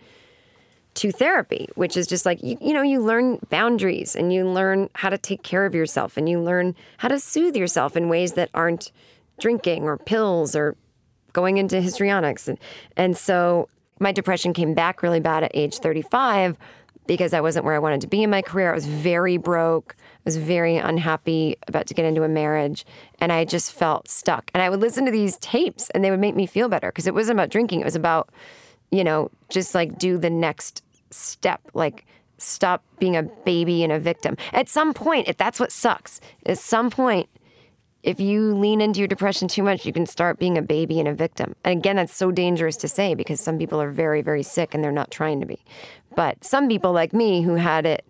to 0.95 1.11
therapy, 1.11 1.69
which 1.75 1.97
is 1.97 2.07
just 2.07 2.25
like 2.25 2.41
you, 2.41 2.57
you 2.61 2.73
know, 2.73 2.83
you 2.83 3.01
learn 3.03 3.41
boundaries 3.51 4.15
and 4.15 4.33
you 4.33 4.47
learn 4.47 4.89
how 4.95 5.11
to 5.11 5.19
take 5.19 5.43
care 5.43 5.67
of 5.67 5.75
yourself 5.75 6.17
and 6.17 6.29
you 6.29 6.41
learn 6.41 6.77
how 6.99 7.09
to 7.09 7.19
soothe 7.19 7.57
yourself 7.57 7.97
in 7.97 8.09
ways 8.09 8.35
that 8.35 8.49
aren't 8.55 8.93
drinking 9.41 9.83
or 9.83 9.99
pills 9.99 10.55
or 10.55 10.77
going 11.33 11.59
into 11.59 11.81
histrionics. 11.81 12.47
And, 12.47 12.59
and 12.97 13.17
so 13.17 13.69
my 14.03 14.13
depression 14.13 14.53
came 14.53 14.75
back 14.75 15.03
really 15.03 15.21
bad 15.21 15.45
at 15.45 15.51
age 15.55 15.79
35 15.79 16.59
because 17.07 17.33
I 17.33 17.41
wasn't 17.41 17.65
where 17.65 17.75
I 17.75 17.79
wanted 17.79 18.01
to 18.03 18.07
be 18.07 18.23
in 18.23 18.31
my 18.31 18.43
career. 18.43 18.71
I 18.71 18.75
was 18.75 18.87
very 18.87 19.37
broke. 19.37 19.97
I 19.99 20.21
was 20.25 20.37
very 20.37 20.77
unhappy 20.77 21.57
about 21.67 21.87
to 21.87 21.95
get 21.95 22.05
into 22.05 22.23
a 22.23 22.29
marriage 22.29 22.85
and 23.21 23.33
I 23.33 23.45
just 23.45 23.73
felt 23.73 24.09
stuck. 24.09 24.51
And 24.55 24.63
I 24.63 24.71
would 24.71 24.81
listen 24.81 25.05
to 25.07 25.11
these 25.11 25.37
tapes 25.39 25.91
and 25.91 26.05
they 26.05 26.11
would 26.11 26.21
make 26.21 26.37
me 26.37 26.47
feel 26.47 26.69
better 26.69 26.89
because 26.89 27.07
it 27.07 27.15
wasn't 27.15 27.39
about 27.39 27.51
drinking. 27.51 27.81
It 27.81 27.85
was 27.85 27.97
about, 27.97 28.31
you 28.91 29.05
know, 29.05 29.31
just 29.49 29.75
like 29.75 29.99
do 29.99 30.19
the 30.19 30.31
next 30.31 30.83
step, 31.11 31.61
like 31.75 32.07
stop 32.39 32.85
being 32.99 33.17
a 33.17 33.23
baby 33.23 33.83
and 33.83 33.93
a 33.93 33.99
victim. 33.99 34.37
At 34.53 34.69
some 34.69 34.95
point, 34.95 35.29
if 35.29 35.37
that's 35.37 35.59
what 35.59 35.73
sucks, 35.73 36.21
at 36.47 36.59
some 36.59 36.91
point, 36.91 37.29
if 38.03 38.19
you 38.19 38.55
lean 38.57 38.81
into 38.81 38.99
your 38.99 39.09
depression 39.09 39.47
too 39.47 39.63
much, 39.63 39.87
you 39.87 39.93
can 39.93 40.07
start 40.07 40.39
being 40.39 40.59
a 40.59 40.63
baby 40.63 40.99
and 40.99 41.09
a 41.09 41.15
victim. 41.15 41.55
And 41.65 41.79
again, 41.79 41.97
that's 41.97 42.15
so 42.15 42.33
dangerous 42.33 42.77
to 42.79 42.89
say 42.89 43.15
because 43.15 43.41
some 43.41 43.59
people 43.59 43.81
are 43.81 43.91
very, 43.91 44.23
very 44.23 44.43
sick 44.43 44.75
and 44.75 44.83
they're 44.83 44.91
not 44.91 45.11
trying 45.11 45.41
to 45.41 45.47
be. 45.47 45.61
But 46.17 46.45
some 46.45 46.69
people 46.69 46.93
like 46.93 47.13
me 47.13 47.43
who 47.43 47.55
had 47.55 47.87
it, 47.87 48.05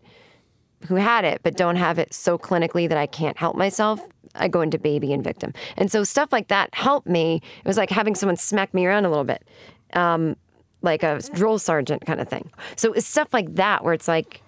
who 0.86 0.94
had 0.94 1.24
it, 1.24 1.40
but 1.42 1.56
don't 1.56 1.76
have 1.76 1.98
it 1.98 2.14
so 2.14 2.38
clinically 2.38 2.88
that 2.88 2.96
I 2.96 3.06
can't 3.06 3.36
help 3.36 3.54
myself, 3.54 4.00
I 4.34 4.48
go 4.48 4.62
into 4.62 4.78
baby 4.78 5.12
and 5.12 5.22
victim. 5.22 5.52
And 5.76 5.92
so 5.92 6.04
stuff 6.04 6.32
like 6.32 6.48
that 6.48 6.74
helped 6.74 7.06
me. 7.06 7.42
It 7.58 7.68
was 7.68 7.76
like 7.76 7.90
having 7.90 8.14
someone 8.14 8.36
smack 8.36 8.72
me 8.72 8.86
around 8.86 9.04
a 9.04 9.10
little 9.10 9.24
bit, 9.24 9.46
um, 9.92 10.36
like 10.80 11.02
a 11.02 11.20
drill 11.34 11.58
sergeant 11.58 12.06
kind 12.06 12.20
of 12.20 12.28
thing. 12.28 12.50
So 12.76 12.94
it's 12.94 13.06
stuff 13.06 13.28
like 13.34 13.54
that 13.56 13.84
where 13.84 13.92
it's 13.92 14.08
like, 14.08 14.42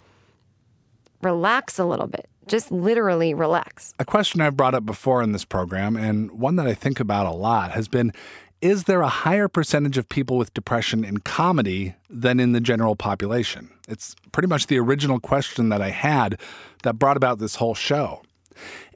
relax 1.23 1.79
a 1.79 1.85
little 1.85 2.07
bit 2.07 2.29
just 2.47 2.71
literally 2.71 3.35
relax. 3.35 3.95
A 3.99 4.05
question 4.05 4.41
I've 4.41 4.57
brought 4.57 4.75
up 4.75 4.87
before 4.87 5.23
in 5.23 5.33
this 5.33 5.45
program, 5.45 5.97
and 5.97 6.31
one 6.33 6.57
that 6.57 6.67
I 6.67 6.75
think 6.75 7.01
about 7.01 7.27
a 7.27 7.33
lot, 7.33 7.73
has 7.73 7.89
been 7.89 8.13
Is 8.61 8.85
there 8.85 9.03
a 9.03 9.09
higher 9.09 9.47
percentage 9.47 9.99
of 9.99 10.09
people 10.09 10.39
with 10.39 10.55
depression 10.55 11.05
in 11.05 11.19
comedy 11.19 11.95
than 12.09 12.41
in 12.41 12.53
the 12.53 12.61
general 12.61 12.97
population? 12.97 13.69
It's 13.89 14.17
pretty 14.33 14.49
much 14.49 14.69
the 14.69 14.79
original 14.79 15.21
question 15.21 15.69
that 15.69 15.83
I 15.83 15.91
had 15.91 16.41
that 16.83 16.99
brought 16.99 17.19
about 17.19 17.39
this 17.41 17.57
whole 17.57 17.75
show. 17.75 18.23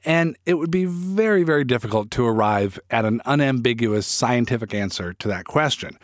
And 0.04 0.36
it 0.46 0.54
would 0.54 0.70
be 0.70 0.86
very, 0.86 1.42
very 1.42 1.64
difficult 1.64 2.10
to 2.12 2.26
arrive 2.26 2.78
at 2.90 3.04
an 3.04 3.20
unambiguous 3.26 4.06
scientific 4.06 4.72
answer 4.72 5.12
to 5.12 5.28
that 5.28 5.44
question. 5.44 5.98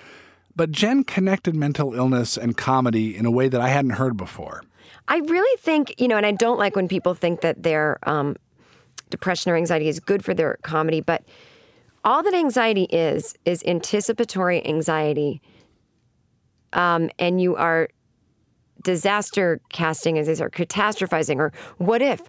But 0.55 0.71
Jen 0.71 1.03
connected 1.03 1.55
mental 1.55 1.95
illness 1.95 2.37
and 2.37 2.57
comedy 2.57 3.17
in 3.17 3.25
a 3.25 3.31
way 3.31 3.49
that 3.49 3.61
I 3.61 3.69
hadn't 3.69 3.93
heard 3.93 4.17
before. 4.17 4.63
I 5.09 5.19
really 5.19 5.59
think, 5.59 5.95
you 6.01 6.09
know, 6.09 6.17
and 6.17 6.27
I 6.27 6.33
don't 6.33 6.59
like 6.59 6.77
when 6.77 6.89
people 6.89 7.15
think 7.15 7.41
that 7.43 7.63
their 7.63 7.99
um, 8.09 8.37
depression 9.11 9.53
or 9.53 9.57
anxiety 9.57 9.89
is 9.89 10.01
good 10.01 10.25
for 10.25 10.35
their 10.35 10.59
comedy, 10.63 11.01
but 11.01 11.25
all 12.05 12.23
that 12.23 12.35
anxiety 12.35 12.85
is, 12.85 13.35
is 13.45 13.63
anticipatory 13.67 14.67
anxiety. 14.67 15.41
Um, 16.73 17.11
and 17.19 17.41
you 17.41 17.55
are 17.57 17.89
disaster 18.83 19.61
casting, 19.71 20.19
as 20.19 20.27
they 20.27 20.35
say, 20.35 20.45
catastrophizing, 20.45 21.37
or 21.37 21.53
what 21.79 22.03
if? 22.03 22.23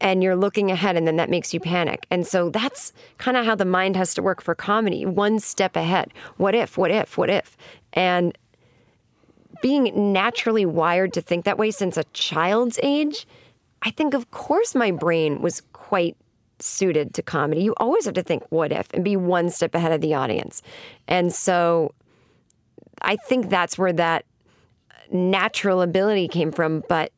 And 0.00 0.22
you're 0.22 0.36
looking 0.36 0.70
ahead, 0.70 0.96
and 0.96 1.06
then 1.06 1.16
that 1.16 1.28
makes 1.28 1.52
you 1.52 1.60
panic. 1.60 2.06
And 2.10 2.26
so 2.26 2.48
that's 2.48 2.92
kind 3.18 3.36
of 3.36 3.44
how 3.44 3.54
the 3.54 3.66
mind 3.66 3.96
has 3.96 4.14
to 4.14 4.22
work 4.22 4.40
for 4.40 4.54
comedy 4.54 5.04
one 5.04 5.38
step 5.38 5.76
ahead. 5.76 6.12
What 6.38 6.54
if, 6.54 6.78
what 6.78 6.90
if, 6.90 7.18
what 7.18 7.28
if? 7.28 7.56
And 7.92 8.36
being 9.62 10.12
naturally 10.12 10.66
wired 10.66 11.12
to 11.14 11.20
think 11.20 11.44
that 11.44 11.58
way 11.58 11.70
since 11.70 11.96
a 11.96 12.04
child's 12.12 12.78
age, 12.82 13.26
I 13.82 13.90
think, 13.90 14.14
of 14.14 14.30
course, 14.30 14.74
my 14.74 14.90
brain 14.90 15.40
was 15.40 15.62
quite 15.72 16.16
suited 16.58 17.14
to 17.14 17.22
comedy. 17.22 17.62
You 17.62 17.74
always 17.78 18.04
have 18.04 18.14
to 18.14 18.22
think, 18.22 18.42
what 18.50 18.72
if, 18.72 18.92
and 18.92 19.04
be 19.04 19.16
one 19.16 19.50
step 19.50 19.74
ahead 19.74 19.92
of 19.92 20.00
the 20.00 20.14
audience. 20.14 20.62
And 21.08 21.32
so 21.32 21.94
I 23.02 23.16
think 23.16 23.48
that's 23.48 23.78
where 23.78 23.92
that 23.94 24.24
natural 25.10 25.80
ability 25.80 26.28
came 26.28 26.52
from. 26.52 26.82
But 26.88 27.12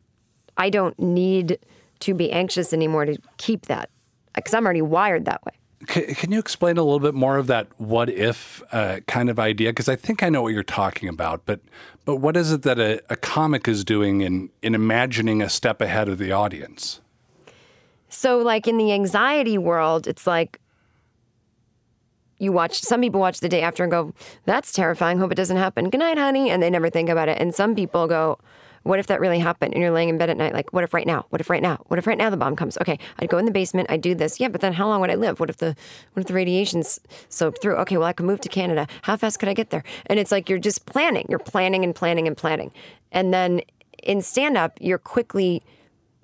I 0.56 0.70
don't 0.70 0.98
need 0.98 1.58
to 2.00 2.14
be 2.14 2.30
anxious 2.32 2.72
anymore 2.72 3.04
to 3.04 3.16
keep 3.38 3.66
that 3.66 3.90
because 4.34 4.54
I'm 4.54 4.64
already 4.64 4.82
wired 4.82 5.24
that 5.24 5.44
way. 5.44 5.52
Can, 5.86 6.30
you 6.30 6.38
explain 6.38 6.76
a 6.76 6.82
little 6.82 7.00
bit 7.00 7.14
more 7.14 7.38
of 7.38 7.46
that 7.48 7.66
what 7.78 8.08
if 8.08 8.62
uh, 8.72 9.00
kind 9.06 9.28
of 9.28 9.38
idea? 9.38 9.70
Because 9.70 9.88
I 9.88 9.96
think 9.96 10.22
I 10.22 10.28
know 10.28 10.42
what 10.42 10.52
you're 10.52 10.62
talking 10.62 11.08
about, 11.08 11.44
but 11.44 11.60
but 12.04 12.16
what 12.16 12.36
is 12.36 12.52
it 12.52 12.62
that 12.62 12.78
a, 12.78 13.00
a 13.10 13.16
comic 13.16 13.66
is 13.66 13.84
doing 13.84 14.20
in 14.20 14.50
in 14.62 14.74
imagining 14.74 15.42
a 15.42 15.48
step 15.48 15.80
ahead 15.80 16.08
of 16.08 16.18
the 16.18 16.32
audience? 16.32 17.00
So, 18.08 18.38
like 18.38 18.68
in 18.68 18.76
the 18.76 18.92
anxiety 18.92 19.58
world, 19.58 20.06
it's 20.06 20.26
like 20.26 20.60
you 22.38 22.52
watch 22.52 22.80
some 22.80 23.00
people 23.00 23.20
watch 23.20 23.40
the 23.40 23.48
day 23.48 23.62
after 23.62 23.84
and 23.84 23.90
go, 23.90 24.12
That's 24.44 24.72
terrifying. 24.72 25.18
Hope 25.18 25.32
it 25.32 25.36
doesn't 25.36 25.56
happen. 25.56 25.90
Good 25.90 25.98
night, 25.98 26.18
honey. 26.18 26.50
And 26.50 26.62
they 26.62 26.70
never 26.70 26.90
think 26.90 27.08
about 27.08 27.28
it. 27.28 27.40
And 27.40 27.54
some 27.54 27.74
people 27.74 28.06
go, 28.08 28.38
what 28.82 28.98
if 28.98 29.06
that 29.06 29.20
really 29.20 29.38
happened? 29.38 29.74
And 29.74 29.82
you're 29.82 29.92
laying 29.92 30.08
in 30.08 30.18
bed 30.18 30.30
at 30.30 30.36
night, 30.36 30.52
like, 30.52 30.72
what 30.72 30.84
if 30.84 30.92
right 30.92 31.06
now? 31.06 31.26
What 31.30 31.40
if 31.40 31.48
right 31.48 31.62
now? 31.62 31.78
What 31.88 31.98
if 31.98 32.06
right 32.06 32.18
now 32.18 32.30
the 32.30 32.36
bomb 32.36 32.56
comes? 32.56 32.76
Okay, 32.78 32.98
I'd 33.18 33.28
go 33.28 33.38
in 33.38 33.44
the 33.44 33.52
basement, 33.52 33.90
I'd 33.90 34.00
do 34.00 34.14
this. 34.14 34.40
Yeah, 34.40 34.48
but 34.48 34.60
then 34.60 34.72
how 34.72 34.88
long 34.88 35.00
would 35.00 35.10
I 35.10 35.14
live? 35.14 35.40
What 35.40 35.50
if 35.50 35.58
the 35.58 35.76
what 36.12 36.20
if 36.20 36.26
the 36.26 36.34
radiation's 36.34 37.00
soaked 37.28 37.62
through? 37.62 37.76
Okay, 37.76 37.96
well 37.96 38.06
I 38.06 38.12
could 38.12 38.26
move 38.26 38.40
to 38.40 38.48
Canada. 38.48 38.86
How 39.02 39.16
fast 39.16 39.38
could 39.38 39.48
I 39.48 39.54
get 39.54 39.70
there? 39.70 39.84
And 40.06 40.18
it's 40.18 40.32
like 40.32 40.48
you're 40.48 40.58
just 40.58 40.86
planning. 40.86 41.26
You're 41.28 41.38
planning 41.38 41.84
and 41.84 41.94
planning 41.94 42.26
and 42.26 42.36
planning. 42.36 42.72
And 43.12 43.32
then 43.32 43.62
in 44.02 44.22
stand 44.22 44.56
up, 44.56 44.78
you're 44.80 44.98
quickly 44.98 45.62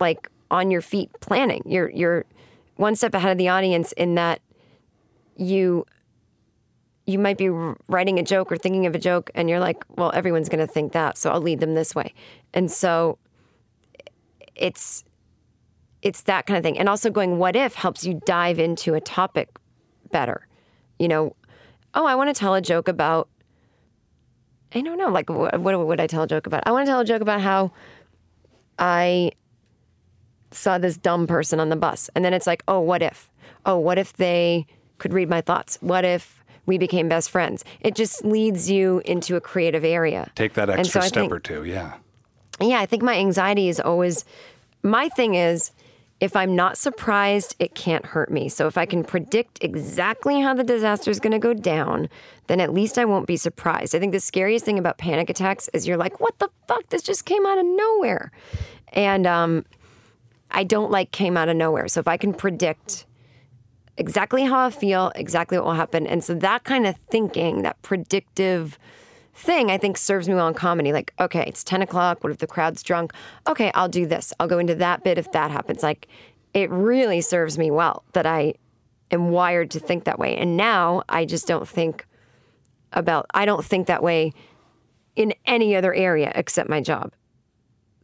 like 0.01 0.31
on 0.51 0.71
your 0.71 0.81
feet 0.81 1.11
planning. 1.21 1.63
You're 1.67 1.91
you're 1.91 2.25
one 2.77 2.97
step 2.97 3.15
ahead 3.15 3.33
of 3.33 3.39
the 3.39 3.49
audience 3.49 3.93
in 3.93 4.15
that 4.15 4.41
you 5.37 5.87
you 7.09 7.19
might 7.19 7.39
be 7.39 7.49
writing 7.49 8.19
a 8.19 8.23
joke 8.23 8.53
or 8.53 8.59
thinking 8.59 8.85
of 8.85 8.95
a 8.95 8.99
joke 8.99 9.31
and 9.35 9.49
you're 9.49 9.61
like, 9.61 9.83
well, 9.97 10.13
everyone's 10.15 10.51
going 10.51 10.65
to 10.65 10.71
think 10.71 10.93
that, 10.93 11.17
so 11.17 11.31
I'll 11.31 11.41
lead 11.41 11.59
them 11.59 11.75
this 11.75 11.95
way. 11.95 12.13
And 12.53 12.71
so 12.71 13.19
it's 14.55 15.05
it's 16.03 16.21
that 16.23 16.47
kind 16.47 16.59
of 16.59 16.63
thing. 16.63 16.79
And 16.79 16.87
also 16.87 17.11
going 17.11 17.39
what 17.39 17.57
if 17.57 17.75
helps 17.75 18.05
you 18.05 18.21
dive 18.27 18.59
into 18.59 18.93
a 18.93 19.01
topic 19.01 19.49
better. 20.13 20.47
You 20.99 21.09
know, 21.09 21.35
oh, 21.95 22.05
I 22.05 22.15
want 22.15 22.29
to 22.29 22.39
tell 22.39 22.55
a 22.55 22.61
joke 22.61 22.89
about 22.89 23.31
I 24.75 24.83
don't 24.83 24.99
know, 24.99 25.09
like 25.09 25.31
what, 25.31 25.59
what 25.59 25.87
would 25.87 26.01
I 26.01 26.07
tell 26.07 26.25
a 26.25 26.29
joke 26.29 26.47
about? 26.47 26.63
I 26.67 26.73
want 26.73 26.85
to 26.85 26.93
tell 26.93 27.01
a 27.01 27.07
joke 27.07 27.23
about 27.23 27.41
how 27.41 27.73
I 28.79 29.33
saw 30.51 30.77
this 30.77 30.99
dumb 30.99 31.27
person 31.27 31.59
on 31.59 31.71
the 31.71 31.77
bus. 31.77 32.11
And 32.15 32.23
then 32.23 32.35
it's 32.35 32.47
like, 32.47 32.63
oh, 32.69 32.81
what 32.81 33.01
if? 33.01 33.31
Oh, 33.65 33.79
what 33.79 33.97
if 33.97 34.13
they 34.13 34.67
could 34.99 35.15
read 35.15 35.31
my 35.31 35.41
thoughts? 35.41 35.79
What 35.81 36.05
if 36.05 36.38
we 36.69 36.79
became 36.79 37.09
best 37.09 37.31
friends. 37.31 37.65
It 37.81 37.97
just 37.97 38.25
leads 38.25 38.71
you 38.71 39.03
into 39.07 39.35
a 39.35 39.41
creative 39.41 39.85
area. 39.85 40.31
Take 40.35 40.53
that 40.55 40.69
extra 40.69 41.03
so 41.03 41.09
step 41.09 41.23
think, 41.23 41.33
or 41.33 41.41
two, 41.41 41.65
yeah. 41.65 41.95
Yeah, 42.61 42.79
I 42.79 42.87
think 42.87 43.03
my 43.03 43.17
anxiety 43.17 43.69
is 43.69 43.81
always 43.81 44.25
my 44.83 45.09
thing 45.09 45.35
is 45.35 45.73
if 46.21 46.37
I'm 46.37 46.55
not 46.55 46.77
surprised, 46.77 47.57
it 47.59 47.75
can't 47.75 48.05
hurt 48.05 48.31
me. 48.31 48.49
So 48.49 48.67
if 48.67 48.77
I 48.77 48.87
can 48.87 49.03
predict 49.03 49.65
exactly 49.65 50.41
how 50.41 50.53
the 50.53 50.65
disaster 50.65 51.11
is 51.11 51.21
going 51.21 51.33
to 51.33 51.39
go 51.39 51.55
down, 51.55 52.09
then 52.49 52.61
at 52.61 52.75
least 52.75 52.99
I 52.99 53.05
won't 53.05 53.27
be 53.27 53.37
surprised. 53.37 53.95
I 53.95 53.99
think 53.99 54.13
the 54.13 54.21
scariest 54.21 54.65
thing 54.65 54.79
about 54.79 54.99
panic 54.99 55.31
attacks 55.31 55.69
is 55.73 55.87
you're 55.87 55.97
like, 55.97 56.21
what 56.21 56.39
the 56.39 56.51
fuck? 56.67 56.89
This 56.89 57.03
just 57.03 57.25
came 57.25 57.47
out 57.47 57.59
of 57.59 57.65
nowhere. 57.65 58.31
And 58.93 59.27
um, 59.27 59.65
I 60.51 60.65
don't 60.65 60.91
like 60.91 61.13
came 61.13 61.37
out 61.37 61.49
of 61.49 61.57
nowhere. 61.57 61.89
So 61.89 62.01
if 62.01 62.09
I 62.09 62.17
can 62.17 62.35
predict 62.35 63.07
exactly 63.99 64.45
how 64.45 64.67
I 64.67 64.71
feel, 64.71 65.13
exactly 65.15 65.59
what 65.59 65.67
will 65.67 65.75
happen. 65.75 66.07
And 66.07 66.25
so 66.25 66.35
that 66.35 66.65
kind 66.65 66.87
of 66.87 66.97
thinking, 67.11 67.63
that 67.63 67.81
predictive 67.83 68.79
thing, 69.35 69.71
I 69.71 69.77
think 69.79 69.97
serves 69.97 70.29
me 70.29 70.35
well 70.35 70.49
in 70.49 70.55
comedy. 70.55 70.93
Like, 70.93 71.13
okay, 71.21 71.45
it's 71.47 71.63
10 71.63 71.83
o'clock. 71.83 72.25
What 72.25 72.31
if 72.31 72.39
the 72.39 72.47
crowd's 72.47 72.83
drunk? 72.83 73.13
Okay, 73.47 73.71
I'll 73.75 73.89
do 73.89 74.07
this. 74.07 74.33
I'll 74.41 74.49
go 74.49 74.59
into 74.59 74.75
that 74.77 75.05
bit 75.05 75.19
if 75.19 75.31
that 75.33 75.51
happens. 75.51 75.83
Like, 75.83 76.09
it 76.55 76.71
really 76.71 77.21
serves 77.21 77.59
me 77.59 77.71
well 77.71 78.05
that 78.13 78.25
I 78.25 78.55
am 79.11 79.31
wired 79.31 79.71
to 79.73 79.81
think 79.81 80.05
that 80.05 80.19
way. 80.19 80.37
And 80.37 80.57
now 80.57 81.03
I 81.09 81.25
just 81.25 81.47
don't 81.47 81.69
think 81.69 82.07
about, 82.93 83.27
I 83.35 83.45
don't 83.45 83.65
think 83.65 83.87
that 83.87 84.03
way 84.03 84.33
in 85.17 85.35
any 85.45 85.77
other 85.77 85.93
area 85.93 86.33
except 86.35 86.71
my 86.71 86.81
job. 86.81 87.13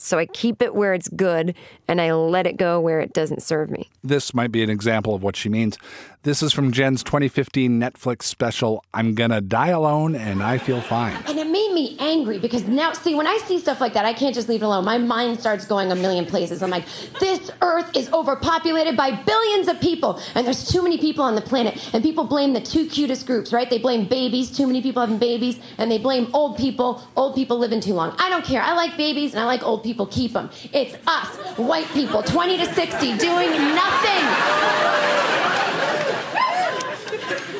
So 0.04 0.18
I 0.18 0.26
keep 0.26 0.60
it 0.60 0.74
where 0.74 0.92
it's 0.92 1.08
good 1.08 1.54
and 1.88 1.98
I 1.98 2.12
let 2.12 2.46
it 2.46 2.58
go 2.58 2.78
where 2.78 3.00
it 3.00 3.14
doesn't 3.14 3.42
serve 3.42 3.70
me. 3.70 3.88
This 4.02 4.34
might 4.34 4.52
be 4.52 4.62
an 4.62 4.68
example 4.68 5.14
of 5.14 5.22
what 5.22 5.34
she 5.34 5.48
means. 5.48 5.78
This 6.24 6.42
is 6.42 6.54
from 6.54 6.72
Jen's 6.72 7.02
2015 7.02 7.78
Netflix 7.78 8.22
special, 8.22 8.82
I'm 8.94 9.14
Gonna 9.14 9.42
Die 9.42 9.68
Alone 9.68 10.14
and 10.14 10.42
I 10.42 10.56
Feel 10.56 10.80
Fine. 10.80 11.22
And 11.26 11.38
it 11.38 11.46
made 11.46 11.72
me 11.74 11.98
angry 12.00 12.38
because 12.38 12.66
now, 12.66 12.94
see, 12.94 13.14
when 13.14 13.26
I 13.26 13.38
see 13.44 13.58
stuff 13.58 13.78
like 13.78 13.92
that, 13.92 14.06
I 14.06 14.14
can't 14.14 14.34
just 14.34 14.48
leave 14.48 14.62
it 14.62 14.64
alone. 14.64 14.86
My 14.86 14.96
mind 14.96 15.38
starts 15.38 15.66
going 15.66 15.92
a 15.92 15.94
million 15.94 16.24
places. 16.24 16.62
I'm 16.62 16.70
like, 16.70 16.86
this 17.20 17.50
earth 17.60 17.94
is 17.94 18.10
overpopulated 18.10 18.96
by 18.96 19.10
billions 19.10 19.68
of 19.68 19.78
people, 19.82 20.18
and 20.34 20.46
there's 20.46 20.66
too 20.66 20.82
many 20.82 20.96
people 20.96 21.22
on 21.24 21.34
the 21.34 21.42
planet. 21.42 21.94
And 21.94 22.02
people 22.02 22.24
blame 22.24 22.54
the 22.54 22.60
two 22.62 22.86
cutest 22.86 23.26
groups, 23.26 23.52
right? 23.52 23.68
They 23.68 23.78
blame 23.78 24.08
babies, 24.08 24.50
too 24.50 24.66
many 24.66 24.80
people 24.80 25.02
having 25.02 25.18
babies, 25.18 25.60
and 25.76 25.90
they 25.90 25.98
blame 25.98 26.30
old 26.32 26.56
people, 26.56 27.02
old 27.16 27.34
people 27.34 27.58
living 27.58 27.80
too 27.80 27.92
long. 27.92 28.16
I 28.18 28.30
don't 28.30 28.46
care. 28.46 28.62
I 28.62 28.72
like 28.72 28.96
babies 28.96 29.32
and 29.32 29.40
I 29.40 29.44
like 29.44 29.62
old 29.62 29.82
people, 29.82 29.93
keep 30.06 30.32
them. 30.32 30.50
It's 30.72 30.96
us, 31.06 31.28
white 31.56 31.86
people, 31.88 32.22
20 32.22 32.58
to 32.58 32.74
60, 32.74 33.18
doing 33.18 33.50
nothing. 33.74 34.24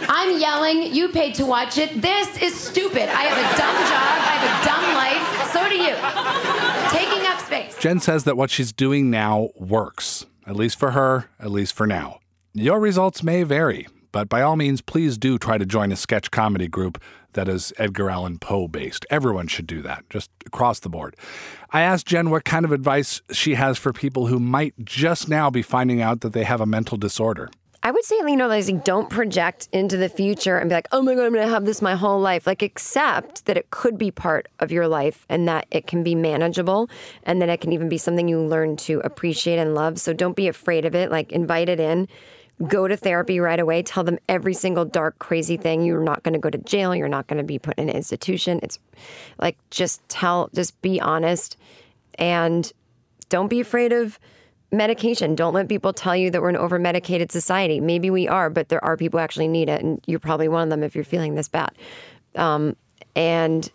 I'm 0.09 0.39
yelling. 0.39 0.95
You 0.95 1.09
paid 1.09 1.35
to 1.37 1.47
watch 1.47 1.79
it. 1.79 2.01
This 2.01 2.41
is 2.41 2.55
stupid. 2.55 3.09
I 3.09 3.23
have 3.25 3.39
a 3.39 3.57
dumb 3.59 3.77
job. 3.91 4.17
I 4.21 4.35
have 4.37 4.45
a 4.51 4.65
dumb 4.65 4.95
life. 4.95 5.53
So 5.53 5.69
do 5.69 5.77
you. 5.77 5.95
Taking 6.91 7.27
up 7.27 7.41
space. 7.41 7.77
Jen 7.81 8.01
says 8.01 8.25
that 8.25 8.37
what 8.37 8.51
she's 8.51 8.73
doing 8.73 9.11
now 9.11 9.51
works, 9.57 10.27
at 10.47 10.57
least 10.57 10.79
for 10.79 10.93
her, 10.93 11.31
at 11.39 11.51
least 11.51 11.75
for 11.75 11.87
now. 11.87 12.21
Your 12.53 12.81
results 12.81 13.23
may 13.23 13.43
vary, 13.43 13.89
but 14.13 14.29
by 14.29 14.41
all 14.43 14.57
means, 14.57 14.81
please 14.81 15.19
do 15.19 15.39
try 15.39 15.59
to 15.59 15.67
join 15.67 15.91
a 15.91 15.97
sketch 15.97 16.31
comedy 16.31 16.69
group 16.69 17.01
that 17.35 17.49
is 17.49 17.73
Edgar 17.79 18.11
Allan 18.11 18.39
Poe 18.39 18.67
based. 18.67 19.07
Everyone 19.11 19.47
should 19.47 19.67
do 19.67 19.83
that, 19.83 20.09
just 20.11 20.31
across 20.47 20.81
the 20.81 20.89
board. 20.89 21.17
I 21.71 21.83
asked 21.83 22.07
Jen 22.07 22.31
what 22.31 22.45
kind 22.45 22.65
of 22.65 22.73
advice 22.73 23.21
she 23.31 23.55
has 23.55 23.79
for 23.79 23.93
people 23.93 24.27
who 24.27 24.41
might 24.41 24.75
just 24.85 25.29
now 25.29 25.51
be 25.51 25.63
finding 25.63 26.01
out 26.01 26.21
that 26.23 26.33
they 26.33 26.45
have 26.45 26.61
a 26.61 26.67
mental 26.67 26.97
disorder. 26.97 27.51
I 27.85 27.91
would 27.91 28.03
say, 28.03 28.17
you 28.17 28.35
know, 28.35 28.49
like 28.49 28.83
don't 28.83 29.11
project 29.11 29.69
into 29.71 29.99
the 29.99 30.09
future 30.09 30.57
and 30.57 30.71
be 30.71 30.75
like, 30.75 30.89
oh 30.91 31.03
my 31.03 31.15
God, 31.15 31.27
I'm 31.27 31.35
going 31.35 31.47
to 31.47 31.53
have 31.53 31.67
this 31.67 31.83
my 31.83 31.95
whole 31.95 32.19
life. 32.19 32.47
Like, 32.47 32.63
accept 32.63 33.45
that 33.45 33.59
it 33.59 33.71
could 33.71 33.99
be 33.99 34.11
part 34.11 34.49
of 34.59 34.73
your 34.73 34.89
life 34.89 35.27
and 35.29 35.47
that 35.49 35.67
it 35.71 35.87
can 35.87 36.03
be 36.03 36.15
manageable 36.15 36.89
and 37.25 37.43
that 37.43 37.51
it 37.51 37.61
can 37.61 37.73
even 37.73 37.91
be 37.91 37.99
something 37.99 38.27
you 38.27 38.41
learn 38.41 38.77
to 38.79 39.01
appreciate 39.05 39.59
and 39.59 39.75
love. 39.75 40.01
So 40.01 40.15
don't 40.15 40.35
be 40.35 40.49
afraid 40.49 40.87
of 40.87 40.95
it. 40.95 41.11
Like, 41.11 41.31
invite 41.31 41.69
it 41.69 41.79
in. 41.79 42.09
Go 42.67 42.89
to 42.89 42.97
therapy 42.97 43.39
right 43.39 43.61
away. 43.61 43.83
Tell 43.83 44.03
them 44.03 44.19
every 44.31 44.55
single 44.55 44.87
dark, 44.87 45.19
crazy 45.19 45.59
thing. 45.59 45.83
You're 45.83 46.03
not 46.03 46.23
going 46.23 46.33
to 46.33 46.39
go 46.39 46.49
to 46.49 46.59
jail. 46.59 46.95
You're 46.95 47.09
not 47.09 47.27
going 47.27 47.39
to 47.39 47.45
be 47.45 47.59
put 47.59 47.79
in 47.79 47.91
an 47.91 47.95
institution. 47.95 48.61
It's 48.63 48.79
like 49.39 49.59
just 49.71 50.09
tell, 50.09 50.49
just 50.55 50.81
be 50.81 51.03
honest 51.03 51.59
and 52.15 52.73
don't 53.29 53.49
be 53.49 53.61
afraid 53.61 53.93
of 53.93 54.19
medication. 54.77 55.35
Don't 55.35 55.55
let 55.55 55.69
people 55.69 55.93
tell 55.93 56.17
you 56.17 56.31
that 56.31 56.43
we're 56.43 56.49
an 56.51 56.57
over 56.57 56.79
medicated 56.79 57.33
society. 57.33 57.81
Maybe 57.81 58.11
we 58.11 58.29
are, 58.29 58.51
but 58.51 58.69
there 58.69 58.85
are 58.85 58.97
people 58.97 59.19
who 59.19 59.25
actually 59.25 59.49
need 59.49 59.69
it, 59.69 59.83
and 59.83 60.01
you're 60.07 60.19
probably 60.19 60.49
one 60.49 60.65
of 60.65 60.71
them 60.71 60.83
if 60.83 60.95
you're 60.95 61.05
feeling 61.05 61.35
this 61.35 61.49
bad. 61.49 61.73
Um, 62.37 62.77
and 63.15 63.71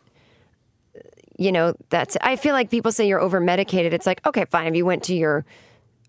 you 1.37 1.53
know, 1.53 1.73
that's 1.89 2.17
I 2.21 2.35
feel 2.35 2.53
like 2.53 2.69
people 2.69 2.91
say 2.91 3.07
you're 3.07 3.21
over 3.21 3.39
medicated. 3.39 3.93
It's 3.93 4.05
like, 4.05 4.25
okay, 4.27 4.45
fine. 4.45 4.67
If 4.67 4.75
you 4.75 4.85
went 4.85 5.03
to 5.03 5.15
your 5.15 5.45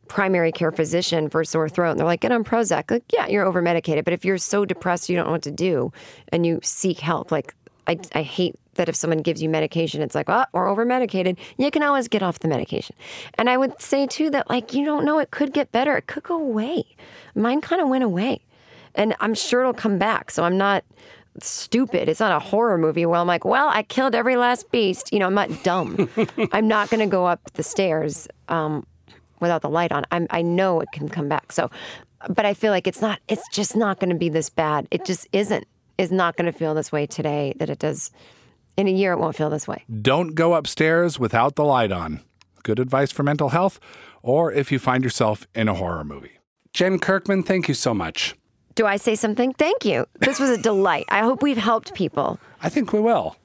primary 0.09 0.51
care 0.51 0.73
physician 0.73 1.31
for 1.31 1.45
sore 1.45 1.69
throat 1.69 1.93
and 1.93 2.01
they're 2.01 2.07
like, 2.07 2.21
get 2.21 2.33
on 2.33 2.43
Prozac, 2.43 2.91
like, 2.91 3.05
yeah, 3.13 3.29
you're 3.29 3.47
over 3.47 3.63
medicated. 3.63 4.05
But 4.05 4.13
if 4.13 4.25
you're 4.25 4.39
so 4.39 4.65
depressed 4.65 5.09
you 5.09 5.15
don't 5.15 5.27
know 5.27 5.33
what 5.33 5.43
to 5.43 5.53
do 5.53 5.93
and 6.33 6.45
you 6.45 6.59
seek 6.65 6.99
help, 6.99 7.31
like 7.31 7.55
I, 7.87 7.99
I 8.13 8.23
hate 8.23 8.57
that 8.75 8.89
if 8.89 8.97
someone 8.97 9.23
gives 9.23 9.43
you 9.43 9.49
medication, 9.49 10.03
it's 10.03 10.15
like, 10.15 10.29
oh, 10.29 10.45
we're 10.53 10.69
over 10.69 10.85
medicated. 10.85 11.39
You 11.59 11.71
can 11.71 11.83
always 11.83 12.09
get 12.09 12.23
off 12.23 12.39
the 12.39 12.49
medication. 12.49 12.97
And 13.35 13.51
I 13.51 13.57
would 13.57 13.81
say 13.81 14.07
too 14.07 14.31
that, 14.31 14.49
like, 14.49 14.75
you 14.75 14.85
don't 14.85 15.05
know, 15.05 15.19
it 15.19 15.31
could 15.31 15.53
get 15.53 15.73
better. 15.73 15.97
It 15.97 16.07
could 16.07 16.23
go 16.23 16.37
away. 16.37 16.85
Mine 17.35 17.61
kind 17.61 17.81
of 17.81 17.89
went 17.89 18.05
away. 18.05 18.41
And 18.95 19.15
I'm 19.21 19.35
sure 19.35 19.61
it'll 19.61 19.73
come 19.73 19.99
back. 19.99 20.31
So 20.31 20.45
I'm 20.45 20.59
not 20.59 20.85
stupid. 21.39 22.09
It's 22.09 22.21
not 22.21 22.33
a 22.33 22.45
horror 22.45 22.77
movie 22.79 23.07
where 23.07 23.21
I'm 23.21 23.27
like, 23.27 23.45
well, 23.45 23.69
I 23.69 23.83
killed 23.83 24.15
every 24.15 24.37
last 24.37 24.71
beast. 24.71 25.13
You 25.13 25.21
know, 25.21 25.27
I'm 25.27 25.35
not 25.35 25.63
dumb. 25.63 26.09
I'm 26.53 26.69
not 26.69 26.91
going 26.91 27.01
to 27.01 27.07
go 27.07 27.27
up 27.27 27.53
the 27.53 27.63
stairs 27.63 28.29
um, 28.49 28.87
without 29.41 29.63
the 29.63 29.71
light 29.71 29.93
on. 29.93 30.05
I'm, 30.11 30.27
I 30.31 30.43
know 30.43 30.81
it 30.81 30.89
can 30.93 31.09
come 31.09 31.29
back. 31.29 31.53
So, 31.53 31.71
but 32.29 32.45
I 32.45 32.55
feel 32.55 32.73
like 32.73 32.87
it's 32.87 33.01
not, 33.01 33.21
it's 33.29 33.49
just 33.53 33.77
not 33.77 34.01
going 34.01 34.11
to 34.11 34.17
be 34.17 34.29
this 34.29 34.51
bad. 34.51 34.89
It 34.91 35.05
just 35.05 35.29
isn't 35.33 35.67
is 36.01 36.11
not 36.11 36.35
going 36.37 36.51
to 36.51 36.59
feel 36.59 36.75
this 36.75 36.91
way 36.91 37.07
today 37.07 37.53
that 37.59 37.69
it 37.69 37.79
does 37.79 38.11
in 38.81 38.89
a 38.89 38.93
year. 38.93 39.13
It 39.13 39.19
won't 39.19 39.37
feel 39.37 39.51
this 39.51 39.69
way. 39.69 39.85
Don't 40.03 40.35
go 40.35 40.55
upstairs 40.55 41.19
without 41.19 41.55
the 41.55 41.65
light 41.65 41.93
on. 41.93 42.21
Good 42.63 42.79
advice 42.79 43.13
for 43.13 43.23
mental 43.23 43.51
health, 43.51 43.79
or 44.23 44.53
if 44.53 44.73
you 44.73 44.79
find 44.79 45.05
yourself 45.05 45.47
in 45.55 45.69
a 45.69 45.75
horror 45.75 46.05
movie. 46.05 46.39
Jen 46.73 46.99
Kirkman, 46.99 47.43
thank 47.43 47.69
you 47.69 47.75
so 47.75 47.95
much. 47.95 48.35
Do 48.75 48.87
I 48.87 48.97
say 48.97 49.15
something? 49.15 49.53
Thank 49.55 49.85
you. 49.85 50.07
This 50.21 50.41
was 50.41 50.51
a 50.51 50.59
delight. 50.59 51.05
I 51.09 51.21
hope 51.21 51.43
we've 51.43 51.57
helped 51.57 51.95
people. 51.95 52.39
I 52.63 52.69
think 52.69 52.93
we 52.93 53.01
will. 53.01 53.37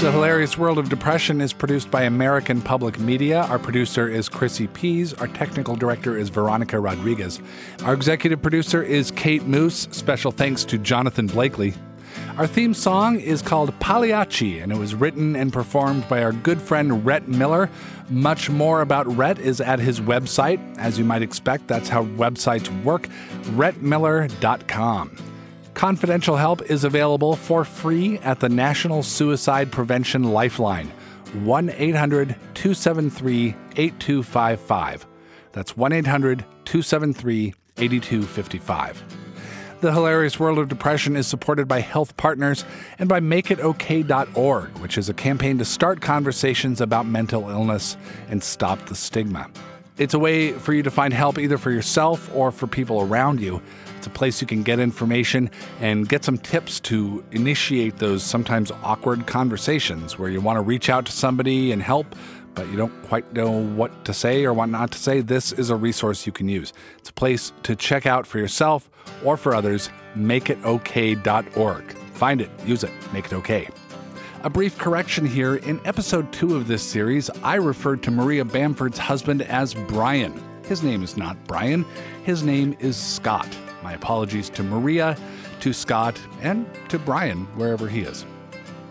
The 0.00 0.10
Hilarious 0.10 0.56
World 0.56 0.78
of 0.78 0.88
Depression 0.88 1.42
is 1.42 1.52
produced 1.52 1.90
by 1.90 2.04
American 2.04 2.62
Public 2.62 2.98
Media. 2.98 3.42
Our 3.42 3.58
producer 3.58 4.08
is 4.08 4.30
Chrissy 4.30 4.66
Pease. 4.68 5.12
Our 5.12 5.26
technical 5.28 5.76
director 5.76 6.16
is 6.16 6.30
Veronica 6.30 6.80
Rodriguez. 6.80 7.38
Our 7.84 7.92
executive 7.92 8.40
producer 8.40 8.82
is 8.82 9.10
Kate 9.10 9.42
Moos. 9.42 9.88
Special 9.90 10.32
thanks 10.32 10.64
to 10.64 10.78
Jonathan 10.78 11.26
Blakely. 11.26 11.74
Our 12.38 12.46
theme 12.46 12.72
song 12.72 13.20
is 13.20 13.42
called 13.42 13.78
Pagliacci, 13.78 14.60
and 14.60 14.72
it 14.72 14.78
was 14.78 14.94
written 14.94 15.36
and 15.36 15.52
performed 15.52 16.08
by 16.08 16.22
our 16.22 16.32
good 16.32 16.62
friend 16.62 17.04
Rhett 17.04 17.28
Miller. 17.28 17.68
Much 18.08 18.48
more 18.48 18.80
about 18.80 19.06
Rhett 19.14 19.38
is 19.38 19.60
at 19.60 19.80
his 19.80 20.00
website. 20.00 20.78
As 20.78 20.98
you 20.98 21.04
might 21.04 21.20
expect, 21.20 21.68
that's 21.68 21.90
how 21.90 22.06
websites 22.06 22.70
work 22.84 23.06
rhettmiller.com. 23.50 25.16
Confidential 25.74 26.36
help 26.36 26.62
is 26.62 26.84
available 26.84 27.36
for 27.36 27.64
free 27.64 28.18
at 28.18 28.40
the 28.40 28.48
National 28.48 29.02
Suicide 29.02 29.70
Prevention 29.70 30.24
Lifeline, 30.24 30.88
1 31.44 31.70
800 31.70 32.36
273 32.54 33.54
8255. 33.76 35.06
That's 35.52 35.76
1 35.76 35.92
800 35.92 36.40
273 36.64 37.54
8255. 37.78 39.04
The 39.80 39.92
Hilarious 39.92 40.38
World 40.38 40.58
of 40.58 40.68
Depression 40.68 41.16
is 41.16 41.26
supported 41.26 41.66
by 41.66 41.80
HealthPartners 41.80 42.64
and 42.98 43.08
by 43.08 43.20
MakeItOK.org, 43.20 44.78
which 44.78 44.98
is 44.98 45.08
a 45.08 45.14
campaign 45.14 45.56
to 45.56 45.64
start 45.64 46.02
conversations 46.02 46.82
about 46.82 47.06
mental 47.06 47.48
illness 47.48 47.96
and 48.28 48.42
stop 48.42 48.84
the 48.86 48.94
stigma. 48.94 49.48
It's 49.96 50.12
a 50.12 50.18
way 50.18 50.52
for 50.52 50.74
you 50.74 50.82
to 50.82 50.90
find 50.90 51.14
help 51.14 51.38
either 51.38 51.56
for 51.56 51.70
yourself 51.70 52.30
or 52.34 52.50
for 52.50 52.66
people 52.66 53.00
around 53.00 53.40
you. 53.40 53.62
It's 54.00 54.06
a 54.06 54.10
place 54.10 54.40
you 54.40 54.46
can 54.46 54.62
get 54.62 54.78
information 54.78 55.50
and 55.78 56.08
get 56.08 56.24
some 56.24 56.38
tips 56.38 56.80
to 56.80 57.22
initiate 57.32 57.98
those 57.98 58.22
sometimes 58.22 58.72
awkward 58.82 59.26
conversations 59.26 60.18
where 60.18 60.30
you 60.30 60.40
want 60.40 60.56
to 60.56 60.62
reach 60.62 60.88
out 60.88 61.04
to 61.04 61.12
somebody 61.12 61.70
and 61.70 61.82
help, 61.82 62.16
but 62.54 62.66
you 62.68 62.78
don't 62.78 63.02
quite 63.02 63.30
know 63.34 63.50
what 63.50 64.06
to 64.06 64.14
say 64.14 64.46
or 64.46 64.54
what 64.54 64.70
not 64.70 64.90
to 64.92 64.98
say. 64.98 65.20
This 65.20 65.52
is 65.52 65.68
a 65.68 65.76
resource 65.76 66.24
you 66.24 66.32
can 66.32 66.48
use. 66.48 66.72
It's 66.96 67.10
a 67.10 67.12
place 67.12 67.52
to 67.64 67.76
check 67.76 68.06
out 68.06 68.26
for 68.26 68.38
yourself 68.38 68.88
or 69.22 69.36
for 69.36 69.54
others. 69.54 69.90
MakeItOK.org. 70.16 71.92
Find 72.14 72.40
it, 72.40 72.50
use 72.64 72.82
it, 72.84 72.92
make 73.12 73.26
it 73.26 73.34
okay. 73.34 73.68
A 74.44 74.48
brief 74.48 74.78
correction 74.78 75.26
here. 75.26 75.56
In 75.56 75.78
episode 75.84 76.32
two 76.32 76.56
of 76.56 76.68
this 76.68 76.82
series, 76.82 77.28
I 77.42 77.56
referred 77.56 78.02
to 78.04 78.10
Maria 78.10 78.46
Bamford's 78.46 78.96
husband 78.96 79.42
as 79.42 79.74
Brian. 79.74 80.42
His 80.64 80.82
name 80.82 81.02
is 81.02 81.18
not 81.18 81.36
Brian, 81.46 81.84
his 82.24 82.42
name 82.42 82.74
is 82.80 82.96
Scott. 82.96 83.54
My 83.82 83.94
apologies 83.94 84.50
to 84.50 84.62
Maria, 84.62 85.16
to 85.60 85.72
Scott, 85.72 86.20
and 86.42 86.66
to 86.88 86.98
Brian, 86.98 87.46
wherever 87.56 87.88
he 87.88 88.00
is. 88.00 88.24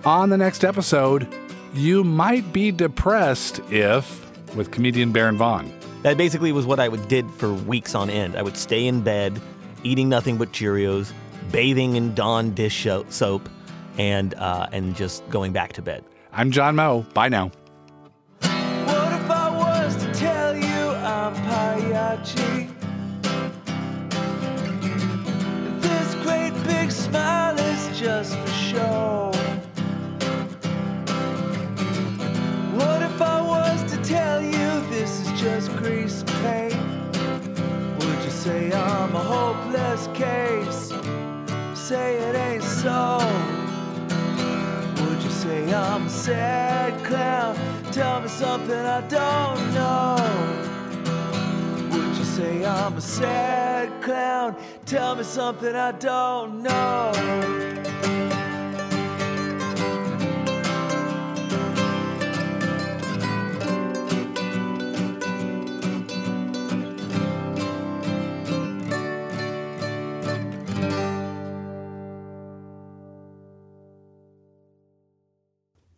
On 0.06 0.30
the 0.30 0.38
next 0.38 0.64
episode, 0.64 1.28
you 1.74 2.04
might 2.04 2.52
be 2.54 2.72
depressed 2.72 3.60
if, 3.70 4.26
with 4.56 4.72
comedian 4.72 5.12
Baron 5.12 5.38
Vaughn. 5.38 5.72
That 6.04 6.18
basically 6.18 6.52
was 6.52 6.66
what 6.66 6.80
I 6.80 6.88
did 6.88 7.30
for 7.32 7.54
weeks 7.54 7.94
on 7.94 8.10
end. 8.10 8.36
I 8.36 8.42
would 8.42 8.56
stay 8.58 8.88
in 8.88 9.02
bed, 9.02 9.42
eating 9.84 10.08
nothing 10.10 10.38
but 10.38 10.52
Cheerios, 10.52 11.12
bathing 11.52 11.96
in 11.96 12.16
Dawn 12.16 12.54
dish 12.54 12.88
soap, 13.10 13.50
and 13.98 14.34
uh, 14.36 14.68
and 14.72 14.96
just 14.96 15.28
going 15.30 15.52
back 15.52 15.74
to 15.74 15.82
bed. 15.82 16.04
I'm 16.32 16.52
John 16.52 16.76
Moe. 16.76 17.06
Bye 17.14 17.30
now. 17.30 17.52
Say 38.40 38.72
I'm 38.72 39.14
a 39.16 39.20
hopeless 39.20 40.08
case? 40.14 40.94
Say 41.78 42.16
it 42.16 42.36
ain't 42.36 42.64
so. 42.64 43.18
Would 45.02 45.22
you 45.22 45.30
say 45.30 45.74
I'm 45.74 46.06
a 46.06 46.10
sad 46.10 47.04
clown? 47.04 47.58
Tell 47.92 48.22
me 48.22 48.30
something 48.30 48.86
I 48.98 49.02
don't 49.10 49.74
know. 49.74 50.16
Would 51.92 52.16
you 52.16 52.24
say 52.24 52.66
I'm 52.66 52.96
a 52.96 53.02
sad 53.02 54.02
clown? 54.02 54.56
Tell 54.86 55.16
me 55.16 55.24
something 55.24 55.76
I 55.76 55.92
don't 55.92 56.64
know. 56.64 57.12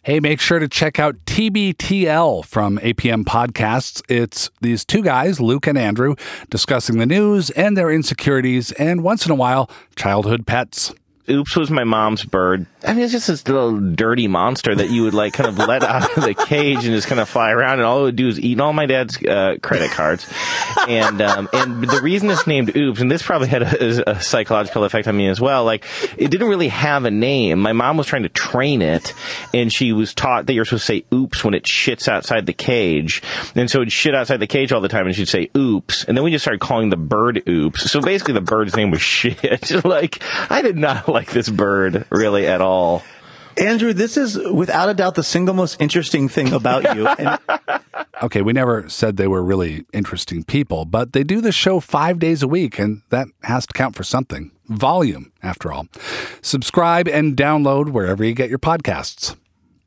Hey, 0.04 0.20
make 0.20 0.40
sure 0.40 0.58
to 0.58 0.68
check 0.68 0.98
out 0.98 1.16
TBTL 1.28 2.44
from 2.46 2.80
APM 2.80 3.24
Podcasts. 3.24 4.02
It's 4.10 4.50
these 4.60 4.84
two 4.84 5.04
guys, 5.04 5.40
Luke 5.40 5.68
and 5.68 5.78
Andrew, 5.78 6.16
discussing 6.50 6.98
the 6.98 7.06
news 7.06 7.52
and 7.52 7.78
their 7.78 7.92
insecurities, 7.92 8.72
and 8.72 9.04
once 9.04 9.28
in 9.28 9.32
a 9.32 9.36
while, 9.36 9.70
childhood 9.96 10.48
pets. 10.48 10.92
Oops 11.30 11.56
was 11.56 11.70
my 11.70 11.84
mom's 11.84 12.26
bird. 12.26 12.66
I 12.84 12.94
mean, 12.94 13.04
it's 13.04 13.12
just 13.12 13.28
this 13.28 13.48
little 13.48 13.80
dirty 13.80 14.28
monster 14.28 14.74
that 14.74 14.90
you 14.90 15.04
would 15.04 15.14
like 15.14 15.34
kind 15.34 15.48
of 15.48 15.58
let 15.58 15.84
out 15.84 16.18
of 16.18 16.24
the 16.24 16.34
cage 16.34 16.78
and 16.78 16.96
just 16.96 17.08
kind 17.08 17.22
of 17.22 17.30
fly 17.30 17.52
around, 17.52 17.74
and 17.74 17.84
all 17.84 18.00
it 18.00 18.04
would 18.04 18.16
do 18.16 18.28
is 18.28 18.40
eat 18.40 18.60
all 18.60 18.74
my 18.74 18.88
dad's 18.88 19.24
uh, 19.24 19.58
credit 19.62 19.92
cards. 19.92 20.28
And 20.88 21.22
um, 21.22 21.48
and 21.54 21.84
the 21.84 22.02
reason 22.02 22.30
it's 22.30 22.48
named 22.48 22.76
Oops, 22.76 23.00
and 23.00 23.12
this 23.12 23.22
probably 23.22 23.50
had 23.50 23.62
a, 23.62 24.12
a 24.12 24.22
psychological 24.22 24.84
effect 24.84 25.08
on 25.08 25.16
me 25.16 25.28
as 25.28 25.40
well. 25.40 25.64
Like, 25.64 25.86
it 26.18 26.32
didn't 26.32 26.48
really 26.48 26.70
have 26.70 27.06
a 27.06 27.12
name. 27.12 27.60
My 27.60 27.74
mom 27.74 27.98
was 27.98 28.08
trying 28.08 28.24
to 28.24 28.30
train 28.30 28.82
it, 28.82 29.14
and 29.54 29.72
she 29.72 29.94
was 29.94 30.14
taught 30.16 30.48
that 30.48 30.54
you're 30.54 30.66
supposed 30.66 30.88
to 30.88 30.94
say 30.94 31.06
Oops 31.14 31.44
when 31.44 31.54
it 31.54 31.64
shits 31.64 32.08
outside 32.08 32.46
the 32.48 32.54
cage, 32.54 33.22
and 33.56 33.70
so 33.70 33.82
it'd 33.82 33.92
shit 33.92 34.16
outside 34.16 34.38
the 34.38 34.48
cage 34.48 34.72
all 34.72 34.82
the 34.82 34.88
time, 34.88 35.06
and 35.06 35.16
she'd 35.16 35.30
say 35.30 35.50
Oops, 35.56 36.06
and 36.06 36.18
then 36.18 36.24
we 36.24 36.32
just 36.32 36.44
started 36.44 36.62
calling 36.62 36.90
the 36.90 36.98
bird 36.98 37.48
Oops. 37.48 37.92
So 37.92 38.02
basically, 38.02 38.34
the 38.34 38.42
bird's 38.42 38.76
name 38.76 38.90
was 38.90 39.02
shit. 39.12 39.86
like, 39.86 40.22
I 40.50 40.62
did 40.62 40.78
not 40.78 41.08
like 41.08 41.32
this 41.32 41.50
bird 41.50 42.06
really 42.10 42.48
at 42.48 42.62
all. 42.72 43.04
Andrew, 43.58 43.94
this 43.94 44.18
is 44.18 44.38
without 44.38 44.90
a 44.90 44.94
doubt 44.94 45.16
the 45.16 45.24
single 45.24 45.54
most 45.54 45.80
interesting 45.82 46.30
thing 46.30 46.54
about 46.54 46.96
you. 46.96 47.08
And 47.20 47.40
Okay, 48.24 48.44
we 48.44 48.54
never 48.54 48.88
said 48.88 49.18
they 49.18 49.28
were 49.28 49.42
really 49.42 49.84
interesting 49.94 50.44
people, 50.44 50.86
but 50.86 51.14
they 51.14 51.24
do 51.24 51.42
the 51.42 51.52
show 51.52 51.80
five 51.80 52.20
days 52.20 52.44
a 52.44 52.48
week, 52.48 52.78
and 52.78 53.02
that 53.10 53.28
has 53.44 53.66
to 53.66 53.74
count 53.74 53.96
for 53.96 54.04
something. 54.04 54.52
Volume, 54.68 55.32
after 55.42 55.72
all. 55.72 55.88
Subscribe 56.42 57.08
and 57.08 57.36
download 57.36 57.90
wherever 57.90 58.24
you 58.24 58.34
get 58.34 58.50
your 58.50 58.60
podcasts. 58.60 59.36